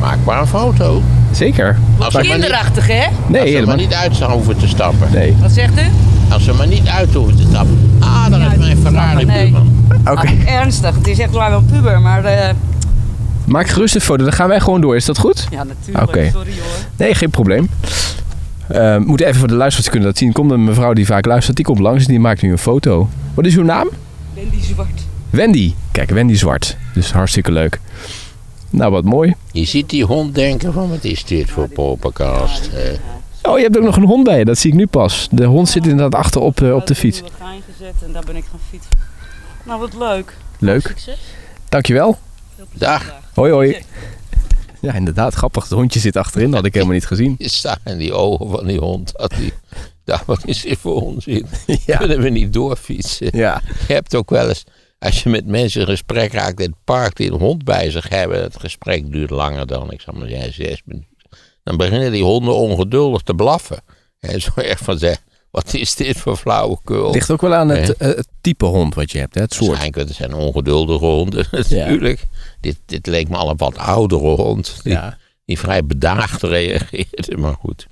Maak 0.00 0.18
maar 0.24 0.40
een 0.40 0.46
foto. 0.46 1.02
zeker. 1.30 1.78
Als 1.98 2.16
Kinderachtig, 2.16 2.86
hè? 2.86 2.94
Nee, 2.94 3.04
als 3.04 3.10
ze 3.26 3.30
maar 3.30 3.44
helemaal 3.46 3.76
niet 3.76 3.94
uit 3.94 4.16
zou 4.16 4.32
hoeven 4.32 4.56
te 4.56 4.68
stappen. 4.68 5.08
Nee. 5.12 5.36
Wat 5.40 5.50
zegt 5.52 5.78
u? 5.78 5.82
Als 6.32 6.44
ze 6.44 6.52
maar 6.54 6.66
niet 6.66 6.88
uit 6.88 7.14
hoeven 7.14 7.36
te 7.36 7.42
stappen. 7.50 7.90
Ah, 7.98 8.30
daar 8.30 8.52
is 8.52 8.58
mijn 8.58 8.78
Ferrari 8.78 9.24
Nee. 9.24 9.54
Oké. 10.00 10.10
Ah, 10.10 10.30
ernstig, 10.46 10.94
het 10.94 11.06
is 11.06 11.18
echt 11.18 11.30
wel 11.30 11.52
een 11.52 11.66
puber, 11.66 12.00
maar 12.00 12.24
eh, 12.24 12.48
Maak 13.44 13.68
gerust 13.68 13.94
een 13.94 14.00
foto. 14.00 14.22
Dan 14.24 14.32
gaan 14.32 14.48
wij 14.48 14.60
gewoon 14.60 14.80
door. 14.80 14.96
Is 14.96 15.04
dat 15.04 15.18
goed? 15.18 15.46
ja, 15.50 15.64
natuurlijk. 15.64 16.08
Oké. 16.08 16.30
Sorry 16.32 16.50
hoor. 16.50 16.78
Nee, 16.96 17.14
geen 17.14 17.30
probleem. 17.30 17.68
We 18.70 19.02
moeten 19.06 19.26
even 19.26 19.38
voor 19.38 19.48
de 19.48 19.54
luisteraars 19.54 19.90
kunnen 19.90 20.08
dat 20.08 20.18
zien. 20.18 20.32
Komt 20.32 20.50
een 20.50 20.64
mevrouw 20.64 20.92
die 20.92 21.06
vaak 21.06 21.26
luistert. 21.26 21.56
Die 21.56 21.64
komt 21.64 21.78
langs 21.78 22.04
en 22.04 22.10
die 22.10 22.20
maakt 22.20 22.42
nu 22.42 22.50
een 22.50 22.58
foto. 22.58 23.08
Wat 23.34 23.46
is 23.46 23.56
uw 23.56 23.64
naam? 23.64 23.88
Wendy 24.34 24.60
Zwart. 24.60 25.02
Wendy. 25.30 25.74
Kijk, 25.92 26.10
Wendy 26.10 26.34
Zwart. 26.34 26.76
Dus 26.94 27.12
hartstikke 27.12 27.52
leuk. 27.52 27.80
Nou, 28.70 28.92
wat 28.92 29.04
mooi. 29.04 29.34
Je 29.52 29.64
ziet 29.64 29.90
die 29.90 30.04
hond 30.04 30.34
denken 30.34 30.72
van 30.72 30.88
wat 30.88 31.04
is 31.04 31.24
dit 31.24 31.50
voor 31.50 31.68
poppenkast. 31.68 32.70
Oh, 33.42 33.56
je 33.56 33.62
hebt 33.62 33.76
ook 33.76 33.84
nog 33.84 33.96
een 33.96 34.04
hond 34.04 34.24
bij 34.24 34.38
je. 34.38 34.44
Dat 34.44 34.58
zie 34.58 34.70
ik 34.70 34.76
nu 34.76 34.86
pas. 34.86 35.28
De 35.30 35.44
hond 35.44 35.68
zit 35.68 35.86
inderdaad 35.86 36.20
achter 36.20 36.40
op, 36.40 36.60
eh, 36.62 36.74
op 36.74 36.86
de 36.86 36.94
fiets. 36.94 37.18
Ik 37.18 37.24
heb 37.24 37.32
een 37.40 37.46
nieuwe 37.46 37.62
gein 37.62 37.74
gezet 37.76 38.06
en 38.06 38.12
daar 38.12 38.24
ben 38.26 38.36
ik 38.36 38.44
gaan 38.50 38.60
fietsen. 38.70 38.90
Nou, 39.64 39.80
wat 39.80 39.94
leuk. 39.94 40.36
Leuk. 40.58 40.86
Succes. 40.86 41.18
Dankjewel. 41.68 42.18
Dag. 42.72 43.14
Hoi, 43.34 43.52
hoi. 43.52 43.76
Ja, 44.86 44.94
inderdaad. 44.94 45.34
Grappig. 45.34 45.62
Het 45.62 45.72
hondje 45.72 46.00
zit 46.00 46.16
achterin. 46.16 46.46
Dat 46.46 46.56
had 46.56 46.66
ik 46.66 46.74
helemaal 46.74 46.94
niet 46.94 47.06
gezien. 47.06 47.34
Je 47.38 47.48
staat 47.48 47.80
in 47.84 47.98
die 47.98 48.12
ogen 48.12 48.50
van 48.50 48.66
die 48.66 48.78
hond. 48.78 49.12
Dat 49.16 49.30
die, 49.30 49.52
dacht, 50.04 50.26
wat 50.26 50.46
is 50.46 50.62
dit 50.62 50.78
voor 50.78 51.02
onzin? 51.02 51.46
Ja. 51.86 51.96
Kunnen 51.96 52.20
we 52.20 52.28
niet 52.28 52.52
doorfietsen? 52.52 53.28
Ja. 53.32 53.62
Je 53.86 53.92
hebt 53.92 54.16
ook 54.16 54.30
wel 54.30 54.48
eens, 54.48 54.64
als 54.98 55.22
je 55.22 55.28
met 55.28 55.46
mensen 55.46 55.80
in 55.80 55.86
gesprek 55.86 56.32
raakt 56.32 56.60
in 56.60 56.70
het 56.70 56.84
park 56.84 57.16
die 57.16 57.32
een 57.32 57.38
hond 57.38 57.64
bij 57.64 57.90
zich 57.90 58.08
hebben, 58.08 58.42
het 58.42 58.58
gesprek 58.58 59.12
duurt 59.12 59.30
langer 59.30 59.66
dan, 59.66 59.92
ik 59.92 60.00
zal 60.00 60.14
maar 60.14 60.28
zeggen, 60.28 60.52
zes 60.52 60.82
minuten. 60.84 61.08
Dan 61.62 61.76
beginnen 61.76 62.12
die 62.12 62.22
honden 62.22 62.54
ongeduldig 62.54 63.22
te 63.22 63.34
blaffen. 63.34 63.82
En 64.20 64.40
zo 64.40 64.50
echt 64.54 64.84
van 64.84 64.98
zeggen, 64.98 65.22
wat 65.50 65.74
is 65.74 65.94
dit 65.94 66.16
voor 66.16 66.36
flauwekul? 66.36 67.04
Het 67.04 67.14
ligt 67.14 67.30
ook 67.30 67.40
wel 67.40 67.54
aan 67.54 67.68
het, 67.68 67.98
Nee. 67.98 68.10
eh, 68.10 68.16
het 68.16 68.28
type 68.40 68.64
hond 68.64 68.94
wat 68.94 69.10
je 69.12 69.18
hebt. 69.18 69.34
Hè? 69.34 69.40
Het 69.40 69.52
soort. 69.54 69.66
Waarschijnlijk, 69.68 70.08
het 70.08 70.16
zijn 70.16 70.34
ongeduldige 70.34 71.04
honden 71.04 71.46
natuurlijk. 71.52 72.24
Dit, 72.60 72.76
dit 72.86 73.06
leek 73.06 73.28
me 73.28 73.36
al 73.36 73.50
een 73.50 73.56
wat 73.56 73.78
oudere 73.78 74.20
hond, 74.34 74.80
die, 74.82 74.92
Ja. 74.92 75.18
die 75.44 75.58
vrij 75.58 75.84
bedaagd 75.84 76.42
reageerde, 76.42 77.36
maar 77.36 77.54
goed. 77.54 77.86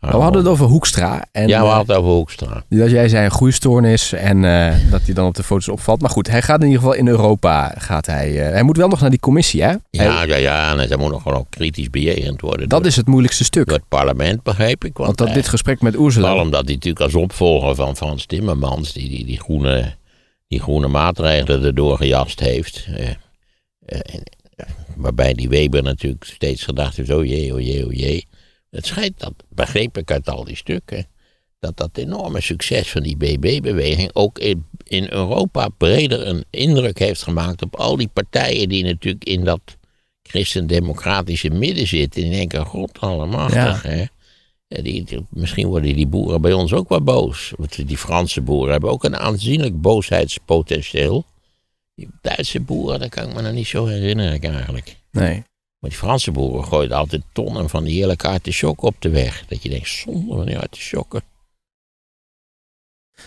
Maar 0.00 0.10
we 0.10 0.16
hadden 0.22 0.42
het 0.42 0.50
over 0.50 0.66
Hoekstra. 0.66 1.24
En, 1.32 1.48
ja, 1.48 1.60
we 1.60 1.66
eh, 1.66 1.72
hadden 1.74 1.94
het 1.96 2.04
over 2.04 2.16
Hoekstra. 2.16 2.64
Dat 2.68 2.90
jij 2.90 3.08
zei 3.08 3.24
een 3.24 3.30
groeistoornis 3.30 4.12
en 4.12 4.44
eh, 4.44 4.74
dat 4.90 5.02
hij 5.04 5.14
dan 5.14 5.26
op 5.26 5.34
de 5.34 5.42
foto's 5.42 5.68
opvalt. 5.68 6.00
Maar 6.00 6.10
goed, 6.10 6.26
hij 6.30 6.42
gaat 6.42 6.60
in 6.60 6.66
ieder 6.66 6.80
geval 6.80 6.94
in 6.96 7.08
Europa. 7.08 7.74
Gaat 7.78 8.06
hij, 8.06 8.46
eh, 8.46 8.52
hij 8.52 8.62
moet 8.62 8.76
wel 8.76 8.88
nog 8.88 9.00
naar 9.00 9.10
die 9.10 9.18
commissie, 9.20 9.62
hè? 9.62 9.68
Hij- 9.68 9.78
Ja, 9.90 10.22
ja, 10.22 10.36
ja, 10.36 10.76
en 10.78 10.88
zij 10.88 10.96
moet 10.96 11.10
nog 11.10 11.22
gewoon 11.22 11.46
kritisch 11.50 11.90
bejegend 11.90 12.40
worden. 12.40 12.68
dat 12.68 12.78
door, 12.78 12.88
is 12.88 12.96
het 12.96 13.06
moeilijkste 13.06 13.44
stuk. 13.44 13.66
door 13.66 13.76
het 13.76 13.88
parlement, 13.88 14.42
begreep 14.42 14.84
ik. 14.84 14.96
Want, 14.96 15.06
Want 15.06 15.18
dat 15.18 15.26
hij- 15.26 15.36
dit 15.36 15.48
gesprek 15.48 15.80
met 15.82 15.94
Ursula... 15.98 16.26
Vooral 16.26 16.44
omdat 16.44 16.64
hij 16.64 16.74
natuurlijk 16.74 17.04
als 17.04 17.14
opvolger 17.14 17.74
van 17.74 17.96
Frans 17.96 18.26
Timmermans 18.26 18.92
die, 18.92 19.08
die, 19.08 19.24
die, 19.24 19.40
groene, 19.40 19.94
die 20.48 20.60
groene 20.60 20.88
maatregelen 20.88 21.64
erdoor 21.64 21.96
gejast 21.96 22.40
heeft. 22.40 22.86
waarbij 24.96 25.34
die 25.34 25.48
Weber 25.48 25.82
natuurlijk 25.82 26.24
steeds 26.24 26.64
gedacht 26.64 26.96
heeft, 26.96 27.10
oh 27.10 27.24
jee, 27.24 27.54
oh 27.54 27.60
jee, 27.60 27.86
oh 27.86 27.92
jee. 27.92 28.26
Het 28.78 28.86
schijnt, 28.86 29.18
dat 29.20 29.32
begreep 29.48 29.98
ik 29.98 30.10
uit 30.10 30.28
al 30.28 30.44
die 30.44 30.56
stukken, 30.56 31.06
dat 31.58 31.76
dat 31.76 31.90
enorme 31.92 32.40
succes 32.40 32.90
van 32.90 33.02
die 33.02 33.16
BB-beweging 33.16 34.10
ook 34.12 34.38
in, 34.38 34.66
in 34.84 35.06
Europa 35.10 35.68
breder 35.68 36.26
een 36.26 36.44
indruk 36.50 36.98
heeft 36.98 37.22
gemaakt 37.22 37.62
op 37.62 37.76
al 37.76 37.96
die 37.96 38.08
partijen 38.12 38.68
die 38.68 38.84
natuurlijk 38.84 39.24
in 39.24 39.44
dat 39.44 39.60
christendemocratische 40.22 41.50
midden 41.50 41.86
zitten. 41.86 42.22
En 42.22 42.28
die 42.28 42.38
denken, 42.38 42.64
god 42.66 42.98
allemachtig, 43.00 43.82
hè. 43.82 44.04
Ja, 44.66 44.82
die, 44.82 45.04
die- 45.04 45.26
misschien 45.30 45.66
worden 45.66 45.96
die 45.96 46.06
boeren 46.06 46.40
bij 46.40 46.52
ons 46.52 46.72
ook 46.72 46.88
wel 46.88 47.02
boos. 47.02 47.52
Want 47.56 47.88
die 47.88 47.98
Franse 47.98 48.40
boeren 48.40 48.72
hebben 48.72 48.90
ook 48.90 49.04
een 49.04 49.16
aanzienlijk 49.16 49.80
boosheidspotentieel. 49.80 51.24
Die 51.94 52.08
Duitse 52.22 52.60
boeren, 52.60 52.98
dat 53.00 53.08
kan 53.08 53.28
ik 53.28 53.34
me 53.34 53.42
nog 53.42 53.52
niet 53.52 53.66
zo 53.66 53.86
herinneren 53.86 54.40
eigenlijk. 54.40 54.96
Nee. 55.10 55.42
Maar 55.78 55.90
die 55.90 55.98
Franse 55.98 56.30
boeren 56.30 56.64
gooiden 56.64 56.96
altijd 56.96 57.22
tonnen 57.32 57.68
van 57.68 57.84
die 57.84 57.94
heerlijke 57.94 58.28
artisjokken 58.28 58.88
op 58.88 58.94
de 58.98 59.08
weg. 59.08 59.46
Dat 59.46 59.62
je 59.62 59.68
denkt, 59.68 59.88
zonde 59.88 60.36
van 60.36 60.46
die 60.46 60.58
artisjokken. 60.58 61.22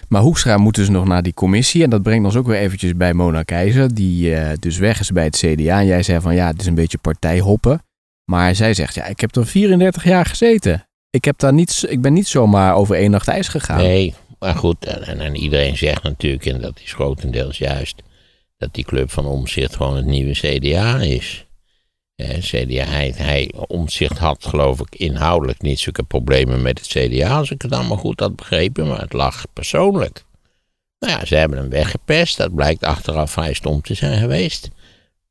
Maar 0.08 0.22
Hoekstra 0.22 0.58
moet 0.58 0.76
dus 0.76 0.90
nog 0.90 1.06
naar 1.06 1.24
die 1.24 1.34
commissie. 1.34 1.84
En 1.84 1.90
dat 1.90 2.02
brengt 2.02 2.26
ons 2.26 2.36
ook 2.36 2.48
weer 2.48 2.60
eventjes 2.60 2.96
bij 2.96 3.14
Mona 3.14 3.44
Keizer. 3.44 3.94
Die 3.94 4.36
eh, 4.36 4.52
dus 4.60 4.78
weg 4.78 5.00
is 5.00 5.12
bij 5.12 5.24
het 5.24 5.38
CDA. 5.38 5.80
En 5.80 5.86
jij 5.86 6.04
zei 6.04 6.22
van 6.22 6.36
ja, 6.36 6.48
het 6.48 6.62
is 6.62 6.68
een 6.68 6.76
beetje 6.76 6.98
partijhoppen. 6.98 7.84
Maar 8.26 8.56
zij 8.56 8.74
zegt 8.74 8.96
ja, 8.96 9.06
ik 9.06 9.20
heb 9.20 9.36
er 9.36 9.48
34 9.48 10.04
jaar 10.04 10.26
gezeten. 10.26 10.88
Ik, 11.10 11.26
heb 11.26 11.38
daar 11.38 11.54
niet, 11.54 11.86
ik 11.88 12.02
ben 12.02 12.14
niet 12.14 12.28
zomaar 12.28 12.76
over 12.76 12.96
één 12.96 13.12
nacht 13.12 13.28
ijs 13.28 13.48
gegaan. 13.48 13.78
Nee, 13.78 14.14
maar 14.40 14.56
goed. 14.56 14.86
En, 14.86 15.20
en 15.20 15.36
iedereen 15.36 15.78
zegt 15.78 16.04
natuurlijk, 16.04 16.46
en 16.46 16.62
dat 16.62 16.80
is 16.84 16.94
grotendeels 16.94 17.58
juist, 17.58 18.02
dat 18.58 18.74
die 18.74 18.86
club 18.86 19.12
van 19.12 19.26
Omzicht 19.26 19.76
gewoon 19.76 19.96
het 19.96 20.06
nieuwe 20.06 20.34
CDA 20.34 21.00
is. 21.00 21.46
CDA, 22.40 22.84
hij, 22.84 23.14
hij 23.16 23.52
Omzicht 23.68 24.18
had 24.18 24.46
geloof 24.46 24.80
ik 24.80 24.96
inhoudelijk 24.96 25.62
niet 25.62 25.80
zulke 25.80 26.04
problemen 26.04 26.62
met 26.62 26.80
het 26.80 26.88
CDA, 26.88 27.38
als 27.38 27.52
ik 27.52 27.62
het 27.62 27.72
allemaal 27.72 27.98
goed 27.98 28.20
had 28.20 28.36
begrepen, 28.36 28.88
maar 28.88 29.02
het 29.02 29.14
lag 29.14 29.46
persoonlijk. 29.54 30.24
Nou 31.00 31.14
ja, 31.14 31.26
ze 31.26 31.36
hebben 31.36 31.58
hem 31.58 31.70
weggepest, 31.70 32.38
dat 32.38 32.56
blijkt 32.56 32.84
achteraf 32.84 33.32
vrij 33.32 33.54
stom 33.54 33.82
te 33.82 33.94
zijn 33.94 34.20
geweest. 34.20 34.70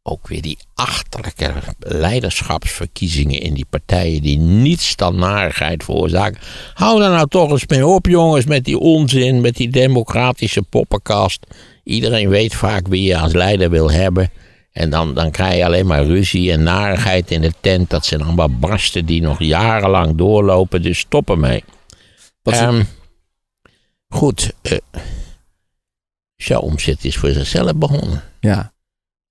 Ook 0.02 0.28
weer 0.28 0.42
die 0.42 0.58
achterlijke 0.74 1.52
leiderschapsverkiezingen 1.78 3.40
in 3.40 3.54
die 3.54 3.66
partijen 3.70 4.22
die 4.22 4.38
niets 4.38 4.96
dan 4.96 5.16
narigheid 5.16 5.84
veroorzaken. 5.84 6.40
Hou 6.74 7.00
daar 7.00 7.10
nou 7.10 7.28
toch 7.28 7.50
eens 7.50 7.66
mee 7.66 7.86
op, 7.86 8.06
jongens, 8.06 8.44
met 8.44 8.64
die 8.64 8.78
onzin, 8.78 9.40
met 9.40 9.56
die 9.56 9.70
democratische 9.70 10.62
poppenkast. 10.62 11.46
Iedereen 11.84 12.28
weet 12.28 12.54
vaak 12.54 12.88
wie 12.88 13.02
je 13.02 13.18
als 13.18 13.32
leider 13.32 13.70
wil 13.70 13.90
hebben. 13.90 14.30
En 14.72 14.90
dan, 14.90 15.14
dan 15.14 15.30
krijg 15.30 15.56
je 15.56 15.64
alleen 15.64 15.86
maar 15.86 16.04
ruzie 16.04 16.52
en 16.52 16.62
narigheid 16.62 17.30
in 17.30 17.40
de 17.40 17.52
tent. 17.60 17.90
Dat 17.90 18.06
zijn 18.06 18.22
allemaal 18.22 18.58
barsten 18.58 19.06
die 19.06 19.22
nog 19.22 19.38
jarenlang 19.38 20.16
doorlopen. 20.16 20.82
Dus 20.82 20.98
stop 20.98 21.30
ermee. 21.30 21.64
Ehm, 22.42 22.82
goed. 24.08 24.52
Jean 26.36 26.60
Omtzigt 26.60 27.04
is 27.04 27.16
voor 27.16 27.30
zichzelf 27.30 27.74
begonnen. 27.74 28.22
Ja, 28.40 28.72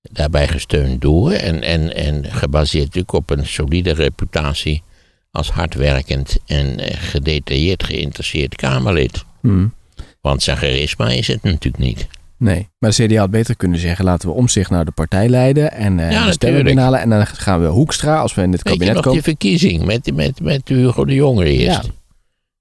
Daarbij 0.02 0.48
gesteund 0.48 1.02
door 1.02 1.32
en, 1.32 1.64
en, 1.64 1.96
en 1.96 2.26
gebaseerd 2.26 2.84
natuurlijk 2.86 3.14
op 3.14 3.30
een 3.30 3.48
solide 3.48 3.92
reputatie 3.92 4.84
als 5.32 5.50
hardwerkend 5.50 6.38
en 6.46 6.80
eh, 6.80 6.98
gedetailleerd 7.00 7.84
geïnteresseerd 7.84 8.56
Kamerlid. 8.56 9.24
hm. 9.42 9.68
Want 10.22 10.44
zijn 10.44 10.58
charisma 10.58 11.10
is 11.10 11.28
het 11.28 11.44
natuurlijk 11.44 11.84
niet. 11.84 12.08
Nee. 12.40 12.70
Maar 12.78 12.92
de 12.96 13.06
CDA 13.06 13.20
had 13.20 13.32
beter 13.32 13.56
kunnen 13.56 13.80
zeggen 13.80 14.06
laten 14.06 14.28
we 14.28 14.36
om 14.36 14.48
zich 14.48 14.70
naar 14.70 14.86
de 14.86 14.92
partij 14.92 15.30
leiden. 15.30 15.72
En 15.72 16.00
eh 16.00 16.12
Ja, 16.12 16.26
de 16.26 16.32
stemmen 16.32 16.64
binnenhalen. 16.64 17.00
En 17.00 17.10
dan 17.10 17.28
gaan 17.28 17.62
we 17.62 17.68
Hoekstra, 17.68 18.20
als 18.20 18.36
we 18.36 18.42
in 18.42 18.52
het 18.52 18.64
kabinet 18.64 18.94
nog 18.94 19.04
komen. 19.04 19.14
die 19.14 19.22
verkiezing 19.22 19.86
met, 19.86 20.16
met, 20.16 20.42
met 20.42 20.62
Hugo 20.68 21.06
de 21.06 21.14
Jonge 21.14 21.46
eerst? 21.46 21.84
Ja. 21.84 21.92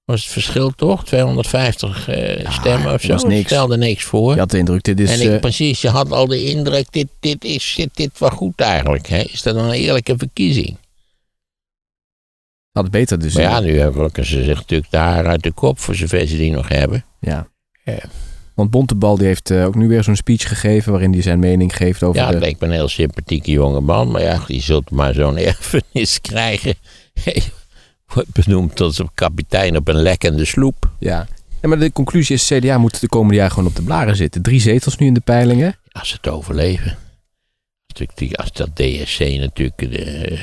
Was 0.05 0.23
het 0.23 0.31
verschil 0.31 0.71
toch? 0.75 1.05
250 1.05 2.09
eh, 2.09 2.41
Ja, 2.41 2.51
stemmen 2.51 2.93
of 2.93 3.01
zo? 3.01 3.11
was 3.11 3.23
niks. 3.23 3.49
Stelde 3.49 3.77
niks 3.77 4.03
voor. 4.03 4.33
Je 4.33 4.39
had 4.39 4.51
de 4.51 4.57
indruk, 4.57 4.83
dit 4.83 4.99
is... 4.99 5.19
en 5.19 5.25
ik, 5.25 5.33
eh, 5.33 5.39
precies, 5.39 5.81
je 5.81 5.89
had 5.89 6.11
al 6.11 6.27
de 6.27 6.43
indruk, 6.43 6.91
dit, 6.91 7.07
dit, 7.19 7.43
is, 7.43 7.73
dit, 7.75 7.89
dit 7.93 8.17
was 8.17 8.31
goed 8.31 8.61
eigenlijk. 8.61 9.07
Hè? 9.07 9.19
Is 9.19 9.41
dat 9.41 9.55
een 9.55 9.71
eerlijke 9.71 10.17
verkiezing? 10.17 10.77
had 12.71 12.91
beter 12.91 13.19
dus... 13.19 13.33
Maar 13.33 13.43
ja, 13.43 13.59
nu 13.59 13.81
rukken 13.81 14.25
ze 14.25 14.43
zich 14.43 14.55
natuurlijk 14.55 14.91
daar 14.91 15.25
uit 15.27 15.43
de 15.43 15.51
kop, 15.51 15.79
voor 15.79 15.95
zover 15.95 16.27
ze 16.27 16.37
die 16.37 16.51
nog 16.51 16.67
hebben. 16.67 17.05
ja. 17.19 17.47
Want 18.59 18.71
Bontebal 18.71 19.17
die 19.17 19.27
heeft 19.27 19.51
eh, 19.51 19.65
ook 19.65 19.75
nu 19.75 19.87
weer 19.87 20.03
zo'n 20.03 20.15
speech 20.15 20.47
gegeven... 20.47 20.91
waarin 20.91 21.11
hij 21.13 21.21
zijn 21.21 21.39
mening 21.39 21.75
geeft 21.75 22.03
over 22.03 22.21
Ja, 22.21 22.31
de... 22.31 22.39
leek 22.39 22.59
me 22.59 22.67
een 22.67 22.73
heel 22.73 22.87
sympathieke 22.87 23.51
jonge 23.51 23.79
man. 23.81 24.11
Maar 24.11 24.21
ja, 24.21 24.43
die 24.47 24.61
zult 24.61 24.91
maar 24.91 25.13
zo'n 25.13 25.37
erfenis 25.53 26.21
krijgen. 26.21 26.73
Wordt 28.13 28.31
benoemd 28.31 28.75
tot 28.75 28.97
een 28.97 29.09
kapitein 29.13 29.77
op 29.77 29.87
een 29.87 30.01
lekkende 30.01 30.45
sloep. 30.45 30.89
Ja. 30.99 31.27
ja, 31.61 31.67
maar 31.67 31.79
de 31.79 31.91
conclusie 31.91 32.35
is... 32.35 32.47
CDA 32.47 32.77
moet 32.77 32.99
de 33.01 33.07
komende 33.07 33.35
jaar 33.35 33.49
gewoon 33.49 33.69
op 33.69 33.75
de 33.75 33.81
blaren 33.81 34.15
zitten. 34.15 34.41
Drie 34.41 34.59
zetels 34.61 34.97
nu 34.97 35.07
in 35.07 35.13
de 35.13 35.19
peilingen. 35.19 35.75
Als 35.91 36.09
ze 36.09 36.15
het 36.15 36.27
overleven. 36.27 36.91
Als, 36.91 36.97
natuurlijk 37.87 38.17
die- 38.17 38.37
als 38.37 38.51
dat 38.51 38.75
DSC 38.75 39.19
natuurlijk... 39.19 39.77
De, 39.91 40.39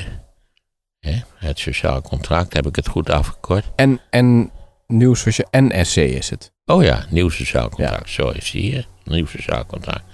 hè, 1.00 1.20
het 1.36 1.58
sociaal 1.58 2.02
contract, 2.02 2.52
heb 2.52 2.66
ik 2.66 2.76
het 2.76 2.88
goed 2.88 3.10
afgekort? 3.10 3.64
En, 3.76 4.00
en 4.10 4.50
nieuw 4.86 5.14
socia- 5.14 5.46
NSC 5.50 5.96
is 5.96 6.30
het. 6.30 6.52
Oh 6.64 6.82
ja, 6.82 7.04
nieuw 7.10 7.28
sociaal 7.28 7.68
contract. 7.68 8.10
Zo 8.10 8.28
is 8.30 8.50
die 8.50 8.62
hier. 8.62 8.86
Nieuw 9.04 9.26
sociaal 9.26 9.66
contract. 9.66 10.04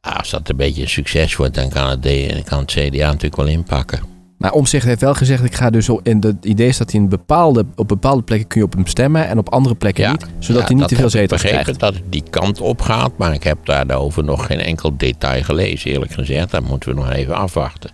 Ah, 0.00 0.16
Als 0.16 0.30
dat 0.30 0.48
een 0.48 0.56
beetje 0.56 0.82
een 0.82 0.88
succes 0.88 1.36
wordt, 1.36 1.54
dan 1.54 1.68
kan 1.68 1.88
het, 1.88 2.44
kan 2.44 2.58
het 2.58 2.70
CDA 2.70 3.06
natuurlijk 3.06 3.36
wel 3.36 3.46
inpakken. 3.46 4.00
Maar 4.38 4.52
Omzicht 4.52 4.86
heeft 4.86 5.00
wel 5.00 5.14
gezegd, 5.14 5.44
ik 5.44 5.54
ga 5.54 5.70
dus 5.70 5.88
in 6.02 6.18
het 6.20 6.44
idee 6.44 6.68
is 6.68 6.76
dat 6.76 6.90
hij 6.92 7.00
in 7.00 7.08
bepaalde, 7.08 7.64
op 7.74 7.88
bepaalde 7.88 8.22
plekken 8.22 8.48
kun 8.48 8.60
je 8.60 8.66
op 8.66 8.72
hem 8.72 8.86
stemmen 8.86 9.26
en 9.28 9.38
op 9.38 9.48
andere 9.48 9.74
plekken 9.74 10.10
niet, 10.10 10.26
zodat 10.38 10.60
ja, 10.62 10.66
hij 10.68 10.76
niet 10.76 10.88
te 10.88 10.94
veel 10.94 11.04
heb 11.04 11.12
ik 11.14 11.18
zetels 11.20 11.42
begrepen 11.42 11.62
krijgt. 11.62 11.80
dat 11.80 11.94
het 11.94 12.02
die 12.12 12.22
kant 12.30 12.60
op 12.60 12.80
gaat, 12.80 13.12
maar 13.18 13.32
ik 13.34 13.42
heb 13.42 13.58
daarover 13.64 14.24
nog 14.24 14.46
geen 14.46 14.60
enkel 14.60 14.96
detail 14.96 15.42
gelezen, 15.42 15.90
eerlijk 15.90 16.12
gezegd. 16.12 16.50
Dat 16.50 16.62
moeten 16.62 16.88
we 16.88 16.94
nog 16.94 17.10
even 17.10 17.34
afwachten. 17.36 17.90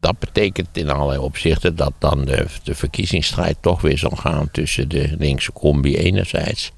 Dat 0.00 0.18
betekent 0.18 0.76
in 0.76 0.90
allerlei 0.90 1.18
opzichten 1.18 1.76
dat 1.76 1.92
dan 1.98 2.24
de, 2.24 2.46
de 2.62 2.74
verkiezingsstrijd 2.74 3.56
toch 3.60 3.80
weer 3.80 3.98
zal 3.98 4.10
gaan 4.10 4.50
tussen 4.50 4.88
de 4.88 5.14
linkse 5.18 5.52
combi 5.52 5.96
enerzijds, 5.96 6.72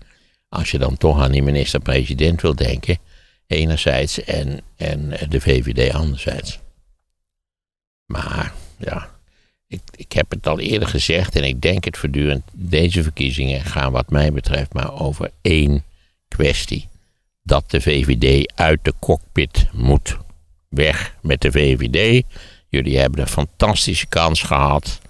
als 0.48 0.70
je 0.70 0.78
dan 0.78 0.96
toch 0.96 1.20
aan 1.20 1.32
die 1.32 1.42
minister-president 1.42 2.40
wil 2.40 2.54
denken, 2.54 2.98
enerzijds 3.46 4.24
en, 4.24 4.60
en 4.76 5.08
de 5.28 5.40
VVD 5.40 5.94
anderzijds. 5.94 6.58
Maar 8.06 8.52
ja, 8.78 9.10
ik, 9.66 9.80
ik 9.96 10.12
heb 10.12 10.30
het 10.30 10.46
al 10.46 10.60
eerder 10.60 10.88
gezegd 10.88 11.36
en 11.36 11.44
ik 11.44 11.60
denk 11.60 11.84
het 11.84 11.98
voortdurend. 11.98 12.42
Deze 12.52 13.02
verkiezingen 13.02 13.60
gaan 13.60 13.92
wat 13.92 14.10
mij 14.10 14.32
betreft 14.32 14.72
maar 14.72 15.00
over 15.00 15.30
één 15.40 15.84
kwestie. 16.28 16.88
Dat 17.42 17.70
de 17.70 17.80
VVD 17.80 18.52
uit 18.54 18.78
de 18.82 18.92
cockpit 18.98 19.68
moet. 19.72 20.16
Weg 20.68 21.16
met 21.20 21.40
de 21.40 21.52
VVD. 21.52 22.24
Jullie 22.72 22.98
hebben 22.98 23.20
een 23.20 23.28
fantastische 23.28 24.06
kans 24.06 24.42
gehad. 24.42 25.00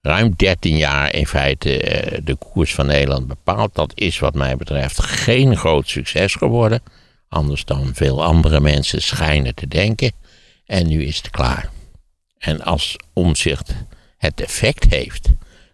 Ruim 0.00 0.34
13 0.36 0.76
jaar 0.76 1.14
in 1.14 1.26
feite 1.26 1.80
eh, 1.80 2.20
de 2.24 2.34
koers 2.34 2.74
van 2.74 2.86
Nederland 2.86 3.26
bepaald. 3.26 3.74
Dat 3.74 3.92
is 3.94 4.18
wat 4.18 4.34
mij 4.34 4.56
betreft 4.56 5.02
geen 5.02 5.56
groot 5.56 5.88
succes 5.88 6.34
geworden. 6.34 6.82
Anders 7.28 7.64
dan 7.64 7.90
veel 7.94 8.24
andere 8.24 8.60
mensen 8.60 9.02
schijnen 9.02 9.54
te 9.54 9.68
denken. 9.68 10.12
En 10.66 10.86
nu 10.86 11.04
is 11.04 11.16
het 11.16 11.30
klaar. 11.30 11.70
En 12.38 12.62
als 12.62 12.96
omzicht 13.12 13.74
het 14.18 14.40
effect 14.40 14.84
heeft 14.90 15.28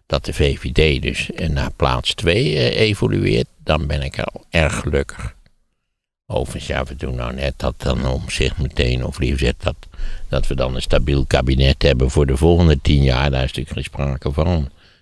dat 0.05 0.25
de 0.25 0.33
VVD 0.33 1.01
dus 1.01 1.31
eh, 1.31 1.49
naar 1.49 1.71
plaats 1.71 2.13
2 2.13 2.75
evolueert, 2.75 3.47
dan 3.63 3.87
ben 3.87 4.01
ik 4.01 4.19
al 4.19 4.45
erg 4.49 4.79
gelukkig. 4.79 5.34
Overigens, 6.27 6.67
ja, 6.67 6.83
we 6.83 6.95
doen 6.95 7.15
nou 7.15 7.33
net 7.33 7.53
dat 7.57 7.73
dan 7.77 8.07
om 8.07 8.29
zich 8.29 8.57
meteen, 8.57 9.05
of 9.05 9.19
liever 9.19 9.39
gezegd, 9.39 9.63
dat, 9.63 9.75
dat 10.29 10.47
we 10.47 10.55
dan 10.55 10.75
een 10.75 10.81
stabiel 10.81 11.25
kabinet 11.25 11.81
hebben 11.81 12.11
voor 12.11 12.25
de 12.25 12.37
volgende 12.37 12.79
tien 12.81 13.03
jaar. 13.03 13.31
Daar 13.31 13.43
is 13.43 13.53
natuurlijk 13.53 13.75
geen 13.75 13.83
sprake 13.83 14.31
van. 14.31 14.49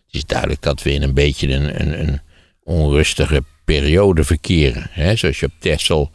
Het 0.05 0.21
is 0.21 0.25
duidelijk 0.25 0.61
dat 0.61 0.83
we 0.83 0.93
in 0.93 1.01
een 1.01 1.13
beetje 1.13 1.53
een, 1.53 1.81
een, 1.81 1.99
een 1.99 2.19
onrustige 2.63 3.43
periode 3.65 4.23
verkeren. 4.23 4.87
Hè? 4.89 5.15
Zoals 5.15 5.39
je 5.39 5.45
op 5.45 5.51
Texel, 5.59 6.11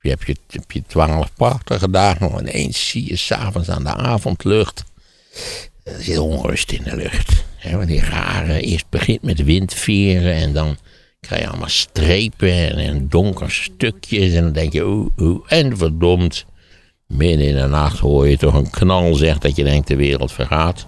je 0.00 0.08
hebt 0.08 0.26
je, 0.26 0.36
heb 0.48 0.70
je 0.70 0.82
twaalf 0.86 1.34
prachtige 1.34 1.90
dagen, 1.90 2.30
maar 2.30 2.40
ineens 2.40 2.88
zie 2.88 3.08
je 3.08 3.16
s'avonds 3.16 3.68
aan 3.68 3.84
de 3.84 3.94
avondlucht 3.94 4.84
er 5.86 6.02
zit 6.02 6.18
onrust 6.18 6.72
in 6.72 6.82
de 6.82 6.96
lucht. 6.96 7.44
Hè, 7.56 7.76
want 7.76 7.88
die 7.88 8.00
rare, 8.00 8.60
eerst 8.60 8.88
begint 8.88 9.22
met 9.22 9.44
windveren 9.44 10.34
en 10.34 10.52
dan 10.52 10.76
krijg 11.26 11.42
je 11.42 11.48
allemaal 11.48 11.68
strepen 11.68 12.52
en, 12.52 12.76
en 12.76 13.08
donker 13.08 13.50
stukjes. 13.50 14.34
En 14.34 14.42
dan 14.42 14.52
denk 14.52 14.72
je, 14.72 14.86
oeh, 14.86 15.06
oeh, 15.18 15.40
en 15.46 15.76
verdomd. 15.76 16.46
Midden 17.06 17.46
in 17.46 17.56
de 17.56 17.66
nacht 17.66 17.98
hoor 17.98 18.28
je 18.28 18.36
toch 18.36 18.54
een 18.54 18.70
knal, 18.70 19.14
zegt 19.14 19.42
dat 19.42 19.56
je 19.56 19.64
denkt 19.64 19.88
de 19.88 19.96
wereld 19.96 20.32
vergaat. 20.32 20.86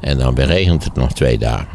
En 0.00 0.18
dan 0.18 0.34
beregent 0.34 0.84
het 0.84 0.94
nog 0.94 1.12
twee 1.12 1.38
dagen. 1.38 1.68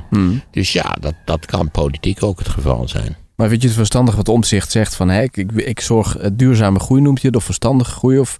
Dus 0.52 0.74
ja, 0.74 0.96
dat, 1.00 1.14
dat 1.26 1.46
kan 1.46 1.72
politiek 1.72 2.24
ook 2.24 2.40
het 2.40 2.50
geval 2.50 2.88
zijn. 2.88 3.18
Maar 3.36 3.50
vind 3.50 3.62
je 3.62 3.68
het 3.68 3.78
verstandig 3.78 4.16
wat 4.16 4.30
Omzicht 4.30 4.72
zegt 4.72 4.96
van, 4.96 5.10
hè, 5.10 5.22
ik, 5.22 5.38
ik, 5.38 5.52
ik 5.52 5.80
zorg 5.80 6.18
eh, 6.18 6.30
duurzame 6.34 6.80
groei 6.80 7.02
noemt 7.02 7.22
je 7.22 7.28
het, 7.28 7.36
of 7.36 7.44
verstandige 7.44 7.92
groei 7.92 8.20
of 8.20 8.40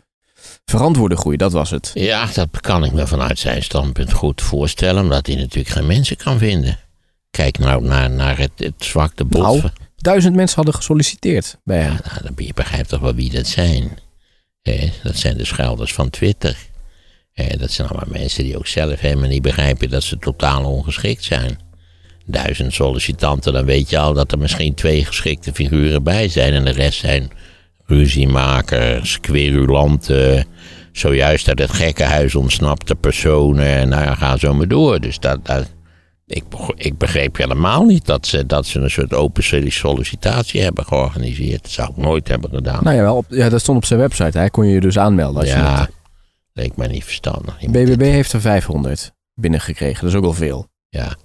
verantwoorde 0.66 1.18
groei, 1.18 1.38
dat 1.38 1.52
was 1.52 1.70
het. 1.70 1.92
Ja, 1.94 2.28
dat 2.34 2.62
kan 2.62 2.84
ik 2.84 2.92
me 2.92 3.08
vanuit 3.08 3.40
zijn 3.40 3.64
standpunt 3.64 4.14
goed 4.14 4.42
voorstellen, 4.42 5.04
omdat 5.04 5.28
hij 5.28 5.36
natuurlijk 5.36 5.76
geen 5.76 5.88
mensen 5.88 6.18
kan 6.18 6.38
vinden. 6.38 6.80
Kijk 7.36 7.58
nou 7.58 7.84
naar, 7.84 8.10
naar 8.10 8.38
het, 8.38 8.52
het 8.56 8.74
zwakte 8.78 9.26
bot. 9.26 9.42
Nou, 9.42 9.62
duizend 9.96 10.36
mensen 10.36 10.56
hadden 10.56 10.74
gesolliciteerd 10.74 11.58
bij 11.64 11.80
hem. 11.80 12.00
Nou, 12.04 12.22
dan 12.24 12.46
je 12.46 12.54
begrijpt 12.54 12.90
toch 12.90 13.00
wel 13.00 13.16
wie 13.16 13.32
dat 13.32 13.48
zijn. 13.48 13.98
Dat 15.04 15.16
zijn 15.16 15.38
de 15.38 15.46
schelders 15.46 15.94
van 15.94 16.10
Twitter. 16.10 16.58
Hè, 17.32 17.58
dat 17.58 17.72
zijn 17.72 17.88
allemaal 17.88 18.20
mensen 18.22 18.44
die 18.44 18.58
ook 18.58 18.68
zelf 18.68 19.00
helemaal 19.00 19.30
niet 19.30 19.42
begrijpen 19.42 19.90
dat 19.90 20.04
ze 20.04 20.18
totaal 20.18 20.64
ongeschikt 20.64 21.24
zijn. 21.24 21.60
Duizend 22.26 22.74
sollicitanten, 22.74 23.54
dan 23.54 23.66
weet 23.66 23.90
je 23.90 23.98
al 23.98 24.14
dat 24.14 24.32
er 24.32 24.38
misschien 24.38 24.74
twee 24.74 25.06
geschikte 25.06 25.54
figuren 25.54 26.04
bij 26.04 26.28
zijn. 26.28 26.54
En 26.54 26.66
de 26.66 26.72
rest 26.72 27.00
zijn 27.00 27.32
ruziemakers, 27.86 29.20
querulanten, 29.20 30.46
zojuist 30.92 31.48
uit 31.48 31.60
het 31.60 31.72
gekkenhuis 31.72 32.36
ontsnapte 32.36 32.96
personen. 32.96 33.66
En 33.66 33.90
nou 33.90 34.04
ja, 34.04 34.16
ga 34.16 34.38
zo 34.38 34.54
maar 34.54 34.68
door. 34.68 35.00
Dus 35.00 35.20
dat, 35.20 35.46
dat, 35.46 35.74
ik, 36.26 36.44
ik 36.76 36.98
begreep 36.98 37.38
helemaal 37.38 37.84
niet 37.84 38.06
dat 38.06 38.28
ze, 38.28 38.46
dat 38.46 38.66
ze 38.66 38.80
een 38.80 38.90
soort 38.90 39.14
open 39.14 39.44
sollicitatie 39.72 40.62
hebben 40.62 40.86
georganiseerd. 40.86 41.62
Dat 41.62 41.72
zou 41.72 41.90
ik 41.90 41.98
nooit 41.98 42.28
hebben 42.28 42.50
gedaan. 42.50 42.84
Nou 42.84 42.96
ja, 42.96 43.02
wel 43.02 43.16
op, 43.16 43.26
ja, 43.30 43.50
dat 43.50 43.62
stond 43.62 43.78
op 43.78 43.86
zijn 43.86 44.00
website. 44.00 44.38
Hij 44.38 44.50
kon 44.50 44.66
je 44.68 44.74
je 44.74 44.80
dus 44.82 44.98
aanmelden. 44.98 45.42
Als 45.42 45.50
ja, 45.50 45.80
je 45.82 45.88
leek 46.54 46.76
mij 46.76 46.88
niet 46.88 47.04
verstandig. 47.04 47.62
Je 47.62 47.72
dat- 47.72 47.86
BBB 47.86 48.02
heeft 48.02 48.34
er 48.34 48.42
500 48.42 49.12
binnengekregen. 49.34 50.02
Dat 50.02 50.10
is 50.10 50.16
ook 50.16 50.24
wel 50.24 50.34
veel. 50.34 50.68
Ja. 50.90 51.16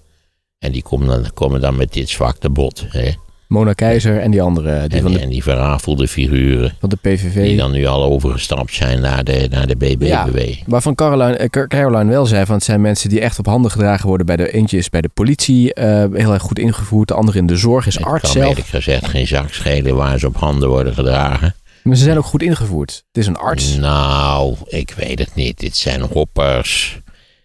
En 0.59 0.73
die 0.73 0.83
komen 0.83 1.07
dan, 1.09 1.33
komen 1.35 1.61
dan 1.61 1.77
met 1.77 1.93
dit 1.93 2.09
zwakte 2.09 2.51
bot. 2.51 2.85
Hè? 2.89 3.13
Mona 3.51 3.73
Keizer 3.73 4.19
en 4.21 4.31
die 4.31 4.43
andere, 4.43 4.87
die 4.89 4.97
en, 4.97 5.03
van 5.03 5.11
die, 5.11 5.19
de, 5.19 5.25
en 5.25 5.31
die 5.31 5.43
verrafelde 5.43 6.09
figuren. 6.09 6.75
van 6.81 6.89
de 6.89 6.97
PVV. 6.97 7.35
Die 7.45 7.57
dan 7.57 7.73
nu 7.73 7.87
al 7.87 8.03
overgestapt 8.03 8.75
zijn 8.75 9.01
naar 9.01 9.25
de, 9.25 9.47
naar 9.51 9.67
de 9.67 9.77
BBB. 9.77 10.55
Waarvan 10.67 10.95
Caroline, 10.95 11.37
eh, 11.37 11.49
Car- 11.49 11.69
Caroline 11.69 12.11
wel 12.11 12.27
zei 12.27 12.45
van 12.47 12.55
het 12.55 12.65
zijn 12.65 12.81
mensen 12.81 13.09
die 13.09 13.21
echt 13.21 13.39
op 13.39 13.47
handen 13.47 13.71
gedragen 13.71 14.07
worden 14.07 14.27
bij 14.27 14.37
de 14.37 14.53
eentje 14.53 14.77
is 14.77 14.89
bij 14.89 15.01
de 15.01 15.09
politie 15.09 15.75
eh, 15.75 15.87
heel 16.13 16.33
erg 16.33 16.43
goed 16.43 16.59
ingevoerd. 16.59 17.09
De 17.09 17.15
andere 17.15 17.39
in 17.39 17.47
de 17.47 17.57
zorg 17.57 17.87
is 17.87 17.95
Het 17.95 18.05
arts 18.05 18.23
kan 18.23 18.31
zelf. 18.33 18.49
eerlijk 18.49 18.67
gezegd 18.67 19.07
geen 19.07 19.27
zak 19.27 19.53
schelen 19.53 19.97
waar 19.97 20.19
ze 20.19 20.27
op 20.27 20.37
handen 20.37 20.69
worden 20.69 20.95
gedragen. 20.95 21.55
Maar 21.83 21.97
ze 21.97 22.05
zijn 22.05 22.19
ook 22.19 22.25
goed 22.25 22.43
ingevoerd. 22.43 22.91
Het 23.13 23.17
is 23.23 23.27
een 23.27 23.37
arts. 23.37 23.77
Nou, 23.77 24.55
ik 24.67 24.95
weet 24.97 25.19
het 25.19 25.35
niet. 25.35 25.59
Dit 25.59 25.77
zijn 25.77 26.01
hoppers. 26.01 27.01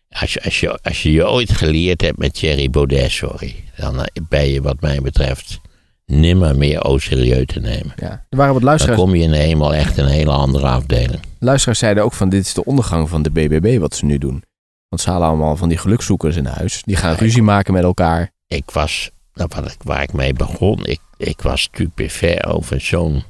Als 0.09 0.33
je, 0.33 0.43
als 0.43 0.59
je, 0.59 0.79
als 0.81 1.03
je 1.03 1.11
je 1.11 1.29
ooit 1.29 1.51
geleerd 1.51 2.01
hebt 2.01 2.17
met 2.17 2.33
Thierry 2.33 2.69
Baudet, 2.69 3.11
sorry. 3.11 3.55
Dan 3.77 3.99
eh, 3.99 4.05
ben 4.29 4.49
je 4.49 4.61
wat 4.61 4.81
mij 4.81 4.99
betreft 5.01 5.59
nimmer 6.05 6.57
meer 6.57 6.79
au 6.79 6.99
serieus 6.99 7.45
te 7.45 7.59
nemen. 7.59 7.93
Ja. 7.95 8.25
Er 8.29 8.37
waren 8.37 8.53
wat 8.53 8.61
Dan 8.61 8.69
luisteraars, 8.69 8.99
kom 8.99 9.15
je 9.15 9.23
in 9.23 9.33
eenmaal 9.33 9.73
echt 9.73 9.97
een 9.97 10.07
hele 10.07 10.31
andere 10.31 10.67
afdeling. 10.67 11.19
luisteraars 11.39 11.79
zeiden 11.79 12.03
ook 12.03 12.13
van 12.13 12.29
dit 12.29 12.45
is 12.45 12.53
de 12.53 12.65
ondergang 12.65 13.09
van 13.09 13.21
de 13.21 13.31
BBB 13.31 13.79
wat 13.79 13.95
ze 13.95 14.05
nu 14.05 14.17
doen. 14.17 14.43
Want 14.89 15.01
ze 15.01 15.09
halen 15.09 15.27
allemaal 15.27 15.57
van 15.57 15.69
die 15.69 15.77
gelukzoekers 15.77 16.35
in 16.35 16.45
huis. 16.45 16.81
Die 16.83 16.95
gaan 16.95 17.11
Ja, 17.11 17.17
ruzie 17.17 17.41
maken 17.41 17.73
met 17.73 17.83
elkaar. 17.83 18.31
Ik 18.47 18.71
was, 18.71 19.11
nou, 19.33 19.49
wat 19.55 19.71
ik, 19.71 19.77
waar 19.83 20.01
ik 20.01 20.13
mee 20.13 20.33
begon, 20.33 20.85
ik, 20.85 20.99
ik 21.17 21.41
was 21.41 21.61
stupefait 21.61 22.45
over 22.45 22.81
zo'n 22.81 23.23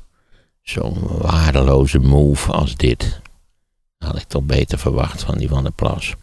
zo'n 0.61 0.97
waardeloze 1.07 1.99
move 1.99 2.51
als 2.51 2.75
dit. 2.75 3.21
Had 3.97 4.15
ik 4.15 4.23
toch 4.27 4.43
beter 4.43 4.77
verwacht 4.77 5.23
van 5.23 5.37
die 5.37 5.47
Van 5.47 5.63
der 5.63 5.71
Plas. 5.71 6.15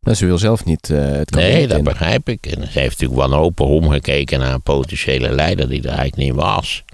Nou, 0.00 0.16
ze 0.16 0.26
wil 0.26 0.38
zelf 0.38 0.64
niet 0.64 0.90
eh, 0.90 1.10
het 1.10 1.30
Nee, 1.30 1.66
dat 1.66 1.78
in. 1.78 1.84
begrijp 1.84 2.28
ik. 2.28 2.46
En 2.46 2.72
ze 2.72 2.78
heeft 2.78 3.00
natuurlijk 3.00 3.30
wanhopig 3.30 3.66
omgekeken 3.66 4.38
naar 4.38 4.54
een 4.54 4.62
potentiële 4.62 5.30
leider 5.30 5.68
die 5.68 5.82
er 5.82 5.88
eigenlijk 5.88 6.16
niet 6.16 6.34
was. 6.34 6.84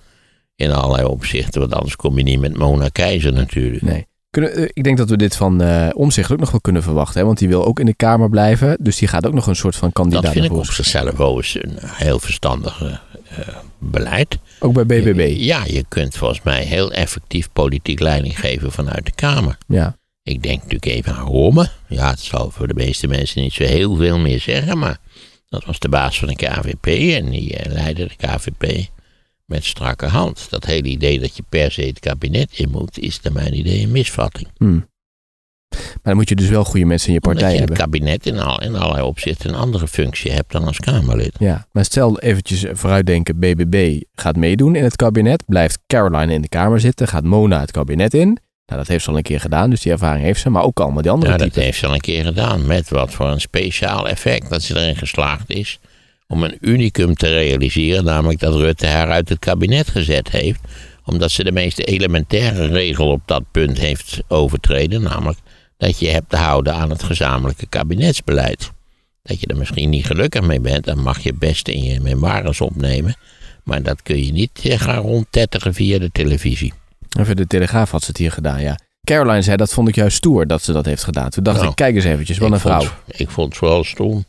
In 0.57 0.73
allerlei 0.73 1.09
opzichten, 1.09 1.61
want 1.61 1.75
anders 1.75 1.97
kom 1.97 2.19
je 2.19 2.25
niet 2.25 2.41
met 2.41 2.57
Mona 2.57 2.89
Keizer 2.89 3.33
natuurlijk. 3.33 3.83
Nee. 3.83 4.07
Kunnen, 4.31 4.55
eh, 4.55 4.63
ik 4.73 4.85
denk 4.85 4.97
dat 4.97 5.11
we 5.11 5.17
dit 5.17 5.37
van 5.37 5.61
eh 5.61 5.89
Omzicht 5.93 6.33
ook 6.33 6.39
nog 6.39 6.51
wel 6.51 6.61
kunnen 6.61 6.83
verwachten. 6.83 7.21
Hè? 7.21 7.27
Want 7.27 7.39
die 7.39 7.49
wil 7.49 7.65
ook 7.67 7.81
in 7.81 7.87
de 7.87 7.95
Kamer 7.95 8.29
blijven. 8.31 8.77
Dus 8.81 8.97
die 8.97 9.09
gaat 9.09 9.27
ook 9.27 9.35
nog 9.35 9.47
een 9.47 9.57
soort 9.57 9.77
van 9.77 9.93
kandidaat 9.93 10.23
dat 10.23 10.33
vind 10.33 10.45
ik 10.45 10.53
op 10.53 10.65
zichzelf 10.65 11.19
een 11.19 11.79
heel 11.81 12.19
verstandig 12.19 13.01
beleid. 13.79 14.39
Ook 14.61 14.73
bij 14.73 14.87
BBB. 14.87 15.35
Ja, 15.37 15.65
je 15.67 15.85
kunt 15.89 16.17
volgens 16.17 16.43
mij 16.43 16.63
heel 16.63 16.93
effectief 16.93 17.49
politiek 17.53 18.01
leiding 18.01 18.41
geven 18.41 18.73
vanuit 18.73 19.05
de 19.07 19.13
Kamer. 19.15 19.59
Ja. 19.67 19.97
Ik 20.25 20.43
denk 20.43 20.57
natuurlijk 20.57 20.87
even 20.87 21.15
aan 21.15 21.27
Romme. 21.27 21.69
Ja, 21.89 22.11
het 22.11 22.21
zal 22.21 22.51
voor 22.51 22.69
de 22.69 22.75
meeste 22.75 23.07
mensen 23.07 23.43
niet 23.43 23.53
zo 23.53 23.65
heel 23.65 23.97
veel 23.97 24.19
meer 24.19 24.41
zeggen, 24.41 24.79
maar 24.79 24.99
dat 25.49 25.65
was 25.65 25.79
de 25.79 25.89
baas 25.89 26.19
van 26.19 26.29
de 26.29 26.35
KVP 26.35 26.87
en 27.23 27.31
die 27.31 27.57
eh, 27.57 27.73
leidde 27.73 28.07
de 28.17 28.27
KVP 28.27 28.89
met 29.45 29.65
strakke 29.65 30.07
hand. 30.07 30.47
Dat 30.51 30.65
hele 30.65 30.89
idee 30.89 31.21
dat 31.21 31.37
je 31.37 31.43
per 31.49 31.73
se 31.73 31.83
het 31.83 32.01
kabinet 32.01 32.59
in 32.59 32.71
moet, 32.71 32.99
is 32.99 33.21
naar 33.21 33.33
mijn 33.33 33.59
idee 33.59 33.83
een 33.83 33.91
misvatting. 33.93 34.49
Hm. 34.57 34.79
Maar 35.75 36.03
dan 36.03 36.15
moet 36.17 36.29
je 36.29 36.35
dus 36.35 36.49
wel 36.49 36.65
goede 36.65 36.87
mensen 36.87 37.09
in 37.09 37.15
je 37.15 37.21
Omdat 37.21 37.35
partij 37.43 37.57
je 37.57 37.63
in 37.63 37.69
het 37.69 37.79
hebben. 37.79 37.99
kabinet 37.99 38.27
in, 38.27 38.39
al, 38.39 38.63
in 38.63 38.75
allerlei 38.77 39.07
opzichten 39.07 39.49
een 39.49 39.55
andere 39.55 39.89
functie 39.89 40.33
hebt 40.33 40.53
dan 40.53 40.65
als 40.65 40.81
Kamerlid. 40.81 41.37
Ja, 41.39 41.67
maar 41.73 41.85
stel 41.85 42.21
eventjes 42.21 42.65
vooruitdenken. 42.73 43.39
BBB 43.39 44.01
gaat 44.13 44.37
meedoen 44.37 44.77
in 44.77 44.85
het 44.85 44.97
kabinet. 44.97 45.45
Blijft 45.47 45.79
Caroline 45.87 46.33
in 46.33 46.43
de 46.43 46.49
Kamer 46.49 46.81
zitten. 46.81 47.09
Gaat 47.09 47.25
Mona 47.25 47.61
het 47.61 47.71
kabinet 47.71 48.15
in. 48.15 48.39
Nou, 48.67 48.79
dat 48.79 48.89
heeft 48.89 49.05
ze 49.05 49.11
al 49.11 49.17
een 49.17 49.23
keer 49.23 49.41
gedaan. 49.41 49.71
Dus 49.71 49.81
die 49.81 49.93
ervaring 49.93 50.25
heeft 50.25 50.41
ze. 50.41 50.51
Maar 50.51 50.63
ook 50.63 50.81
allemaal 50.81 51.03
die 51.03 51.11
andere 51.11 51.33
Ja, 51.33 51.39
dat 51.39 51.55
heeft 51.55 51.79
ze 51.79 51.87
al 51.87 51.95
een 51.95 52.01
keer 52.01 52.25
gedaan. 52.25 52.67
Met 52.67 52.89
wat 52.89 53.11
voor 53.11 53.27
een 53.27 53.41
speciaal 53.41 54.09
effect 54.09 54.51
dat 54.51 54.63
ze 54.63 54.81
erin 54.81 54.97
geslaagd 54.97 55.51
is 55.51 55.79
om 56.27 56.43
een 56.43 56.57
unicum 56.61 57.15
te 57.15 57.29
realiseren. 57.29 58.05
Namelijk 58.05 58.41
dat 58.41 58.55
Rutte 58.55 58.87
haar 58.87 59.11
uit 59.11 59.29
het 59.29 59.39
kabinet 59.39 59.89
gezet 59.89 60.31
heeft. 60.31 60.61
Omdat 61.05 61.31
ze 61.31 61.45
de 61.45 61.53
meest 61.53 61.79
elementaire 61.79 62.67
regel 62.67 63.11
op 63.11 63.21
dat 63.25 63.43
punt 63.51 63.79
heeft 63.79 64.23
overtreden. 64.29 65.03
Namelijk 65.03 65.39
dat 65.77 65.99
je 65.99 66.09
hebt 66.09 66.31
te 66.31 66.37
houden 66.37 66.75
aan 66.75 66.91
het 66.91 67.03
gezamenlijke 67.03 67.67
kabinetsbeleid. 67.67 68.73
Dat 69.23 69.41
je 69.41 69.47
er 69.47 69.57
misschien 69.57 69.91
niet 69.91 70.07
gelukkig 70.07 70.43
mee 70.43 70.61
bent, 70.61 70.85
dan 70.85 71.03
mag 71.03 71.23
je 71.23 71.35
best 71.35 71.69
in 71.69 71.83
je 71.83 72.01
memoires 72.01 72.61
opnemen. 72.61 73.17
Maar 73.65 73.83
dat 73.83 74.03
kun 74.03 74.25
je 74.25 74.33
niet 74.33 74.61
eh, 74.63 74.79
gaan 74.79 75.03
rondtettigen 75.03 75.75
via 75.75 75.99
de 75.99 76.11
televisie. 76.13 76.73
Even 77.19 77.37
de 77.37 77.47
Telegraaf 77.47 77.91
had 77.91 78.01
ze 78.03 78.09
het 78.09 78.17
hier 78.17 78.33
gedaan, 78.33 78.61
ja. 78.61 78.79
Caroline 79.05 79.43
zei, 79.43 79.57
dat 79.57 79.73
vond 79.73 79.89
ik 79.89 79.95
juist 79.95 80.17
stoer 80.17 80.47
dat 80.47 80.63
ze 80.63 80.73
dat 80.73 80.85
heeft 80.85 81.05
gedaan. 81.05 81.31
Toen 81.31 81.43
dacht 81.45 81.57
Nou, 81.57 81.69
ik, 81.71 81.77
kijk 81.77 81.95
eens 81.95 82.05
eventjes, 82.05 82.39
wat 82.39 82.53
een 82.53 82.61
vrouw. 82.61 82.81
Vond, 82.81 82.93
ik 83.07 83.31
vond 83.31 83.49
het 83.49 83.57
vooral 83.57 83.85
stom. 83.85 84.25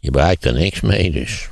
Je 0.00 0.10
bereikt 0.10 0.44
er 0.44 0.52
niks 0.52 0.80
mee, 0.80 1.10
dus. 1.10 1.48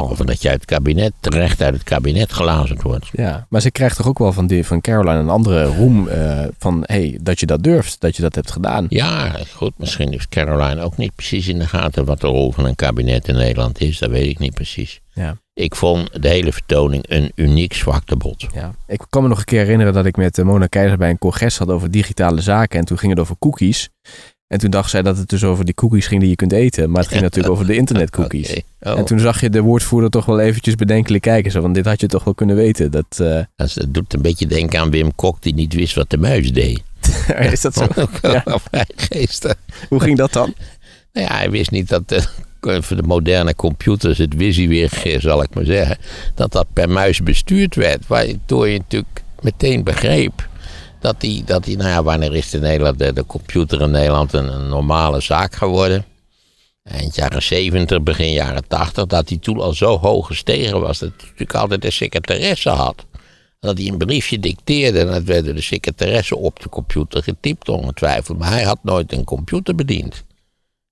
Behalve 0.00 0.24
dat 0.24 0.42
je 0.42 0.48
uit 0.48 0.60
het 0.60 0.70
kabinet, 0.70 1.12
terecht 1.20 1.62
uit 1.62 1.74
het 1.74 1.82
kabinet 1.82 2.32
gelazerd 2.32 2.82
wordt. 2.82 3.08
Ja, 3.12 3.46
maar 3.48 3.60
ze 3.60 3.70
krijgt 3.70 3.96
toch 3.96 4.06
ook 4.08 4.18
wel 4.18 4.32
van, 4.32 4.46
die, 4.46 4.66
van 4.66 4.80
Caroline 4.80 5.18
een 5.18 5.28
andere 5.28 5.64
roem 5.64 6.08
eh, 6.08 6.44
van, 6.58 6.82
hey, 6.86 7.18
dat 7.22 7.40
je 7.40 7.46
dat 7.46 7.62
durft, 7.62 8.00
dat 8.00 8.16
je 8.16 8.22
dat 8.22 8.34
hebt 8.34 8.50
gedaan. 8.50 8.86
Ja, 8.88 9.36
goed, 9.54 9.72
misschien 9.76 10.10
heeft 10.10 10.28
Caroline 10.28 10.82
ook 10.82 10.96
niet 10.96 11.14
precies 11.14 11.48
in 11.48 11.58
de 11.58 11.66
gaten 11.66 12.04
wat 12.04 12.20
de 12.20 12.26
rol 12.26 12.52
van 12.52 12.64
een 12.64 12.74
kabinet 12.74 13.28
in 13.28 13.34
Nederland 13.34 13.80
is. 13.80 13.98
Dat 13.98 14.10
weet 14.10 14.30
ik 14.30 14.38
niet 14.38 14.54
precies. 14.54 15.00
Ja. 15.12 15.36
Ik 15.54 15.74
vond 15.74 16.22
de 16.22 16.28
hele 16.28 16.52
vertoning 16.52 17.04
een 17.08 17.32
uniek 17.34 17.72
zwaktebod. 17.72 18.46
Ja. 18.54 18.74
Ik 18.86 19.06
kan 19.10 19.22
me 19.22 19.28
nog 19.28 19.38
een 19.38 19.44
keer 19.44 19.60
herinneren 19.60 19.92
dat 19.92 20.06
ik 20.06 20.16
met 20.16 20.38
eh, 20.38 20.44
Mona 20.44 20.66
Keizer 20.66 20.98
bij 20.98 21.10
een 21.10 21.18
congres 21.18 21.58
had 21.58 21.70
over 21.70 21.90
digitale 21.90 22.40
zaken. 22.40 22.78
En 22.78 22.84
toen 22.84 22.98
ging 22.98 23.12
het 23.12 23.20
over 23.20 23.36
cookies. 23.38 23.88
En 24.48 24.58
toen 24.58 24.70
dacht 24.70 24.90
zij 24.90 25.02
dat 25.02 25.16
het 25.16 25.28
dus 25.28 25.44
over 25.44 25.64
die 25.64 25.74
cookies 25.74 26.06
ging 26.06 26.20
die 26.20 26.30
je 26.30 26.36
kunt 26.36 26.52
eten. 26.52 26.90
Maar 26.90 27.02
het 27.02 27.10
ging 27.10 27.22
natuurlijk 27.28 27.54
over 27.54 27.66
de 27.66 27.76
internetcookies. 27.76 28.54
Oh, 28.80 28.98
En 28.98 29.04
toen 29.04 29.18
zag 29.18 29.40
je 29.40 29.50
de 29.50 29.60
woordvoerder 29.60 30.10
toch 30.10 30.24
wel 30.24 30.40
eventjes 30.40 30.74
bedenkelijk 30.74 31.22
kijken. 31.22 31.50
Zo 31.50 31.60
van, 31.60 31.72
dit 31.72 31.84
had 31.84 32.00
je 32.00 32.06
toch 32.06 32.24
wel 32.24 32.34
kunnen 32.34 32.56
weten. 32.56 32.90
Dat, 32.90 33.18
eh, 33.20 33.40
dat 33.56 33.86
doet 33.88 34.14
een 34.14 34.22
beetje 34.22 34.46
denken 34.46 34.80
aan 34.80 34.90
Wim 34.90 35.14
Kok 35.14 35.42
die 35.42 35.54
niet 35.54 35.74
wist 35.74 35.94
wat 35.94 36.10
de 36.10 36.16
muis 36.16 36.52
deed. 36.52 36.82
is 37.52 37.60
dat 37.60 37.74
zo? 37.74 37.86
Ja. 38.22 38.44
Hoe 39.88 40.00
ging 40.00 40.16
dat 40.16 40.32
dan? 40.32 40.54
Nou 41.12 41.26
ja, 41.26 41.36
hij 41.36 41.50
wist 41.50 41.70
niet 41.70 41.88
dat 41.88 42.08
de, 42.08 42.22
voor 42.60 42.96
de 42.96 43.02
moderne 43.02 43.54
computers, 43.54 44.18
het 44.18 44.34
WYSIWYG 44.34 45.20
zal 45.20 45.42
ik 45.42 45.54
maar 45.54 45.64
zeggen, 45.64 45.98
dat 46.34 46.52
dat 46.52 46.66
per 46.72 46.88
muis 46.88 47.22
bestuurd 47.22 47.74
werd. 47.74 48.06
Waardoor 48.06 48.68
je 48.68 48.78
natuurlijk 48.78 49.22
meteen 49.40 49.84
begreep 49.84 50.48
dat 51.00 51.20
die, 51.20 51.44
dat 51.44 51.64
die 51.64 51.76
nou 51.76 51.88
ja, 51.88 52.02
wanneer 52.02 52.34
is 52.34 52.50
de, 52.50 52.58
Nederland, 52.58 52.98
de, 52.98 53.12
de 53.12 53.26
computer 53.26 53.80
in 53.80 53.90
Nederland 53.90 54.32
een, 54.32 54.52
een 54.52 54.68
normale 54.68 55.20
zaak 55.20 55.54
geworden? 55.54 56.04
Eind 56.82 57.14
jaren 57.14 57.42
70, 57.42 58.02
begin 58.02 58.32
jaren 58.32 58.68
80, 58.68 59.06
dat 59.06 59.28
die 59.28 59.38
toen 59.38 59.60
al 59.60 59.72
zo 59.72 59.98
hoog 59.98 60.26
gestegen 60.26 60.80
was 60.80 60.98
dat 60.98 61.10
hij 61.16 61.24
natuurlijk 61.24 61.54
altijd 61.54 61.84
een 61.84 61.92
secretaresse 61.92 62.70
had. 62.70 63.06
Dat 63.60 63.78
hij 63.78 63.86
een 63.86 63.98
briefje 63.98 64.38
dicteerde 64.38 65.00
en 65.00 65.06
dat 65.06 65.22
werd 65.22 65.44
door 65.44 65.54
de 65.54 65.62
secretaresse 65.62 66.36
op 66.36 66.60
de 66.60 66.68
computer 66.68 67.22
getypt 67.22 67.68
ongetwijfeld. 67.68 68.38
Maar 68.38 68.50
hij 68.50 68.62
had 68.62 68.78
nooit 68.82 69.12
een 69.12 69.24
computer 69.24 69.74
bediend. 69.74 70.24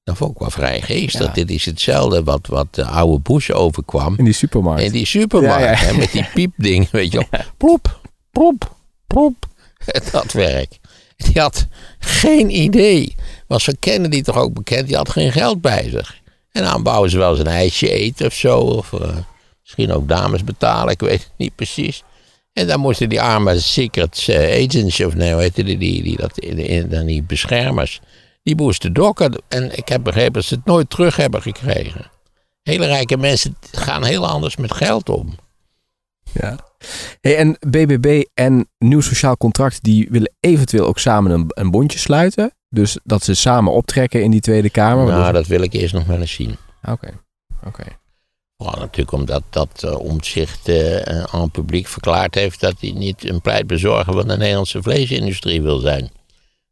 Dat 0.05 0.16
vond 0.16 0.31
ik 0.31 0.38
wel 0.38 0.51
vrij 0.51 0.81
geestig. 0.83 1.27
Ja. 1.27 1.33
Dit 1.33 1.51
is 1.51 1.64
hetzelfde 1.64 2.23
wat, 2.23 2.47
wat 2.47 2.75
de 2.75 2.85
oude 2.85 3.21
Bush 3.21 3.51
overkwam. 3.51 4.14
In 4.16 4.25
die 4.25 4.33
supermarkt. 4.33 4.83
In 4.83 4.92
die 4.92 5.07
supermarkt, 5.07 5.64
Ja, 5.64 5.71
ja. 5.71 5.77
Hè, 5.77 5.99
met 5.99 6.12
die 6.12 6.27
piepding, 6.35 6.90
weet 6.90 7.12
je 7.12 7.27
wel. 7.31 7.40
Plop, 7.57 8.01
plop, 8.31 8.77
plop. 9.07 9.47
Dat 10.12 10.33
werk. 10.33 10.79
Die 11.16 11.40
had 11.40 11.66
geen 11.99 12.62
idee. 12.62 13.14
Was 13.46 13.64
van 13.64 13.77
Kennedy 13.79 14.22
toch 14.22 14.37
ook 14.37 14.53
bekend, 14.53 14.87
die 14.87 14.96
had 14.96 15.11
geen 15.11 15.33
geld 15.33 15.61
bij 15.61 15.90
zich. 15.90 16.20
En 16.53 16.62
dan 16.62 16.83
bouwen 16.83 17.11
ze 17.11 17.18
wel 17.18 17.31
eens 17.31 17.38
een 17.38 17.46
ijsje 17.46 17.90
eten 17.90 18.27
of 18.27 18.35
zo. 18.35 18.59
Of 18.59 18.92
eh, 18.92 19.16
misschien 19.62 19.92
ook 19.92 20.09
dames 20.09 20.44
betalen, 20.44 20.92
ik 20.92 21.01
weet 21.01 21.22
het 21.22 21.33
niet 21.37 21.55
precies. 21.55 22.03
En 22.53 22.66
dan 22.66 22.81
moesten 22.81 23.09
die 23.09 23.20
arme 23.20 23.61
secret 23.61 24.25
eh, 24.29 24.64
agents, 24.64 25.01
of 25.01 25.14
nee, 25.14 25.33
hoe 25.33 25.42
heette 25.42 25.64
die, 25.64 25.79
die, 25.79 26.03
die, 26.03 26.16
dat, 26.16 26.35
die, 26.35 26.55
die, 26.55 27.05
die 27.05 27.22
beschermers, 27.22 28.01
die 28.42 28.57
moesten 28.57 28.92
dokken. 28.92 29.42
En 29.49 29.77
ik 29.77 29.88
heb 29.88 30.03
begrepen 30.03 30.33
dat 30.33 30.44
ze 30.44 30.55
het 30.55 30.64
nooit 30.64 30.90
terug 30.90 31.16
hebben 31.16 31.42
gekregen. 31.42 32.11
Hele 32.62 32.87
rijke 32.87 33.16
mensen 33.16 33.57
gaan 33.72 34.05
heel 34.05 34.27
anders 34.27 34.57
met 34.57 34.72
geld 34.72 35.09
om. 35.09 35.35
Ja. 36.40 36.57
Hey, 37.20 37.37
en 37.37 37.57
BBB 37.68 38.22
en 38.35 38.68
Nieuw 38.79 39.01
Sociaal 39.01 39.37
Contract, 39.37 39.83
die 39.83 40.09
willen 40.11 40.33
eventueel 40.40 40.87
ook 40.87 40.99
samen 40.99 41.31
een, 41.31 41.44
een 41.49 41.70
bondje 41.70 41.99
sluiten. 41.99 42.51
Dus 42.68 42.99
dat 43.05 43.22
ze 43.25 43.35
samen 43.35 43.72
optrekken 43.72 44.22
in 44.22 44.31
die 44.31 44.40
Tweede 44.40 44.70
Kamer. 44.70 45.05
Nou, 45.05 45.09
waardoor- 45.09 45.33
dat 45.33 45.46
wil 45.46 45.62
ik 45.62 45.72
eerst 45.72 45.94
nog 45.94 46.07
wel 46.07 46.20
eens 46.20 46.33
zien. 46.35 46.57
Oké, 46.88 47.09
oké. 47.66 47.85
Vooral 48.57 48.79
natuurlijk 48.81 49.12
omdat 49.12 49.42
dat 49.51 49.83
uh, 49.85 49.99
Omtzigt 49.99 50.68
uh, 50.68 50.96
aan 51.22 51.51
publiek 51.51 51.87
verklaard 51.87 52.35
heeft 52.35 52.61
dat 52.61 52.75
hij 52.81 52.90
niet 52.90 53.29
een 53.29 53.40
pleitbezorger 53.40 54.12
van 54.12 54.29
de 54.29 54.37
Nederlandse 54.37 54.83
vleesindustrie 54.83 55.62
wil 55.62 55.79
zijn. 55.79 56.11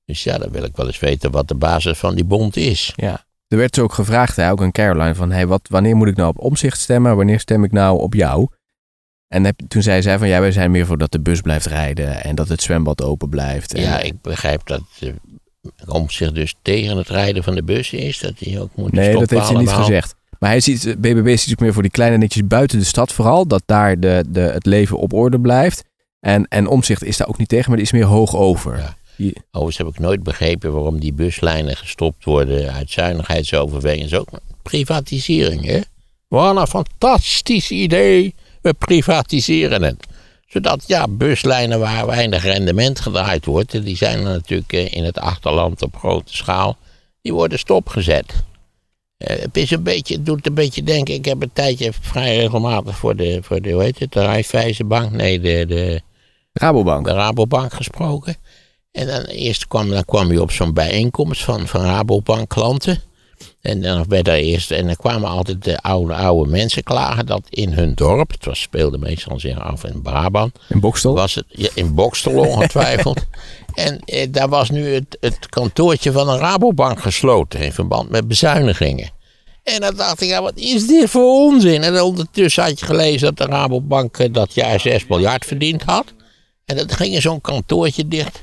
Dus 0.05 0.25
ja, 0.25 0.39
dan 0.39 0.51
wil 0.51 0.65
ik 0.65 0.77
wel 0.77 0.87
eens 0.87 0.99
weten 0.99 1.31
wat 1.31 1.49
de 1.49 1.55
basis 1.55 1.99
van 1.99 2.15
die 2.15 2.25
bond 2.25 2.57
is. 2.57 2.93
Ja. 2.97 3.25
Er 3.49 3.57
werd 3.57 3.79
ook 3.79 3.93
gevraagd, 3.93 4.37
hè, 4.37 4.51
ook 4.51 4.63
aan 4.63 4.73
Caroline, 4.73 5.15
van 5.15 5.31
hey, 5.31 5.47
wat, 5.47 5.61
wanneer 5.69 5.97
moet 5.97 6.09
ik 6.09 6.17
nou 6.17 6.29
op 6.29 6.39
omzicht 6.39 6.81
stemmen? 6.81 7.17
Wanneer 7.17 7.41
stem 7.41 7.65
ik 7.65 7.73
nou 7.73 7.99
op 8.01 8.15
jou? 8.15 8.49
En 9.35 9.45
heb, 9.45 9.61
toen 9.69 9.83
zei 9.83 10.03
zij 10.03 10.19
van 10.19 10.29
ja, 10.29 10.41
wij 10.41 10.53
zijn 10.53 10.71
meer 10.71 10.87
voor 10.87 10.99
dat 10.99 11.13
de 11.13 11.21
bus 11.21 11.41
blijft 11.41 11.67
rijden 11.67 12.25
en 12.25 12.35
dat 12.35 12.49
het 12.49 12.63
zwembad 12.63 13.03
open 13.03 13.29
blijft. 13.29 13.75
En... 13.75 13.83
Ja, 13.83 14.01
ik 14.01 14.21
begrijp 14.21 14.67
dat 14.67 14.83
uh, 15.01 15.13
omzicht 15.87 16.35
dus 16.35 16.55
tegen 16.63 16.97
het 16.97 17.09
rijden 17.09 17.43
van 17.43 17.55
de 17.55 17.63
bus 17.63 17.93
is. 17.93 18.19
Dat 18.19 18.33
hij 18.39 18.61
ook 18.61 18.71
moet 18.77 18.93
Nee, 18.93 19.13
dat 19.13 19.31
heeft 19.31 19.49
hij 19.49 19.59
niet 19.59 19.71
gezegd. 19.71 20.15
Maar 20.39 20.51
hij 20.51 20.61
ziet, 20.61 20.95
BBB 20.99 21.37
ziet 21.37 21.53
ook 21.53 21.61
meer 21.61 21.73
voor 21.73 21.83
die 21.83 21.91
kleine 21.91 22.17
netjes 22.17 22.47
buiten 22.47 22.79
de 22.79 22.85
stad 22.85 23.13
vooral. 23.13 23.47
Dat 23.47 23.63
daar 23.67 24.01
de, 24.01 24.25
de, 24.29 24.41
het 24.41 24.67
leven 24.67 24.99
op 24.99 25.13
orde 25.13 25.41
blijft. 25.41 25.85
En, 26.21 26.49
en 26.49 26.67
omzicht 26.67 27.05
is 27.05 27.17
daar 27.17 27.29
ook 27.29 27.39
niet 27.39 27.49
tegen, 27.49 27.69
maar 27.69 27.77
die 27.77 27.87
is 27.87 27.93
meer 27.93 28.05
hoog 28.05 28.37
over. 28.37 28.77
Ja. 29.17 29.33
Overigens 29.51 29.79
heb 29.79 29.87
ik 29.87 29.99
nooit 29.99 30.23
begrepen 30.23 30.73
waarom 30.73 31.01
die 31.01 31.13
buslijnen 31.13 31.77
gestopt 31.77 32.25
worden 32.25 32.73
uit 32.73 32.91
zuinigheidsoverwegingen. 32.91 34.21
ook 34.21 34.29
privatisering, 34.63 35.65
hè? 35.65 35.81
Wat 36.29 36.57
een 36.57 36.67
fantastisch 36.67 37.71
idee. 37.71 38.35
We 38.65 38.75
privatiseren 38.75 39.83
het. 39.83 40.07
Zodat, 40.47 40.85
ja, 40.87 41.09
buslijnen 41.09 41.79
waar 41.79 42.07
weinig 42.07 42.43
rendement 42.43 43.01
gedraaid 43.01 43.45
wordt, 43.45 43.85
die 43.85 43.97
zijn 43.97 44.19
er 44.19 44.25
natuurlijk 44.25 44.73
eh, 44.73 44.93
in 44.93 45.05
het 45.05 45.19
achterland 45.19 45.83
op 45.83 45.97
grote 45.97 46.37
schaal, 46.37 46.77
die 47.23 47.33
worden 47.33 47.59
stopgezet. 47.59 48.45
Uh, 49.19 49.37
het, 49.37 49.57
is 49.57 49.71
een 49.71 49.83
beetje, 49.83 50.15
het 50.15 50.27
doet 50.27 50.47
een 50.47 50.55
beetje 50.55 50.83
denken, 50.83 51.15
ik 51.15 51.25
heb 51.25 51.43
een 51.43 51.53
tijdje 51.53 51.93
vrij 52.01 52.37
regelmatig 52.37 52.97
voor 52.97 53.17
de, 53.17 53.39
voor 53.43 53.61
de 53.61 53.73
hoe 53.73 53.83
heet 53.83 53.99
het, 53.99 54.13
de 54.13 54.21
Raiffeisenbank, 54.21 55.11
nee, 55.11 55.41
de, 55.41 55.65
de 55.67 56.01
Rabobank. 56.53 57.07
De 57.07 57.13
Rabobank 57.13 57.73
gesproken. 57.73 58.37
En 58.93 59.07
dan 59.07 59.23
eerst 59.25 59.69
kwam, 59.69 59.89
dan 59.89 60.05
kwam 60.05 60.33
je 60.33 60.43
op 60.43 60.51
zo'n 60.51 60.75
bijeenkomst 60.75 61.45
van, 61.45 61.67
van 61.67 61.81
Rabobank 61.81 62.49
klanten. 62.49 63.03
En 63.65 63.83
dan 63.83 64.05
werd 64.09 64.29
er 64.29 64.35
eerst, 64.35 64.71
en 64.71 64.87
dan 64.87 64.97
kwamen 64.97 65.29
altijd 65.29 65.65
de 65.65 65.79
oude, 65.79 66.15
oude 66.15 66.51
mensen 66.51 66.83
klagen 66.83 67.27
dat 67.27 67.43
in 67.49 67.73
hun 67.73 67.95
dorp, 67.95 68.31
het 68.31 68.45
was, 68.45 68.61
speelde 68.61 68.99
meestal 68.99 69.41
zich 69.41 69.61
af 69.61 69.85
in 69.85 70.03
Brabant. 70.03 70.59
In 70.69 70.81
Bokstel? 70.81 71.15
Was 71.15 71.35
het, 71.35 71.45
ja, 71.49 71.69
in 71.75 71.95
Bokstel 71.95 72.33
ongetwijfeld. 72.33 73.27
en 73.75 74.01
eh, 74.05 74.27
daar 74.31 74.49
was 74.49 74.71
nu 74.71 74.95
het, 74.95 75.17
het 75.21 75.49
kantoortje 75.49 76.13
van 76.13 76.29
een 76.29 76.39
Rabobank 76.39 77.01
gesloten 77.01 77.61
in 77.61 77.73
verband 77.73 78.11
met 78.11 78.29
bezuinigingen. 78.29 79.11
En 79.63 79.81
dan 79.81 79.97
dacht 79.97 80.21
ik, 80.21 80.29
ja, 80.29 80.43
wat 80.43 80.57
is 80.57 80.87
dit 80.87 81.11
voor 81.11 81.47
onzin? 81.47 81.83
En 81.83 82.03
ondertussen 82.03 82.63
had 82.63 82.81
je 82.81 82.87
gelezen 82.87 83.35
dat 83.35 83.47
de 83.47 83.55
Rabobank 83.55 84.19
eh, 84.19 84.33
dat 84.33 84.55
jaar 84.55 84.81
6 84.81 85.07
miljard 85.07 85.45
verdiend 85.45 85.83
had. 85.83 86.13
En 86.65 86.77
dan 86.77 86.89
ging 86.89 87.23
zo'n 87.23 87.41
kantoortje 87.41 88.09
dicht. 88.09 88.43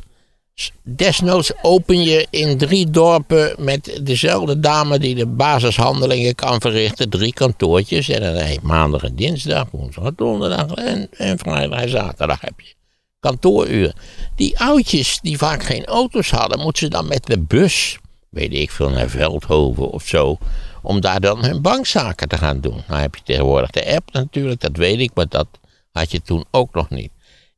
Desnoods 0.83 1.51
open 1.61 2.03
je 2.03 2.27
in 2.29 2.57
drie 2.57 2.89
dorpen 2.89 3.55
met 3.57 3.99
dezelfde 4.03 4.59
dame 4.59 4.99
die 4.99 5.15
de 5.15 5.25
basishandelingen 5.25 6.35
kan 6.35 6.61
verrichten. 6.61 7.09
Drie 7.09 7.33
kantoortjes. 7.33 8.09
En 8.09 8.21
dan 8.21 8.33
heb 8.33 8.53
je 8.53 8.59
maandag 8.61 9.03
en 9.03 9.15
dinsdag, 9.15 9.67
woensdag, 9.71 10.11
donderdag 10.15 10.73
en, 10.73 11.07
en 11.11 11.37
vrijdag 11.37 11.81
en 11.81 11.89
zaterdag 11.89 12.41
heb 12.41 12.59
je 12.59 12.73
kantooruren. 13.21 13.93
Die 14.35 14.59
oudjes 14.59 15.19
die 15.21 15.37
vaak 15.37 15.63
geen 15.63 15.85
auto's 15.85 16.29
hadden, 16.29 16.59
moeten 16.59 16.83
ze 16.83 16.89
dan 16.89 17.07
met 17.07 17.25
de 17.25 17.39
bus, 17.39 17.99
weet 18.29 18.53
ik 18.53 18.71
veel, 18.71 18.89
naar 18.89 19.09
Veldhoven 19.09 19.89
of 19.89 20.07
zo. 20.07 20.37
Om 20.81 21.01
daar 21.01 21.19
dan 21.19 21.43
hun 21.43 21.61
bankzaken 21.61 22.27
te 22.27 22.37
gaan 22.37 22.61
doen. 22.61 22.83
Nou 22.87 23.01
heb 23.01 23.15
je 23.15 23.21
tegenwoordig 23.23 23.69
de 23.69 23.95
app 23.95 24.11
natuurlijk, 24.11 24.61
dat 24.61 24.77
weet 24.77 24.99
ik, 24.99 25.11
maar 25.13 25.27
dat 25.29 25.47
had 25.91 26.11
je 26.11 26.21
toen 26.21 26.45
ook 26.51 26.73
nog 26.73 26.89
niet. 26.89 27.11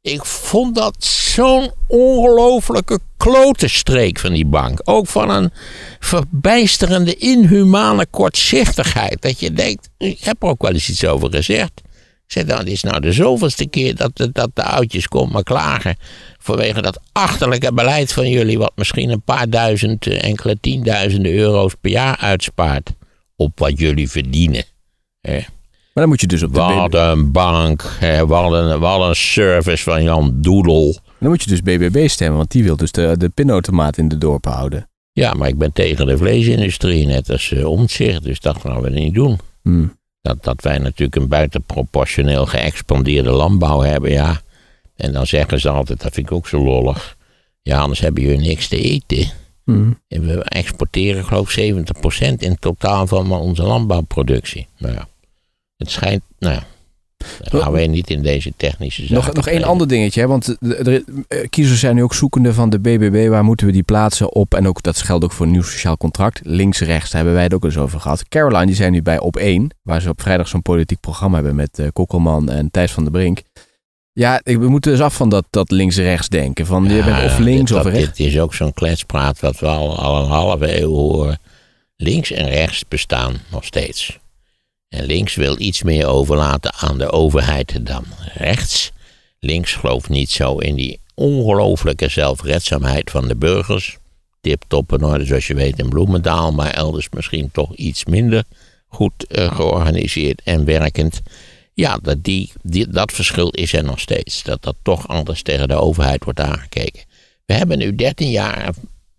Ik 0.04 0.26
vond 0.26 0.76
dat 0.76 1.04
zo'n 1.04 1.72
ongelofelijke 1.88 3.00
klotenstreek 3.18 4.20
van 4.20 4.34
die 4.34 4.46
bank. 4.46 4.80
Ook 4.84 5.08
van 5.08 5.30
een 5.30 5.52
verbijsterende, 6.00 7.16
inhumane 7.16 8.06
kortzichtigheid. 8.06 9.22
Dat 9.22 9.40
je 9.40 9.54
denkt, 9.54 9.90
ik 9.98 10.20
heb 10.20 10.44
er 10.44 10.50
ook 10.50 10.62
wel 10.62 10.72
eens 10.72 10.90
iets 10.90 11.06
over 11.06 11.30
gezegd. 11.32 11.82
Ik 12.28 12.48
dan 12.48 12.68
is 12.68 12.84
nou 12.84 13.00
de 13.00 13.12
zoveelste 13.12 13.66
keer 13.66 13.96
dat, 13.96 14.18
de, 14.18 14.32
dat 14.32 14.50
de 14.54 14.64
oudjes 14.64 15.08
komen 15.08 15.44
klagen. 15.44 15.98
Vanwege 16.38 16.82
dat 16.82 17.00
achterlijke 17.12 17.74
beleid 17.74 18.14
van 18.14 18.30
jullie, 18.30 18.58
wat 18.58 18.74
misschien 18.76 19.10
een 19.10 19.24
paar 19.24 19.50
duizend, 19.50 20.08
eh, 20.08 20.24
enkele 20.24 20.58
tienduizenden 20.60 21.34
euro's 21.34 21.74
per 21.82 21.92
jaar 21.92 22.18
uitspaart. 22.18 22.90
Op 23.36 23.60
wat 23.60 23.80
jullie 23.80 24.10
verdienen. 24.10 24.64
Maar 25.94 26.04
dan 26.04 26.10
moet 26.10 26.22
je 26.22 26.28
dus 26.28 26.44
op 26.44 26.54
de 26.54 26.60
Wat 26.60 26.94
een 26.94 27.32
bank, 27.32 27.96
hè, 28.00 28.26
wat, 28.26 28.54
een, 28.54 28.80
wat 28.80 29.08
een 29.08 29.16
service 29.16 29.84
van 29.84 30.04
Jan 30.04 30.42
Doedel. 30.42 30.98
Dan 31.20 31.30
moet 31.30 31.44
je 31.44 31.50
dus 31.50 31.62
BBB 31.62 32.08
stemmen, 32.08 32.38
want 32.38 32.52
die 32.52 32.64
wil 32.64 32.76
dus 32.76 32.92
de, 32.92 33.16
de 33.18 33.30
pinautomaat 33.30 33.98
in 33.98 34.08
de 34.08 34.18
dorp 34.18 34.46
houden. 34.46 34.90
Ja, 35.12 35.34
maar 35.34 35.48
ik 35.48 35.58
ben 35.58 35.74
tegen 35.74 36.06
de 36.06 36.18
vleesindustrie, 36.18 37.06
net 37.06 37.30
als 37.30 37.52
uh, 37.52 37.66
omzicht, 37.66 38.24
dus 38.24 38.40
dat 38.40 38.58
gaan 38.58 38.82
we 38.82 38.90
niet 38.90 39.14
doen. 39.14 39.40
Hmm. 39.62 39.98
Dat, 40.22 40.44
dat 40.44 40.62
wij 40.62 40.78
natuurlijk 40.78 41.16
een 41.16 41.28
buitenproportioneel 41.28 42.46
geëxpandeerde 42.46 43.32
landbouw 43.32 43.80
hebben, 43.80 44.12
ja. 44.12 44.42
En 44.96 45.12
dan 45.12 45.28
zeggen 45.28 45.60
ze 45.60 45.70
altijd, 45.70 46.02
dat 46.02 46.14
vind 46.14 46.28
ik 46.28 46.34
ook 46.34 46.48
zo 46.48 46.64
lollig. 46.64 47.18
Ja, 47.62 47.80
anders 47.80 48.00
hebben 48.00 48.24
jullie 48.24 48.48
niks 48.48 48.68
te 48.68 48.78
eten. 48.78 49.28
Hmm. 49.64 50.00
En 50.08 50.26
we 50.26 50.44
exporteren 50.44 51.26
geloof 51.26 51.58
ik 51.58 51.74
70% 51.74 52.34
in 52.38 52.58
totaal 52.60 53.08
van 53.08 53.32
onze 53.32 53.64
landbouwproductie. 53.64 54.68
Nou 54.78 54.94
ja. 54.94 55.08
Het 55.84 55.92
schijnt, 55.92 56.22
nou 56.40 56.54
ja, 56.54 56.64
daar 57.40 57.62
gaan 57.62 57.72
we 57.72 57.82
niet 57.82 58.10
in 58.10 58.22
deze 58.22 58.54
technische 58.58 59.02
zaken. 59.02 59.16
Nog, 59.16 59.34
nog 59.34 59.48
één 59.48 59.64
ander 59.64 59.88
dingetje, 59.88 60.22
hè? 60.22 60.28
want 60.28 60.46
de, 60.46 60.56
de, 60.60 61.04
de, 61.28 61.48
kiezers 61.50 61.80
zijn 61.80 61.96
nu 61.96 62.04
ook 62.04 62.14
zoekende 62.14 62.54
van 62.54 62.70
de 62.70 62.80
BBB. 62.80 63.28
Waar 63.30 63.44
moeten 63.44 63.66
we 63.66 63.72
die 63.72 63.84
plaatsen 63.84 64.34
op? 64.34 64.54
En 64.54 64.68
ook, 64.68 64.84
dat 64.84 64.98
geldt 64.98 65.24
ook 65.24 65.32
voor 65.32 65.46
een 65.46 65.52
nieuw 65.52 65.64
sociaal 65.64 65.98
contract. 65.98 66.40
Links-rechts, 66.44 67.10
daar 67.10 67.16
hebben 67.16 67.34
wij 67.34 67.44
het 67.44 67.54
ook 67.54 67.64
eens 67.64 67.78
over 67.78 68.00
gehad. 68.00 68.28
Caroline, 68.30 68.66
die 68.66 68.76
zijn 68.76 68.92
nu 68.92 69.02
bij 69.02 69.20
Op 69.20 69.36
1, 69.36 69.76
waar 69.82 70.02
ze 70.02 70.10
op 70.10 70.22
vrijdag 70.22 70.48
zo'n 70.48 70.62
politiek 70.62 71.00
programma 71.00 71.36
hebben 71.36 71.56
met 71.56 71.80
uh, 71.80 71.88
Kokkelman 71.94 72.50
en 72.50 72.72
Thijs 72.72 72.92
van 72.92 73.04
der 73.04 73.12
Brink. 73.12 73.42
Ja, 74.12 74.42
we 74.44 74.70
moeten 74.70 74.92
dus 74.92 75.02
af 75.02 75.16
van 75.16 75.30
dat, 75.30 75.46
dat 75.50 75.72
links-rechts 75.72 76.30
denken. 76.30 76.66
Van 76.66 76.84
je 76.84 77.04
bent 77.04 77.26
of 77.26 77.38
links 77.38 77.72
dit, 77.72 77.80
of 77.80 77.86
rechts. 77.86 78.18
Dit 78.18 78.28
is 78.28 78.40
ook 78.40 78.54
zo'n 78.54 78.74
kletspraat 78.74 79.40
wat 79.40 79.60
we 79.60 79.68
al, 79.68 79.98
al 79.98 80.24
een 80.24 80.30
halve 80.30 80.82
eeuw 80.82 80.92
horen. 80.92 81.40
Links 81.96 82.32
en 82.32 82.50
rechts 82.50 82.88
bestaan 82.88 83.34
nog 83.52 83.64
steeds. 83.64 84.20
En 84.94 85.06
links 85.06 85.36
wil 85.36 85.60
iets 85.60 85.84
meer 85.84 86.08
overlaten 86.08 86.74
aan 86.74 86.98
de 86.98 87.12
overheid 87.12 87.86
dan 87.86 88.06
rechts. 88.34 88.92
Links 89.40 89.74
gelooft 89.74 90.10
niet 90.10 90.30
zo 90.30 90.58
in 90.58 90.76
die 90.76 91.00
ongelooflijke 91.16 92.08
zelfredzaamheid 92.08 93.12
van 93.12 93.28
de 93.28 93.36
burgers. 93.36 93.98
Tip-top 94.42 94.94
in 94.94 95.04
orde, 95.04 95.26
zoals 95.26 95.48
je 95.48 95.54
weet, 95.54 95.80
in 95.80 95.90
Bloemendaal, 95.90 96.52
maar 96.52 96.70
elders 96.70 97.08
misschien 97.10 97.50
toch 97.52 97.76
iets 97.76 98.06
minder 98.06 98.44
goed 98.88 99.14
uh, 99.28 99.56
georganiseerd 99.56 100.42
en 100.44 100.66
werkend. 100.66 101.22
Ja, 101.74 101.98
dat, 102.02 102.24
die, 102.24 102.52
dat 102.90 103.12
verschil 103.12 103.50
is 103.50 103.74
er 103.74 103.84
nog 103.84 104.00
steeds. 104.00 104.44
Dat 104.44 104.62
dat 104.64 104.76
toch 104.82 105.08
anders 105.08 105.42
tegen 105.42 105.68
de 105.68 105.76
overheid 105.76 106.24
wordt 106.24 106.40
aangekeken. 106.40 107.04
We 107.46 107.54
hebben 107.54 107.78
nu 107.78 107.96
13 107.96 108.30
jaar 108.30 108.74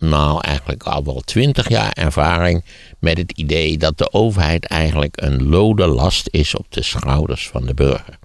nou 0.08 0.40
eigenlijk 0.40 0.82
al 0.82 1.04
wel 1.04 1.20
twintig 1.20 1.68
jaar 1.68 1.92
ervaring 1.92 2.64
met 2.98 3.18
het 3.18 3.32
idee 3.32 3.78
dat 3.78 3.98
de 3.98 4.12
overheid 4.12 4.66
eigenlijk 4.66 5.22
een 5.22 5.48
lode 5.48 5.86
last 5.86 6.28
is 6.30 6.54
op 6.54 6.66
de 6.68 6.82
schouders 6.82 7.48
van 7.48 7.66
de 7.66 7.74
burger. 7.74 8.18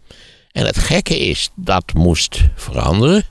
En 0.51 0.65
het 0.65 0.77
gekke 0.77 1.19
is, 1.19 1.49
dat 1.55 1.93
moest 1.93 2.41
veranderen. 2.55 3.23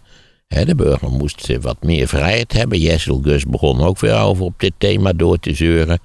de 0.48 0.74
burger 0.74 1.10
moest 1.10 1.56
wat 1.60 1.82
meer 1.82 2.08
vrijheid 2.08 2.52
hebben. 2.52 2.78
Jessel 2.78 3.20
Gus 3.22 3.44
begon 3.44 3.80
ook 3.80 3.98
weer 3.98 4.18
over 4.18 4.44
op 4.44 4.54
dit 4.56 4.72
thema 4.78 5.12
door 5.12 5.38
te 5.38 5.54
zeuren. 5.54 6.00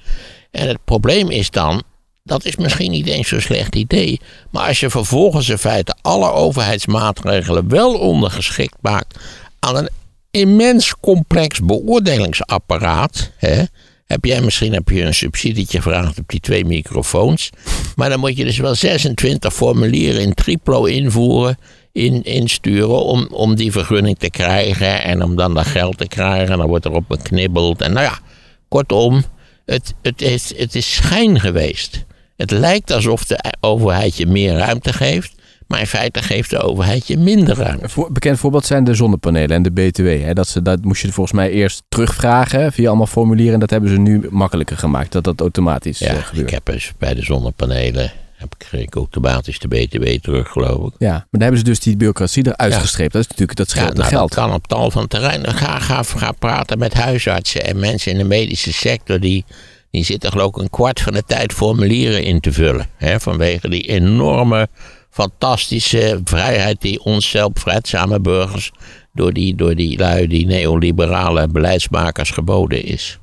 En 0.52 0.68
het 0.68 0.84
probleem 0.84 1.30
is 1.30 1.50
dan, 1.50 1.84
dat 2.24 2.46
is 2.46 2.56
misschien 2.56 2.92
niet 2.92 3.08
eens 3.08 3.28
zo'n 3.28 3.42
slecht 3.42 3.76
idee. 3.76 4.20
Maar 4.50 4.68
als 4.68 4.80
je 4.80 4.90
vervolgens 4.90 5.50
in 5.50 5.58
feite 5.58 5.96
alle 6.02 6.32
overheidsmaatregelen 6.32 7.70
wel 7.70 7.94
ondergeschikt 7.94 8.78
maakt 8.82 9.20
aan 9.60 9.78
een 9.78 9.90
immens 10.34 10.94
complex 11.00 11.60
beoordelingsapparaat. 11.60 13.32
Hè? 13.38 13.64
Heb 14.06 14.26
jij 14.26 14.42
misschien 14.42 14.74
heb 14.74 14.90
je 14.90 15.02
een 15.02 15.14
subsidietje 15.14 15.82
gevraagd 15.82 16.20
op 16.20 16.30
die 16.30 16.40
twee 16.40 16.66
microfoons. 16.66 17.50
Maar 17.96 18.10
dan 18.10 18.20
moet 18.20 18.38
je 18.38 18.44
dus 18.44 18.58
wel 18.58 18.76
26 18.76 19.54
formulieren 19.54 20.22
in 20.22 20.34
triplo 20.34 20.86
invoeren, 20.86 21.58
in, 21.92 22.24
insturen 22.24 23.04
om, 23.04 23.28
om 23.32 23.56
die 23.56 23.72
vergunning 23.72 24.18
te 24.18 24.30
krijgen. 24.30 25.04
En 25.04 25.24
om 25.24 25.36
dan 25.36 25.54
dat 25.54 25.66
geld 25.66 25.98
te 25.98 26.08
krijgen. 26.08 26.52
En 26.52 26.58
dan 26.58 26.68
wordt 26.68 26.86
erop 26.86 27.08
beknibbeld. 27.08 27.82
En 27.82 27.94
nou 27.94 28.06
ja, 28.06 28.20
kortom, 28.68 29.24
het, 29.66 29.94
het, 30.02 30.22
is, 30.22 30.58
het 30.58 30.76
is 30.76 30.94
schijn 30.94 31.40
geweest. 31.40 32.06
Het 32.36 32.52
lijkt 32.52 32.92
alsof 32.92 33.26
de 33.26 33.54
overheid 33.60 34.18
je 34.18 34.26
meer 34.26 34.54
ruimte 34.54 34.94
geeft. 34.94 35.33
Maar 35.68 35.80
in 35.80 35.88
feite 35.88 36.22
geeft 36.22 36.50
de 36.50 36.60
overheid 36.60 37.08
je 37.08 37.18
minder 37.18 37.58
ruimte. 37.58 37.88
Een 37.96 38.14
bekend 38.14 38.40
voorbeeld 38.40 38.66
zijn 38.66 38.84
de 38.84 38.94
zonnepanelen 38.94 39.56
en 39.56 39.64
de 39.64 39.72
BTW. 39.72 40.06
Hè? 40.24 40.34
Dat, 40.34 40.48
ze, 40.48 40.62
dat 40.62 40.84
moest 40.84 41.02
je 41.02 41.12
volgens 41.12 41.36
mij 41.36 41.52
eerst 41.52 41.84
terugvragen 41.90 42.72
via 42.74 42.88
allemaal 42.88 43.08
formulieren. 43.08 43.54
En 43.54 43.60
dat 43.60 43.70
hebben 43.70 43.90
ze 43.90 43.98
nu 43.98 44.28
makkelijker 44.30 44.78
gemaakt. 44.78 45.12
Dat 45.12 45.24
dat 45.24 45.40
automatisch 45.40 46.00
ja, 46.00 46.14
gebeurt. 46.14 46.48
Ik 46.48 46.54
heb 46.54 46.66
dus 46.66 46.94
bij 46.98 47.14
de 47.14 47.22
zonnepanelen 47.24 48.12
heb 48.36 48.82
ik, 48.82 48.96
automatisch 48.96 49.60
de 49.60 49.68
BTW 49.68 50.06
terug, 50.22 50.48
geloof 50.50 50.88
ik. 50.88 50.94
Ja, 50.98 51.12
maar 51.12 51.26
dan 51.30 51.42
hebben 51.42 51.60
ze 51.60 51.66
dus 51.66 51.80
die 51.80 51.96
bureaucratie 51.98 52.48
eruit 52.48 52.74
Ja. 52.74 52.80
gestreept. 52.80 53.14
Dat 53.14 53.22
is 53.22 53.28
natuurlijk 53.28 53.58
dat 53.58 53.70
scheelt 53.70 53.88
Ja, 53.88 53.94
nou, 53.94 54.08
geld. 54.08 54.34
dat 54.34 54.46
kan 54.46 54.54
op 54.54 54.68
tal 54.68 54.92
van 54.92 55.08
terreinen. 55.08 55.54
Ga, 55.54 55.80
ga, 55.80 56.04
ga 56.04 56.32
praten 56.32 56.78
met 56.80 56.94
huisartsen 56.94 57.66
en 57.66 57.80
mensen 57.80 58.12
in 58.12 58.18
de 58.18 58.24
medische 58.24 58.74
sector. 58.74 59.20
Die, 59.20 59.46
die 59.94 60.04
zitten 60.04 60.32
geloof 60.32 60.48
ik 60.48 60.58
een 60.58 60.70
kwart 60.70 61.02
van 61.02 61.14
de 61.14 61.24
tijd 61.26 61.54
formulieren 61.54 62.24
in 62.24 62.40
te 62.40 62.52
vullen. 62.52 62.88
Hè, 62.98 63.20
vanwege 63.20 63.70
die 63.70 63.88
enorme, 63.88 64.68
fantastische 65.10 66.22
vrijheid 66.24 66.82
die 66.82 67.04
ons 67.04 67.30
zelfvrijdzame 67.30 68.20
burgers... 68.20 68.72
door 69.14 69.34
die, 69.34 69.56
door 69.56 69.76
die 69.76 69.98
lui, 69.98 70.28
die 70.28 70.46
neoliberale 70.46 71.48
beleidsmakers 71.48 72.32
geboden 72.32 72.84
is. 72.84 73.20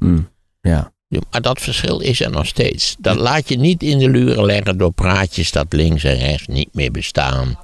Ja. 0.61 0.93
Ja, 1.09 1.21
Maar 1.31 1.41
dat 1.41 1.61
verschil 1.61 2.01
is 2.01 2.21
er 2.21 2.31
nog 2.31 2.47
steeds. 2.47 2.97
Dat 2.99 3.17
laat 3.17 3.49
je 3.49 3.57
niet 3.57 3.83
in 3.83 3.99
de 3.99 4.09
luren 4.09 4.45
leggen 4.45 4.79
door 4.79 4.93
praatjes 4.93 5.53
dat 5.53 5.73
links 5.73 6.05
en 6.05 6.19
rechts 6.19 6.47
niet 6.47 6.69
meer 6.73 6.91
bestaan. 6.91 7.59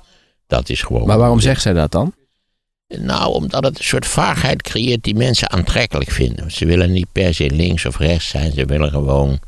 Dat 0.47 0.69
is 0.69 0.83
gewoon... 0.83 1.07
Maar 1.07 1.19
waarom 1.19 1.41
zegt 1.41 1.63
zij 1.63 1.73
dat 1.73 1.93
dan? 1.93 2.15
Nou, 2.89 3.33
omdat 3.33 3.65
het 3.65 3.79
een 3.79 3.85
soort 3.85 4.07
vaagheid 4.07 4.63
creëert 4.63 5.03
die 5.03 5.15
mensen 5.15 5.51
aantrekkelijk 5.51 6.11
vinden. 6.11 6.51
Ze 6.51 6.67
willen 6.67 6.93
niet 6.93 7.13
per 7.13 7.35
se 7.35 7.51
links 7.51 7.85
of 7.85 7.99
rechts 7.99 8.29
zijn. 8.29 8.53
Ze 8.53 8.65
willen 8.65 8.91
gewoon 8.91 9.39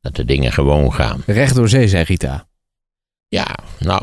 dat 0.00 0.16
de 0.16 0.24
dingen 0.24 0.52
gewoon 0.52 0.94
gaan. 0.94 1.22
Recht 1.26 1.54
door 1.54 1.68
zee, 1.68 1.88
zei 1.88 2.04
Rita. 2.04 2.46
Ja, 3.28 3.56
nou, 3.78 4.02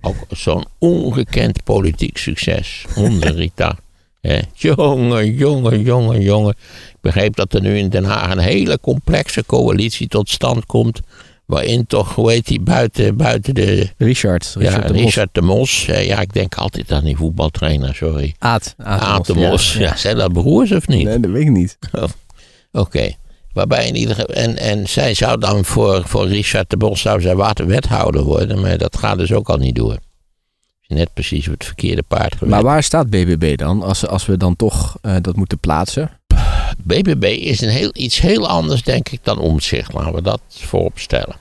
ook 0.00 0.16
zo'n 0.30 0.64
ongekend 0.78 1.64
politiek 1.64 2.16
succes. 2.16 2.84
Onze 2.96 3.30
Rita. 3.40 3.78
Hè. 4.20 4.40
Jongen, 4.52 5.34
jongen, 5.34 5.82
jongen, 5.82 6.20
jongen. 6.20 6.54
Ik 6.88 7.00
begreep 7.00 7.36
dat 7.36 7.54
er 7.54 7.60
nu 7.60 7.78
in 7.78 7.88
Den 7.88 8.04
Haag 8.04 8.30
een 8.30 8.38
hele 8.38 8.80
complexe 8.80 9.46
coalitie 9.46 10.08
tot 10.08 10.28
stand 10.28 10.66
komt. 10.66 11.00
Waarin 11.46 11.86
toch, 11.86 12.14
hoe 12.14 12.30
heet 12.30 12.46
die, 12.46 12.60
buiten, 12.60 13.16
buiten 13.16 13.54
de... 13.54 13.90
Richard. 13.98 14.54
Ja, 14.58 14.70
Richard 14.70 14.86
de 14.86 14.92
Mos. 14.92 15.02
Richard 15.02 15.28
de 15.32 15.42
Mos. 15.42 15.84
Ja, 15.86 16.20
ik 16.20 16.32
denk 16.32 16.54
altijd 16.54 16.92
aan 16.92 17.04
die 17.04 17.16
voetbaltrainer, 17.16 17.94
sorry. 17.94 18.34
Aad. 18.38 18.74
Aad 18.78 19.00
de 19.00 19.06
Aad 19.06 19.26
de 19.26 19.34
Mos, 19.34 19.50
Mos. 19.50 19.72
ja. 19.72 19.80
Ja, 19.80 19.96
zijn 19.96 20.16
dat 20.16 20.32
broers 20.32 20.72
of 20.72 20.88
niet? 20.88 21.04
Nee, 21.04 21.20
dat 21.20 21.30
weet 21.30 21.42
ik 21.42 21.50
niet. 21.50 21.78
Oké. 22.72 23.10
Waarbij 23.52 23.86
in 23.86 23.96
ieder 23.96 24.14
geval. 24.14 24.34
En, 24.34 24.58
en 24.58 24.88
zij 24.88 25.14
zou 25.14 25.38
dan 25.38 25.64
voor, 25.64 26.02
voor 26.06 26.26
Richard 26.26 26.70
de 26.70 26.76
Bos 26.76 27.00
zou 27.00 27.20
zij 27.20 27.34
waterwethouder 27.34 28.22
worden. 28.22 28.60
Maar 28.60 28.78
dat 28.78 28.96
gaat 28.96 29.18
dus 29.18 29.32
ook 29.32 29.48
al 29.48 29.56
niet 29.56 29.74
door. 29.74 29.98
Is 30.86 30.96
Net 30.96 31.12
precies 31.14 31.46
op 31.46 31.52
het 31.52 31.64
verkeerde 31.64 32.02
paard 32.02 32.32
geweest. 32.32 32.50
Maar 32.50 32.62
waar 32.62 32.82
staat 32.82 33.10
BBB 33.10 33.56
dan? 33.56 33.82
Als, 33.82 34.06
als 34.06 34.26
we 34.26 34.36
dan 34.36 34.56
toch 34.56 34.96
eh, 35.00 35.16
dat 35.20 35.36
moeten 35.36 35.58
plaatsen. 35.58 36.10
BBB 36.78 37.24
is 37.24 37.60
een 37.60 37.68
heel, 37.68 37.90
iets 37.92 38.20
heel 38.20 38.48
anders, 38.48 38.82
denk 38.82 39.08
ik, 39.08 39.18
dan 39.22 39.38
omzicht. 39.38 39.92
Laten 39.92 40.14
we 40.14 40.22
dat 40.22 40.40
voorop 40.48 40.98
stellen. 40.98 41.36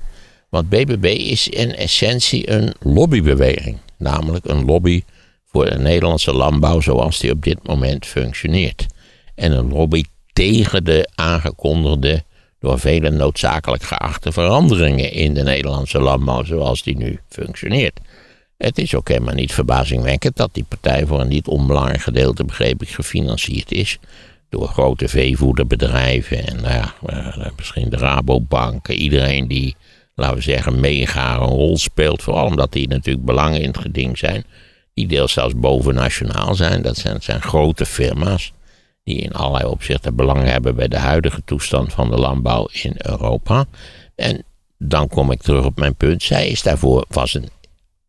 Want 0.50 0.70
BBB 0.70 1.06
is 1.06 1.48
in 1.48 1.76
essentie 1.76 2.50
een 2.50 2.74
lobbybeweging. 2.80 3.78
Namelijk 3.98 4.46
een 4.46 4.66
lobby 4.66 5.04
voor 5.46 5.70
de 5.70 5.78
Nederlandse 5.78 6.34
landbouw 6.34 6.80
zoals 6.80 7.20
die 7.20 7.32
op 7.32 7.44
dit 7.44 7.68
moment 7.68 8.06
functioneert. 8.06 8.86
En 9.36 9.52
een 9.52 9.70
lobby 9.70 10.04
tegen 10.34 10.84
de 10.84 11.10
aangekondigde, 11.16 12.24
door 12.60 12.80
velen 12.80 13.16
noodzakelijk 13.16 13.84
geachte 13.84 14.32
veranderingen 14.32 15.12
in 15.12 15.34
de 15.34 15.44
Nederlandse 15.44 16.00
landbouw 16.00 16.44
zoals 16.44 16.84
die 16.84 16.98
nu 16.98 17.20
functioneert. 17.30 18.00
Het 18.58 18.78
is 18.78 18.96
ook 18.96 19.08
helemaal 19.08 19.34
niet 19.34 19.54
verbazingwekkend 19.54 20.36
dat 20.36 20.50
die 20.54 20.66
partij 20.68 21.06
voor 21.06 21.22
een 21.22 21.28
niet 21.28 21.48
onbelangrijk 21.48 22.02
gedeelte, 22.02 22.44
begreep 22.44 22.82
ik, 22.82 22.90
gefinancierd 22.90 23.72
is 23.72 24.00
door 24.54 24.68
grote 24.68 25.08
veevoederbedrijven 25.08 26.47
en 26.47 26.62
nou 26.62 26.74
ja, 26.74 26.93
eh, 27.06 27.51
misschien 27.58 27.89
de 27.89 27.97
Rabobank. 27.97 28.88
Iedereen 28.88 29.47
die, 29.47 29.76
laten 30.16 30.36
we 30.36 30.41
zeggen, 30.41 30.80
mega 30.80 31.36
een 31.36 31.47
rol 31.47 31.78
speelt. 31.78 32.24
Vooral 32.24 32.45
omdat 32.45 32.72
die 32.72 32.88
natuurlijk 32.88 33.26
belangen 33.26 33.62
in 33.62 33.68
het 33.68 33.78
geding 33.78 34.18
zijn. 34.18 34.43
Die 34.93 35.08
deels 35.08 35.34
zelfs 35.34 35.54
bovennationaal 35.56 36.56
zijn. 36.56 36.82
Dat 36.82 36.97
zijn, 36.97 37.14
dat 37.14 37.24
zijn 37.24 37.41
grote 37.41 37.86
firma's 37.86 38.54
die 39.04 39.18
in 39.18 39.34
allerlei 39.34 39.70
opzichten 39.70 40.16
belang 40.16 40.43
hebben 40.43 40.76
bij 40.76 40.88
de 40.88 40.97
huidige 40.97 41.41
toestand 41.45 41.93
van 41.93 42.10
de 42.10 42.18
landbouw 42.18 42.68
in 42.72 42.95
Europa. 42.97 43.66
En 44.16 44.43
dan 44.78 45.08
kom 45.08 45.32
ik 45.32 45.41
terug 45.41 45.66
op 45.66 45.78
mijn 45.78 45.95
punt. 45.95 46.24
Zij 46.24 46.47
is 46.47 46.62
daarvoor 46.62 47.06
was 47.10 47.34
een 47.34 47.49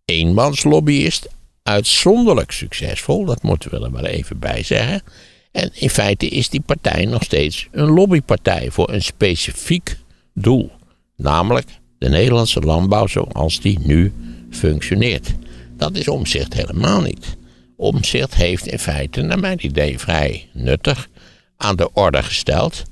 eenmanslobbyist. 0.04 1.28
Uitzonderlijk 1.62 2.50
succesvol, 2.50 3.24
dat 3.24 3.42
moeten 3.42 3.70
we 3.70 3.84
er 3.84 3.92
wel 3.92 4.06
even 4.06 4.38
bij 4.38 4.62
zeggen. 4.62 5.02
En 5.54 5.70
in 5.74 5.90
feite 5.90 6.28
is 6.28 6.48
die 6.48 6.60
partij 6.60 7.04
nog 7.04 7.22
steeds 7.22 7.68
een 7.72 7.88
lobbypartij 7.88 8.70
voor 8.70 8.90
een 8.90 9.02
specifiek 9.02 9.96
doel. 10.32 10.70
Namelijk 11.16 11.66
de 11.98 12.08
Nederlandse 12.08 12.60
landbouw 12.60 13.06
zoals 13.06 13.60
die 13.60 13.78
nu 13.82 14.12
functioneert. 14.50 15.34
Dat 15.76 15.96
is 15.96 16.08
omzicht 16.08 16.54
helemaal 16.54 17.00
niet. 17.00 17.36
Omzicht 17.76 18.34
heeft 18.34 18.66
in 18.66 18.78
feite, 18.78 19.20
naar 19.20 19.38
mijn 19.38 19.64
idee, 19.64 19.98
vrij 19.98 20.48
nuttig 20.52 21.08
aan 21.56 21.76
de 21.76 21.92
orde 21.92 22.22
gesteld. 22.22 22.82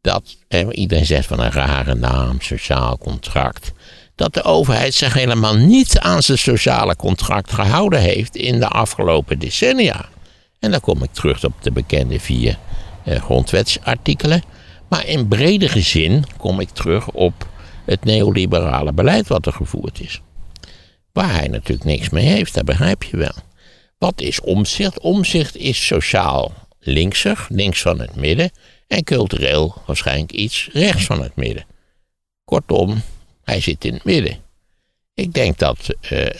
Dat 0.00 0.36
iedereen 0.70 1.06
zegt 1.06 1.26
van 1.26 1.40
een 1.40 1.52
rare 1.52 1.94
naam, 1.94 2.40
sociaal 2.40 2.98
contract. 2.98 3.72
Dat 4.14 4.34
de 4.34 4.42
overheid 4.42 4.94
zich 4.94 5.12
helemaal 5.12 5.56
niet 5.56 5.98
aan 5.98 6.22
zijn 6.22 6.38
sociale 6.38 6.96
contract 6.96 7.52
gehouden 7.52 8.00
heeft 8.00 8.36
in 8.36 8.60
de 8.60 8.68
afgelopen 8.68 9.38
decennia. 9.38 10.08
En 10.58 10.70
dan 10.70 10.80
kom 10.80 11.02
ik 11.02 11.12
terug 11.12 11.44
op 11.44 11.52
de 11.60 11.72
bekende 11.72 12.20
vier 12.20 12.58
eh, 13.04 13.22
grondwetsartikelen. 13.22 14.42
Maar 14.88 15.06
in 15.06 15.28
bredere 15.28 15.80
zin 15.80 16.24
kom 16.36 16.60
ik 16.60 16.68
terug 16.68 17.10
op 17.10 17.48
het 17.84 18.04
neoliberale 18.04 18.92
beleid 18.92 19.28
wat 19.28 19.46
er 19.46 19.52
gevoerd 19.52 20.00
is. 20.00 20.20
Waar 21.12 21.34
hij 21.34 21.48
natuurlijk 21.48 21.84
niks 21.88 22.08
mee 22.08 22.26
heeft, 22.26 22.54
dat 22.54 22.64
begrijp 22.64 23.02
je 23.02 23.16
wel. 23.16 23.34
Wat 23.98 24.20
is 24.20 24.40
omzicht? 24.40 25.00
Omzicht 25.00 25.56
is 25.56 25.86
sociaal 25.86 26.52
linkser, 26.80 27.46
links 27.48 27.80
van 27.80 28.00
het 28.00 28.16
midden. 28.16 28.50
En 28.86 29.04
cultureel 29.04 29.74
waarschijnlijk 29.86 30.32
iets 30.32 30.68
rechts 30.72 31.04
van 31.04 31.22
het 31.22 31.36
midden. 31.36 31.66
Kortom, 32.44 33.02
hij 33.44 33.60
zit 33.60 33.84
in 33.84 33.94
het 33.94 34.04
midden. 34.04 34.36
Ik 35.14 35.32
denk 35.32 35.58
dat 35.58 35.94
eh, 36.00 36.26
eh, 36.26 36.34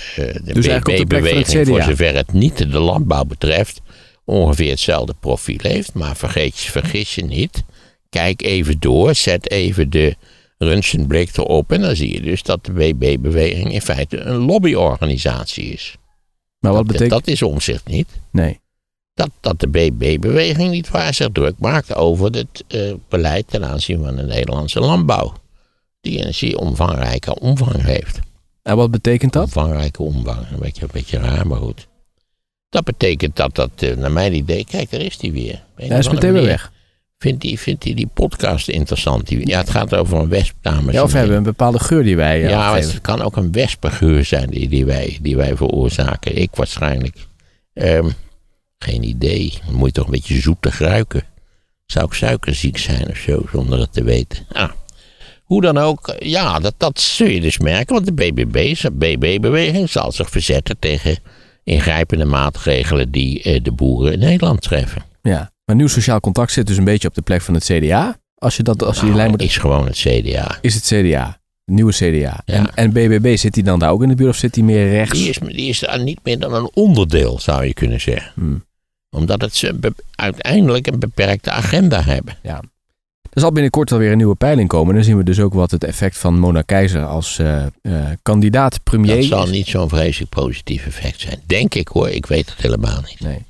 de 0.44 0.52
Dus 0.52 0.66
BB-beweging, 0.66 1.66
voor 1.66 1.82
zover 1.82 2.14
het 2.14 2.32
niet 2.32 2.58
de 2.58 2.78
landbouw 2.78 3.24
betreft, 3.24 3.80
ongeveer 4.28 4.70
hetzelfde 4.70 5.14
profiel 5.20 5.58
heeft. 5.62 5.94
Maar 5.94 6.16
vergeet, 6.16 6.58
je- 6.58 6.70
vergis 6.70 7.14
je 7.14 7.24
niet. 7.24 7.62
Kijk 8.08 8.42
even 8.42 8.78
door, 8.80 9.14
zet 9.14 9.50
even 9.50 9.90
de 9.90 10.16
röntgenblik 10.58 11.36
erop. 11.36 11.72
En 11.72 11.80
dan 11.80 11.96
zie 11.96 12.12
je 12.12 12.20
dus 12.20 12.42
dat 12.42 12.64
de 12.64 12.72
BB-beweging 12.72 13.72
in 13.72 13.80
feite 13.82 14.18
een 14.20 14.36
lobbyorganisatie 14.36 15.64
is. 15.64 15.96
Maar 16.58 16.72
wat 16.72 16.80
Dat, 16.86 16.92
betekent... 16.92 17.10
dat 17.24 17.26
is 17.34 17.42
omzicht 17.42 17.86
niet. 17.86 18.08
Nee. 18.32 18.60
Dat, 19.14 19.30
dat 19.40 19.60
de 19.60 19.68
BB-beweging 19.68 20.70
niet 20.70 20.88
waar 20.90 21.14
zich 21.14 21.28
druk 21.32 21.58
maakt 21.58 21.94
over 21.94 22.30
het 22.30 22.64
eh, 22.68 22.92
beleid 23.08 23.48
ten 23.48 23.64
aanzien 23.64 24.04
van 24.04 24.16
de 24.16 24.22
Nederlandse 24.22 24.80
landbouw. 24.80 25.32
Die 26.00 26.26
een 26.26 26.34
zeer 26.34 26.56
omvangrijke 26.58 27.40
omvang 27.40 27.82
heeft. 27.84 28.18
En 28.62 28.76
wat 28.76 28.90
betekent 28.90 29.32
dat? 29.32 29.44
Omvangrijke 29.44 30.02
omvang, 30.02 30.50
een 30.50 30.58
beetje, 30.58 30.82
een 30.82 30.88
beetje 30.92 31.18
raar, 31.18 31.46
maar 31.46 31.58
goed. 31.60 31.86
Dat 32.70 32.84
betekent 32.84 33.36
dat 33.36 33.54
dat, 33.54 33.70
eh, 33.76 33.96
naar 33.96 34.12
mijn 34.12 34.34
idee, 34.34 34.64
kijk, 34.64 34.90
daar 34.90 35.00
is 35.00 35.18
die 35.18 35.32
weer. 35.32 35.62
Hij 35.74 35.98
is 35.98 36.08
meteen 36.08 36.32
weer 36.32 36.44
weg. 36.44 36.72
Vindt 37.18 37.42
hij 37.42 37.56
vindt 37.56 37.84
hij 37.84 37.94
die 37.94 38.06
podcast 38.14 38.68
interessant? 38.68 39.26
Die, 39.26 39.46
ja, 39.46 39.58
het 39.58 39.70
gaat 39.70 39.94
over 39.94 40.18
een 40.18 40.28
wesp, 40.28 40.54
dames 40.60 40.94
Ja, 40.94 41.02
of 41.02 41.12
we 41.12 41.18
hebben 41.18 41.36
een 41.36 41.42
bepaalde 41.42 41.78
geur 41.78 42.02
die 42.02 42.16
wij 42.16 42.42
eh, 42.42 42.50
Ja, 42.50 42.70
maar 42.70 42.80
het 42.80 43.00
kan 43.00 43.22
ook 43.22 43.36
een 43.36 43.52
wespengeur 43.52 44.24
zijn 44.24 44.50
die, 44.50 44.68
die, 44.68 44.84
wij, 44.84 45.18
die 45.22 45.36
wij 45.36 45.56
veroorzaken. 45.56 46.36
Ik 46.36 46.50
waarschijnlijk. 46.54 47.16
Ehm, 47.72 48.08
geen 48.78 49.02
idee. 49.02 49.58
Dan 49.66 49.74
moet 49.74 49.86
je 49.86 49.92
toch 49.92 50.04
een 50.04 50.10
beetje 50.10 50.40
zoetig 50.40 50.78
ruiken. 50.78 51.22
Zou 51.86 52.06
ik 52.06 52.12
suikerziek 52.12 52.78
zijn 52.78 53.08
of 53.08 53.16
zo, 53.16 53.42
zonder 53.52 53.78
het 53.78 53.92
te 53.92 54.02
weten? 54.02 54.46
Ah. 54.52 54.70
Hoe 55.44 55.60
dan 55.60 55.78
ook, 55.78 56.14
ja, 56.18 56.58
dat, 56.58 56.74
dat 56.76 57.00
zul 57.00 57.26
je 57.26 57.40
dus 57.40 57.58
merken. 57.58 57.94
Want 57.94 58.06
de 58.06 58.12
BBB, 58.12 58.74
BB-beweging 58.92 59.90
zal 59.90 60.12
zich 60.12 60.30
verzetten 60.30 60.78
tegen 60.78 61.18
ingrijpende 61.68 62.24
maatregelen 62.24 63.10
die 63.10 63.42
eh, 63.42 63.62
de 63.62 63.72
boeren 63.72 64.12
in 64.12 64.18
Nederland 64.18 64.62
treffen. 64.62 65.02
Ja. 65.22 65.50
Maar 65.64 65.76
nieuw 65.76 65.86
sociaal 65.86 66.20
contact 66.20 66.52
zit 66.52 66.66
dus 66.66 66.76
een 66.76 66.84
beetje 66.84 67.08
op 67.08 67.14
de 67.14 67.22
plek 67.22 67.42
van 67.42 67.54
het 67.54 67.64
CDA. 67.64 68.18
Als 68.34 68.56
je, 68.56 68.62
dat, 68.62 68.82
als 68.82 68.94
je 68.94 69.00
die 69.00 69.10
Nou, 69.10 69.18
lijn 69.20 69.30
moet... 69.30 69.42
is 69.42 69.56
gewoon 69.56 69.86
het 69.86 69.96
CDA. 69.96 70.58
Is 70.60 70.74
het 70.74 70.84
CDA. 70.84 71.26
Het 71.64 71.74
nieuwe 71.74 71.92
CDA. 71.92 72.42
Ja. 72.44 72.54
En, 72.54 72.74
en 72.74 72.92
BBB, 72.92 73.36
zit 73.36 73.54
die 73.54 73.62
dan 73.62 73.78
daar 73.78 73.90
ook 73.90 74.02
in 74.02 74.08
de 74.08 74.14
buurt 74.14 74.30
of 74.30 74.36
zit 74.36 74.54
die 74.54 74.64
meer 74.64 74.88
rechts? 74.88 75.18
Die 75.18 75.28
is, 75.28 75.38
die 75.38 75.68
is 75.68 75.78
daar 75.78 76.02
niet 76.02 76.20
meer 76.22 76.38
dan 76.38 76.54
een 76.54 76.70
onderdeel, 76.74 77.38
zou 77.40 77.64
je 77.64 77.74
kunnen 77.74 78.00
zeggen. 78.00 78.32
Hmm. 78.34 78.64
Omdat 79.10 79.40
het 79.40 79.54
ze 79.56 79.94
uiteindelijk 80.14 80.86
een 80.86 80.98
beperkte 80.98 81.50
agenda 81.50 82.02
hebben. 82.02 82.36
Ja. 82.42 82.62
Er 83.38 83.44
zal 83.44 83.52
binnenkort 83.52 83.92
alweer 83.92 84.10
een 84.10 84.16
nieuwe 84.16 84.34
peiling 84.34 84.68
komen. 84.68 84.94
Dan 84.94 85.04
zien 85.04 85.16
we 85.16 85.22
dus 85.24 85.40
ook 85.40 85.54
wat 85.54 85.70
het 85.70 85.84
effect 85.84 86.18
van 86.18 86.38
Mona 86.38 86.62
Keizer 86.62 87.04
als 87.04 87.38
eh, 87.38 87.62
eh, 87.66 87.70
kandidaat 88.22 88.82
premier 88.82 89.16
Dat 89.16 89.24
zal 89.24 89.46
niet 89.46 89.66
zo'n 89.66 89.88
vreselijk 89.88 90.30
positief 90.30 90.86
effect 90.86 91.20
zijn. 91.20 91.38
Denk 91.46 91.74
ik 91.74 91.88
hoor, 91.88 92.08
ik 92.08 92.26
weet 92.26 92.50
het 92.50 92.58
helemaal 92.62 93.00
niet. 93.06 93.20
Nee. 93.20 93.44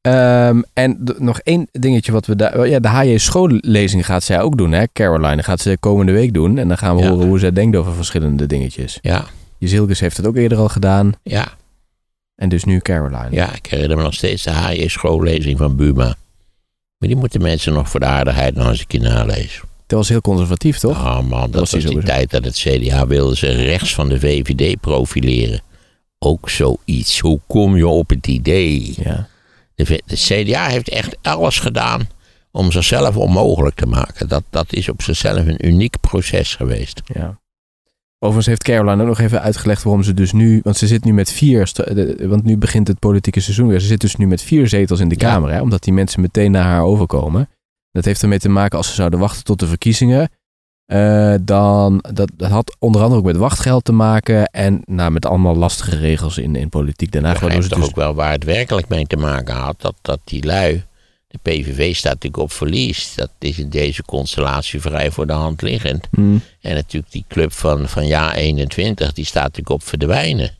Ehm, 0.00 0.62
en 0.72 0.98
nog 1.18 1.38
één 1.40 1.68
dingetje 1.72 2.12
wat 2.12 2.26
we 2.26 2.36
daar... 2.36 2.68
Ja, 2.68 2.78
de 2.78 2.88
HJ 2.88 3.16
schoollezing 3.18 4.06
gaat 4.06 4.22
zij 4.24 4.40
ook 4.40 4.58
doen, 4.58 4.72
hè? 4.72 4.84
Caroline 4.92 5.42
gaat 5.42 5.60
ze 5.60 5.76
komende 5.80 6.12
week 6.12 6.34
doen. 6.34 6.58
En 6.58 6.68
dan 6.68 6.78
gaan 6.78 6.96
we 6.96 7.02
Ja. 7.02 7.08
horen 7.08 7.26
hoe 7.26 7.38
zij 7.38 7.52
denkt 7.52 7.76
over 7.76 7.92
verschillende 7.92 8.46
dingetjes. 8.46 8.98
Ja, 9.02 9.24
Jezilkes 9.58 10.00
heeft 10.00 10.16
het 10.16 10.26
ook 10.26 10.36
eerder 10.36 10.58
al 10.58 10.68
gedaan. 10.68 11.12
Ja, 11.22 11.48
En 12.34 12.48
dus 12.48 12.64
nu 12.64 12.78
Caroline. 12.80 13.28
ja, 13.30 13.54
ik 13.54 13.66
herinner 13.66 13.96
me 13.96 14.02
nog 14.02 14.14
steeds 14.14 14.42
de 14.42 14.50
HJ-schoollezing 14.50 15.58
van 15.58 15.76
Buma. 15.76 16.14
Maar 16.98 17.08
die 17.08 17.18
moeten 17.18 17.42
mensen 17.42 17.72
nog 17.72 17.88
voor 17.88 18.00
de 18.00 18.06
aardigheid 18.06 18.54
nog 18.54 18.68
eens 18.68 18.80
een 18.80 18.86
keer 18.86 19.00
nalezen. 19.00 19.62
Dat 19.86 19.98
was 19.98 20.08
heel 20.08 20.20
conservatief, 20.20 20.78
toch? 20.78 20.96
Oh 20.98 21.20
man, 21.20 21.50
dat, 21.50 21.60
was 21.60 21.60
was 21.60 21.70
die 21.70 21.80
sowieso. 21.80 22.06
tijd 22.06 22.30
dat 22.30 22.44
het 22.44 22.54
CDA 22.54 23.06
wilde 23.06 23.36
ze 23.36 23.46
rechts 23.50 23.94
van 23.94 24.08
de 24.08 24.20
VVD 24.20 24.80
profileren. 24.80 25.60
Ook 26.18 26.50
zoiets. 26.50 27.18
Hoe 27.20 27.40
kom 27.46 27.76
je 27.76 27.86
op 27.86 28.08
het 28.08 28.26
idee? 28.26 28.94
Ja. 28.96 29.28
De, 29.74 30.02
de 30.06 30.16
CDA 30.16 30.66
heeft 30.66 30.88
echt 30.88 31.16
alles 31.22 31.58
gedaan 31.58 32.08
om 32.50 32.72
zichzelf 32.72 33.16
onmogelijk 33.16 33.76
te 33.76 33.86
maken. 33.86 34.28
Dat, 34.28 34.42
dat 34.50 34.72
is 34.72 34.88
op 34.88 35.02
zichzelf 35.02 35.46
een 35.46 35.66
uniek 35.66 36.00
proces 36.00 36.54
geweest. 36.54 37.00
ja. 37.14 37.38
Overigens 38.26 38.46
heeft 38.46 38.62
Caroline 38.62 39.02
ook 39.02 39.08
nog 39.08 39.18
even 39.18 39.42
uitgelegd 39.42 39.82
waarom 39.82 40.02
ze 40.02 40.14
dus 40.14 40.32
nu... 40.32 40.60
Want 40.62 40.76
ze 40.76 40.86
zit 40.86 41.04
nu 41.04 41.12
met 41.12 41.32
vier... 41.32 41.70
Want 42.28 42.44
nu 42.44 42.56
begint 42.56 42.88
het 42.88 42.98
politieke 42.98 43.40
seizoen 43.40 43.68
weer. 43.68 43.80
Ze 43.80 43.86
zit 43.86 44.00
dus 44.00 44.16
nu 44.16 44.26
met 44.26 44.42
vier 44.42 44.68
zetels 44.68 45.00
in 45.00 45.08
de 45.08 45.14
Ja. 45.18 45.30
Kamer. 45.30 45.50
Hè, 45.52 45.60
omdat 45.60 45.82
die 45.82 45.92
mensen 45.92 46.20
meteen 46.20 46.50
naar 46.50 46.64
haar 46.64 46.82
overkomen. 46.82 47.48
Dat 47.92 48.04
heeft 48.04 48.22
ermee 48.22 48.38
te 48.38 48.48
maken 48.48 48.78
als 48.78 48.88
ze 48.88 48.94
zouden 48.94 49.18
wachten 49.18 49.44
tot 49.44 49.58
de 49.60 49.66
verkiezingen. 49.66 50.28
eh, 50.86 51.34
dan, 51.42 52.04
dat, 52.12 52.30
dat 52.36 52.50
had 52.50 52.76
onder 52.78 53.02
andere 53.02 53.20
ook 53.20 53.26
met 53.26 53.36
wachtgeld 53.36 53.84
te 53.84 53.92
maken. 53.92 54.44
En 54.46 54.82
nou, 54.84 55.10
met 55.10 55.26
allemaal 55.26 55.56
lastige 55.56 55.96
regels 55.96 56.38
in, 56.38 56.56
in 56.56 56.68
politiek. 56.68 57.12
Daarna 57.12 57.28
waardoor 57.28 57.48
begrijp 57.48 57.68
ze 57.68 57.74
toch 57.74 57.80
dus, 57.84 57.88
ook 57.88 57.96
wel 58.04 58.14
waar 58.14 58.32
het 58.32 58.44
werkelijk 58.44 58.88
mee 58.88 59.06
te 59.06 59.16
maken 59.16 59.54
had. 59.54 59.80
Dat, 59.80 59.94
dat 60.02 60.20
die 60.24 60.44
lui, 60.44 60.84
de 61.42 61.50
PVV 61.50 61.94
staat 61.94 62.12
natuurlijk 62.12 62.42
op 62.42 62.52
verlies. 62.52 63.14
Dat 63.14 63.30
is 63.38 63.58
in 63.58 63.68
deze 63.68 64.02
constellatie 64.02 64.80
vrij 64.80 65.10
voor 65.10 65.26
de 65.26 65.32
hand 65.32 65.62
liggend. 65.62 66.06
Hmm, 66.10 66.42
En 66.60 66.74
natuurlijk 66.74 67.12
die 67.12 67.24
club 67.28 67.52
van, 67.52 67.88
van 67.88 68.06
Ja 68.06 68.34
21, 68.34 69.12
die 69.12 69.24
staat 69.24 69.42
natuurlijk 69.42 69.70
op 69.70 69.82
verdwijnen. 69.82 70.50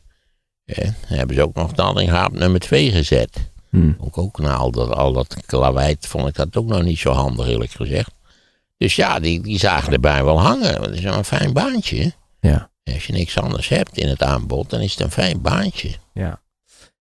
Dan 0.65 0.93
hebben 1.17 1.35
ze 1.35 1.41
ook 1.41 1.55
nog 1.55 1.71
Dallinga 1.71 2.25
op 2.25 2.33
nummer 2.33 2.59
2 2.59 2.91
gezet. 2.91 3.49
hmm. 3.69 3.95
Ook, 3.99 4.17
ook 4.17 4.39
na 4.39 4.53
al 4.53 4.71
dat, 4.71 4.89
al 4.89 5.13
dat 5.13 5.35
klawijt 5.45 6.07
vond 6.07 6.27
ik 6.27 6.35
dat 6.35 6.57
ook 6.57 6.67
nog 6.67 6.83
niet 6.83 6.99
zo 6.99 7.11
handig 7.11 7.47
eerlijk 7.47 7.71
gezegd. 7.71 8.11
Dus 8.77 8.95
ja, 8.95 9.19
die, 9.19 9.41
die 9.41 9.59
zagen 9.59 9.93
erbij 9.93 10.23
wel 10.23 10.41
hangen. 10.41 10.81
Het 10.81 10.93
is 10.95 11.01
wel 11.01 11.17
een 11.17 11.23
fijn 11.25 11.53
baantje. 11.53 12.13
Ja. 12.41 12.69
Als 12.93 13.05
je 13.07 13.13
niks 13.13 13.37
anders 13.37 13.67
hebt 13.69 13.97
in 13.97 14.07
het 14.07 14.23
aanbod, 14.23 14.69
dan 14.69 14.79
is 14.79 14.91
het 14.91 14.99
een 14.99 15.11
fijn 15.11 15.41
baantje. 15.41 15.89
Ja. 16.13 16.41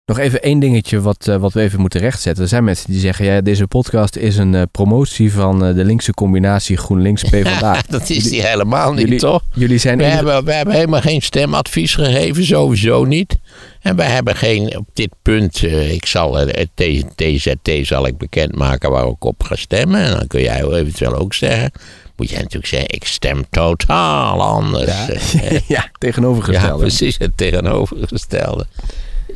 Nog 0.06 0.18
even 0.20 0.42
één 0.42 0.60
dingetje 0.60 1.02
wat, 1.02 1.28
eh, 1.28 1.36
wat 1.36 1.54
we 1.54 1.62
even 1.62 1.80
moeten 1.80 2.00
rechtzetten. 2.00 2.44
Er 2.44 2.50
zijn 2.50 2.64
mensen 2.64 2.92
die 2.92 3.00
zeggen, 3.00 3.26
ja, 3.26 3.42
deze 3.42 3.68
podcast 3.68 4.16
is 4.16 4.38
een 4.38 4.56
eh, 4.56 4.62
promotie 4.72 5.34
van 5.34 5.66
eh, 5.66 5.76
de 5.76 5.84
linkse 5.86 6.14
combinatie 6.14 6.78
GroenLinks 6.78 7.24
PvdA. 7.30 7.82
dat 7.90 8.10
is 8.10 8.24
die 8.24 8.42
helemaal 8.46 8.92
niet, 8.94 9.02
jullie- 9.04 9.20
toch? 9.20 9.42
Jullie 9.54 9.78
zijn 9.78 9.98
We 9.98 10.04
hebben, 10.04 10.46
we 10.46 10.54
hebben 10.54 10.74
helemaal 10.74 11.02
geen 11.02 11.22
stemadvies 11.22 11.96
gegeven, 11.96 12.46
sowieso 12.46 13.04
niet. 13.06 13.36
En 13.82 13.96
we 13.96 14.04
hebben 14.04 14.36
geen, 14.36 14.78
op 14.78 14.88
dit 14.94 15.10
punt, 15.22 15.62
ik 15.92 16.06
zal 16.06 16.36
het 16.36 16.70
TZT 17.16 17.70
zal 17.88 18.08
ik 18.08 18.18
bekendmaken 18.18 18.92
waar 18.92 19.08
ik 19.08 19.24
op 19.26 19.44
ga 19.44 19.56
stemmen. 19.56 20.02
En 20.02 20.12
dan 20.18 20.28
kun 20.28 20.42
jij 20.42 20.64
eventueel 20.64 21.16
ook 21.16 21.34
zeggen, 21.34 21.72
moet 22.16 22.30
jij 22.30 22.38
natuurlijk 22.40 22.68
zeggen, 22.68 22.90
ik 22.90 23.06
stem 23.06 23.46
totaal 23.50 24.42
anders. 24.42 24.86
ja, 25.06 25.08
ja, 25.42 25.60
Ja, 25.68 25.90
tegenovergestelde. 25.98 26.82
precies 26.82 27.18
het 27.18 27.32
tegenovergestelde. 27.38 28.66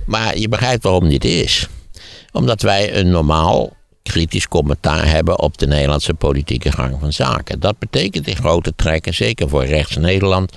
Maar 0.06 0.38
je 0.38 0.50
begrijpt 0.50 0.84
waarom 0.84 1.10
dit 1.10 1.26
is. 1.26 1.68
Omdat 2.32 2.62
wij 2.62 2.96
een 2.96 3.10
normaal 3.10 3.76
kritisch 4.04 4.48
commentaar 4.48 5.08
hebben 5.08 5.40
op 5.40 5.58
de 5.58 5.68
Nederlandse 5.68 6.14
politieke 6.14 6.72
gang 6.72 6.98
van 7.00 7.14
zaken. 7.14 7.60
Dat 7.60 7.80
betekent 7.80 8.28
in 8.28 8.36
grote 8.36 8.74
trekken, 8.76 9.14
zeker 9.14 9.50
voor 9.50 9.66
rechts 9.66 9.96
Nederland, 9.96 10.54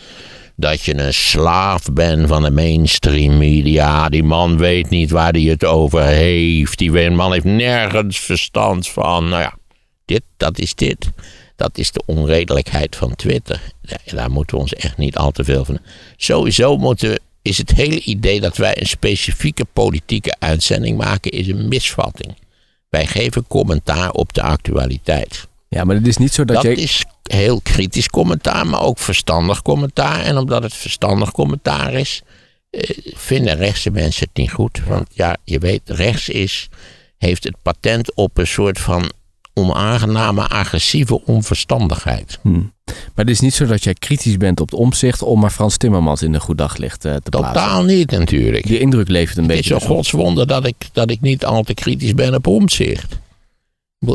dat 0.56 0.82
je 0.82 0.98
een 0.98 1.14
slaaf 1.14 1.92
bent 1.92 2.28
van 2.28 2.42
de 2.42 2.50
mainstream 2.50 3.38
media. 3.38 4.08
Die 4.08 4.22
man 4.22 4.58
weet 4.58 4.90
niet 4.90 5.10
waar 5.10 5.32
hij 5.32 5.42
het 5.42 5.64
over 5.64 6.02
heeft. 6.02 6.78
Die 6.78 7.10
man 7.10 7.32
heeft 7.32 7.44
nergens 7.44 8.18
verstand 8.18 8.88
van. 8.88 9.28
Nou 9.28 9.42
ja, 9.42 9.54
dit, 10.04 10.22
dat 10.36 10.58
is 10.58 10.74
dit. 10.74 11.10
Dat 11.56 11.78
is 11.78 11.92
de 11.92 12.02
onredelijkheid 12.06 12.96
van 12.96 13.14
Twitter. 13.14 13.60
Daar 14.04 14.30
moeten 14.30 14.56
we 14.56 14.62
ons 14.62 14.74
echt 14.74 14.96
niet 14.96 15.16
al 15.16 15.30
te 15.30 15.44
veel 15.44 15.64
van. 15.64 15.78
Sowieso 16.16 16.76
moeten, 16.76 17.18
is 17.42 17.58
het 17.58 17.70
hele 17.70 18.00
idee 18.00 18.40
dat 18.40 18.56
wij 18.56 18.80
een 18.80 18.86
specifieke 18.86 19.64
politieke 19.72 20.36
uitzending 20.38 20.98
maken, 20.98 21.30
is 21.30 21.46
een 21.48 21.68
misvatting. 21.68 22.34
Wij 22.88 23.06
geven 23.06 23.46
commentaar 23.46 24.10
op 24.10 24.32
de 24.32 24.42
actualiteit. 24.42 25.48
Ja, 25.68 25.84
maar 25.84 25.96
het 25.96 26.06
is 26.06 26.16
niet 26.16 26.32
zo 26.32 26.44
dat, 26.44 26.62
Dat 26.62 26.76
is 26.76 27.04
heel 27.22 27.60
kritisch 27.60 28.08
commentaar, 28.08 28.66
maar 28.66 28.82
ook 28.82 28.98
verstandig 28.98 29.62
commentaar. 29.62 30.20
En 30.20 30.36
omdat 30.36 30.62
het 30.62 30.74
verstandig 30.74 31.32
commentaar 31.32 31.92
is, 31.92 32.22
eh, 32.70 32.90
vinden 33.14 33.56
rechtse 33.56 33.90
mensen 33.90 34.26
het 34.26 34.36
niet 34.36 34.52
goed. 34.52 34.82
Want 34.86 35.06
ja, 35.12 35.36
je 35.44 35.58
weet, 35.58 35.80
rechts 35.84 36.28
is, 36.28 36.68
heeft 37.18 37.44
het 37.44 37.56
patent 37.62 38.14
op 38.14 38.38
een 38.38 38.46
soort 38.46 38.80
van 38.80 39.10
onaangename, 39.54 40.48
agressieve 40.48 41.24
onverstandigheid. 41.24 42.38
Hmm. 42.42 42.72
Maar 43.14 43.24
het 43.24 43.30
is 43.34 43.40
niet 43.40 43.54
zo 43.54 43.66
dat 43.66 43.84
jij 43.84 43.94
kritisch 43.94 44.36
bent 44.36 44.60
op 44.60 44.70
het 44.70 44.78
omzicht 44.80 45.22
om 45.22 45.40
maar 45.40 45.50
Frans 45.50 45.76
Timmermans 45.76 46.22
in 46.22 46.34
een 46.34 46.40
goed 46.40 46.58
daglicht 46.58 47.04
eh, 47.04 47.14
te 47.14 47.30
plaatsen. 47.30 47.52
Totaal 47.52 47.84
niet 47.84 48.10
natuurlijk. 48.10 48.66
Die 48.66 48.78
indruk 48.78 49.08
leeft 49.08 49.36
een 49.36 49.42
Het 49.42 49.52
is 49.52 49.56
beetje. 49.56 49.74
een 49.74 49.80
godswonder 49.80 50.46
dat 50.46 50.66
ik, 50.66 50.76
dat 50.92 51.10
ik 51.10 51.20
niet 51.20 51.44
al 51.44 51.62
te 51.62 51.74
kritisch 51.74 52.14
ben 52.14 52.34
op 52.34 52.46
omzicht. 52.46 53.18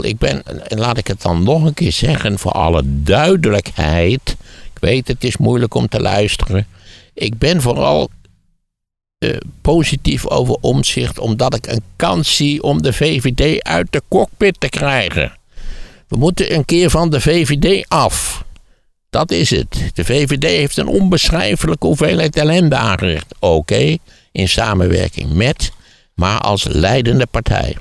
Ik 0.01 0.17
ben, 0.17 0.43
en 0.69 0.77
laat 0.79 0.97
ik 0.97 1.07
het 1.07 1.21
dan 1.21 1.43
nog 1.43 1.63
een 1.63 1.73
keer 1.73 1.91
zeggen, 1.91 2.39
voor 2.39 2.51
alle 2.51 2.81
duidelijkheid. 2.85 4.35
Ik 4.73 4.79
weet, 4.81 5.07
het 5.07 5.23
is 5.23 5.37
moeilijk 5.37 5.73
om 5.73 5.87
te 5.87 6.01
luisteren. 6.01 6.67
Ik 7.13 7.37
ben 7.37 7.61
vooral 7.61 8.09
eh, 9.17 9.37
positief 9.61 10.27
over 10.27 10.55
omzicht, 10.61 11.19
omdat 11.19 11.55
ik 11.55 11.67
een 11.67 11.81
kans 11.95 12.35
zie 12.35 12.63
om 12.63 12.81
de 12.81 12.93
VVD 12.93 13.63
uit 13.63 13.87
de 13.89 14.01
cockpit 14.07 14.59
te 14.59 14.69
krijgen. 14.69 15.33
We 16.07 16.17
moeten 16.17 16.53
een 16.55 16.65
keer 16.65 16.89
van 16.89 17.09
de 17.09 17.21
VVD 17.21 17.85
af. 17.87 18.43
Dat 19.15 19.31
is 19.31 19.49
het. 19.49 19.91
De 19.93 20.05
VVD 20.05 20.43
heeft 20.43 20.77
een 20.77 20.87
onbeschrijfelijke 20.87 21.87
hoeveelheid 21.87 22.35
ellende 22.35 22.75
aangericht. 22.75 23.35
Oké, 23.39 23.97
in 24.31 24.47
samenwerking 24.47 25.33
met, 25.33 25.71
maar 26.15 26.39
als 26.39 26.63
leidende 26.63 27.25
partij. 27.25 27.77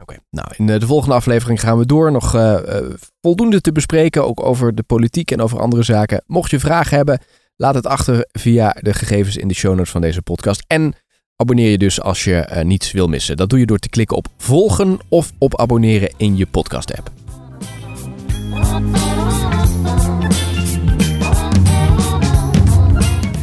Oké, 0.00 0.16
nou 0.30 0.48
in 0.56 0.66
de, 0.66 0.78
de 0.78 0.86
volgende 0.86 1.14
aflevering 1.14 1.60
gaan 1.60 1.78
we 1.78 1.86
door. 1.86 2.12
Nog 2.12 2.34
eh, 2.34 2.78
eh, 2.78 2.84
voldoende 3.20 3.60
te 3.60 3.72
bespreken, 3.72 4.26
ook 4.26 4.44
over 4.44 4.74
de 4.74 4.82
politiek 4.82 5.30
en 5.30 5.40
over 5.40 5.60
andere 5.60 5.82
zaken. 5.82 6.22
Mocht 6.26 6.50
je 6.50 6.60
vragen 6.60 6.96
hebben, 6.96 7.20
laat 7.56 7.74
het 7.74 7.86
achter 7.86 8.26
via 8.32 8.76
de 8.80 8.94
gegevens 8.94 9.36
in 9.36 9.48
de 9.48 9.54
show 9.54 9.74
notes 9.74 9.90
van 9.90 10.00
deze 10.00 10.22
podcast. 10.22 10.64
En 10.66 10.94
abonneer 11.36 11.70
je 11.70 11.78
dus 11.78 12.00
als 12.00 12.24
je 12.24 12.36
eh, 12.36 12.64
niets 12.64 12.92
wil 12.92 13.06
missen. 13.06 13.36
Dat 13.36 13.48
doe 13.50 13.58
je 13.58 13.66
door 13.66 13.78
te 13.78 13.88
klikken 13.88 14.16
op 14.16 14.26
volgen 14.36 14.98
of 15.08 15.32
op 15.38 15.60
abonneren 15.60 16.12
in 16.16 16.36
je 16.36 16.46
podcast 16.46 16.98
app. 16.98 17.10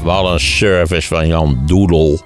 Wat 0.08 0.32
een 0.32 0.40
service 0.40 1.08
van 1.08 1.28
Jan 1.28 1.62
Doedel. 1.66 2.20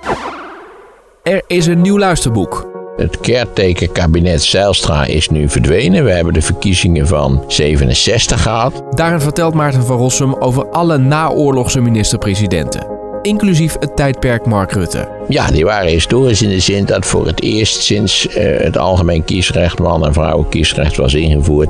Er 1.24 1.44
is 1.48 1.66
een 1.66 1.82
nieuw 1.82 1.98
luisterboek. 1.98 2.70
Het 2.98 3.20
caretaker-kabinet 3.20 4.44
Zijlstra 4.44 5.06
is 5.06 5.30
nu 5.30 5.50
verdwenen. 5.50 6.04
We 6.04 6.12
hebben 6.12 6.34
de 6.34 6.42
verkiezingen 6.42 7.08
van 7.08 7.44
67 7.48 8.42
gehad. 8.42 8.84
Daarin 8.90 9.20
vertelt 9.20 9.54
Maarten 9.54 9.84
van 9.84 9.98
Rossum 9.98 10.34
over 10.34 10.70
alle 10.70 10.98
naoorlogse 10.98 11.82
minister-presidenten. 11.82 12.88
Inclusief 13.22 13.76
het 13.80 13.96
tijdperk 13.96 14.46
Mark 14.46 14.72
Rutte. 14.72 15.10
Ja, 15.28 15.48
die 15.48 15.66
waren 15.66 15.92
historisch 15.92 16.42
in 16.42 16.50
de 16.50 16.60
zin 16.60 16.86
dat 16.86 17.06
voor 17.06 17.26
het 17.26 17.42
eerst 17.42 17.82
sinds 17.82 18.28
eh, 18.28 18.60
het 18.60 18.78
algemeen 18.78 19.24
kiesrecht, 19.24 19.80
man- 19.80 20.06
en 20.06 20.14
vrouwenkiesrecht 20.14 20.98
was 20.98 21.14
ingevoerd, 21.14 21.70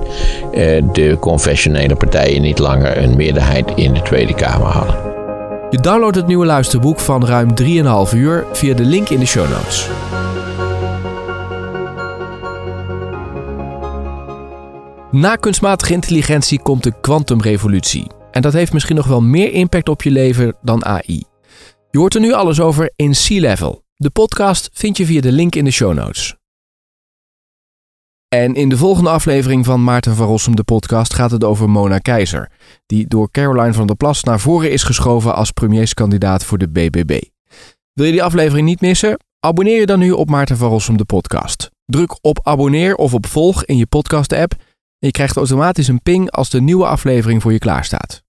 eh, 0.52 0.84
de 0.94 1.18
confessionele 1.20 1.96
partijen 1.96 2.42
niet 2.42 2.60
langer 2.60 2.98
een 2.98 3.16
meerderheid 3.16 3.72
in 3.76 3.94
de 3.94 4.02
Tweede 4.02 4.34
Kamer 4.34 4.68
hadden. 4.68 5.11
Je 5.72 5.78
downloadt 5.78 6.16
het 6.16 6.28
nieuwe 6.28 6.46
luisterboek 6.46 7.00
van 7.00 7.26
ruim 7.26 7.50
3,5 8.10 8.16
uur 8.16 8.46
via 8.54 8.74
de 8.74 8.84
link 8.84 9.10
in 9.10 9.20
de 9.20 9.26
show 9.26 9.50
notes. 9.50 9.90
Na 15.12 15.36
kunstmatige 15.36 15.94
intelligentie 15.94 16.62
komt 16.62 16.84
de 16.84 16.94
kwantumrevolutie. 17.02 18.12
En 18.32 18.42
dat 18.42 18.54
heeft 18.54 18.74
misschien 18.74 18.96
nog 18.96 19.08
wel 19.08 19.22
meer 19.22 19.52
impact 19.52 19.90
op 19.90 20.02
je 20.02 20.12
leven 20.12 20.56
dan 20.62 20.86
AI. 20.86 21.24
Je 21.92 21.98
hoort 21.98 22.16
er 22.16 22.22
nu 22.22 22.34
alles 22.34 22.60
over 22.60 22.92
in 22.96 23.16
Sea 23.16 23.40
Level. 23.40 23.84
De 23.96 24.10
podcast 24.10 24.70
vind 24.74 24.98
je 24.98 25.06
via 25.06 25.22
de 25.22 25.32
link 25.32 25.56
in 25.56 25.66
de 25.66 25.72
show 25.72 25.94
notes. 25.94 26.41
En 28.36 28.56
in 28.56 28.70
de 28.70 28.78
volgende 28.78 29.10
aflevering 29.10 29.66
van 29.66 29.84
Maarten 29.84 30.16
van 30.16 30.28
Rossum 30.28 30.56
de 30.56 30.64
podcast 30.64 31.14
gaat 31.14 31.32
het 31.32 31.44
over 31.44 31.70
Mona 31.70 31.98
Keizer, 31.98 32.52
die 32.86 33.08
door 33.08 33.32
Caroline 33.32 33.74
van 33.74 33.88
der 33.88 33.96
Plas 33.96 34.24
naar 34.24 34.40
voren 34.40 34.72
is 34.72 34.84
geschoven 34.84 35.36
als 35.36 35.52
premierskandidaat 35.52 36.44
voor 36.46 36.58
de 36.58 36.70
BBB. 36.70 37.22
Wil 37.94 38.06
je 38.06 38.12
die 38.12 38.24
aflevering 38.24 38.68
niet 38.68 38.82
missen? 38.82 39.18
Abonneer 39.40 39.80
je 39.80 39.86
dan 39.86 40.00
nu 40.00 40.12
op 40.12 40.30
Maarten 40.30 40.58
van 40.58 40.70
Rossum 40.70 40.98
de 40.98 41.06
podcast. 41.06 41.70
Druk 41.86 42.18
op 42.22 42.40
abonneer 42.44 42.96
of 42.96 43.14
op 43.14 43.26
volg 43.26 43.66
in 43.66 43.78
je 43.78 43.86
podcast 43.86 44.34
app 44.34 44.52
en 44.52 45.08
je 45.08 45.12
krijgt 45.12 45.36
automatisch 45.36 45.88
een 45.88 46.02
ping 46.02 46.32
als 46.32 46.50
de 46.50 46.62
nieuwe 46.62 46.86
aflevering 46.86 47.42
voor 47.42 47.52
je 47.54 47.60
klaarstaat. 47.60 48.24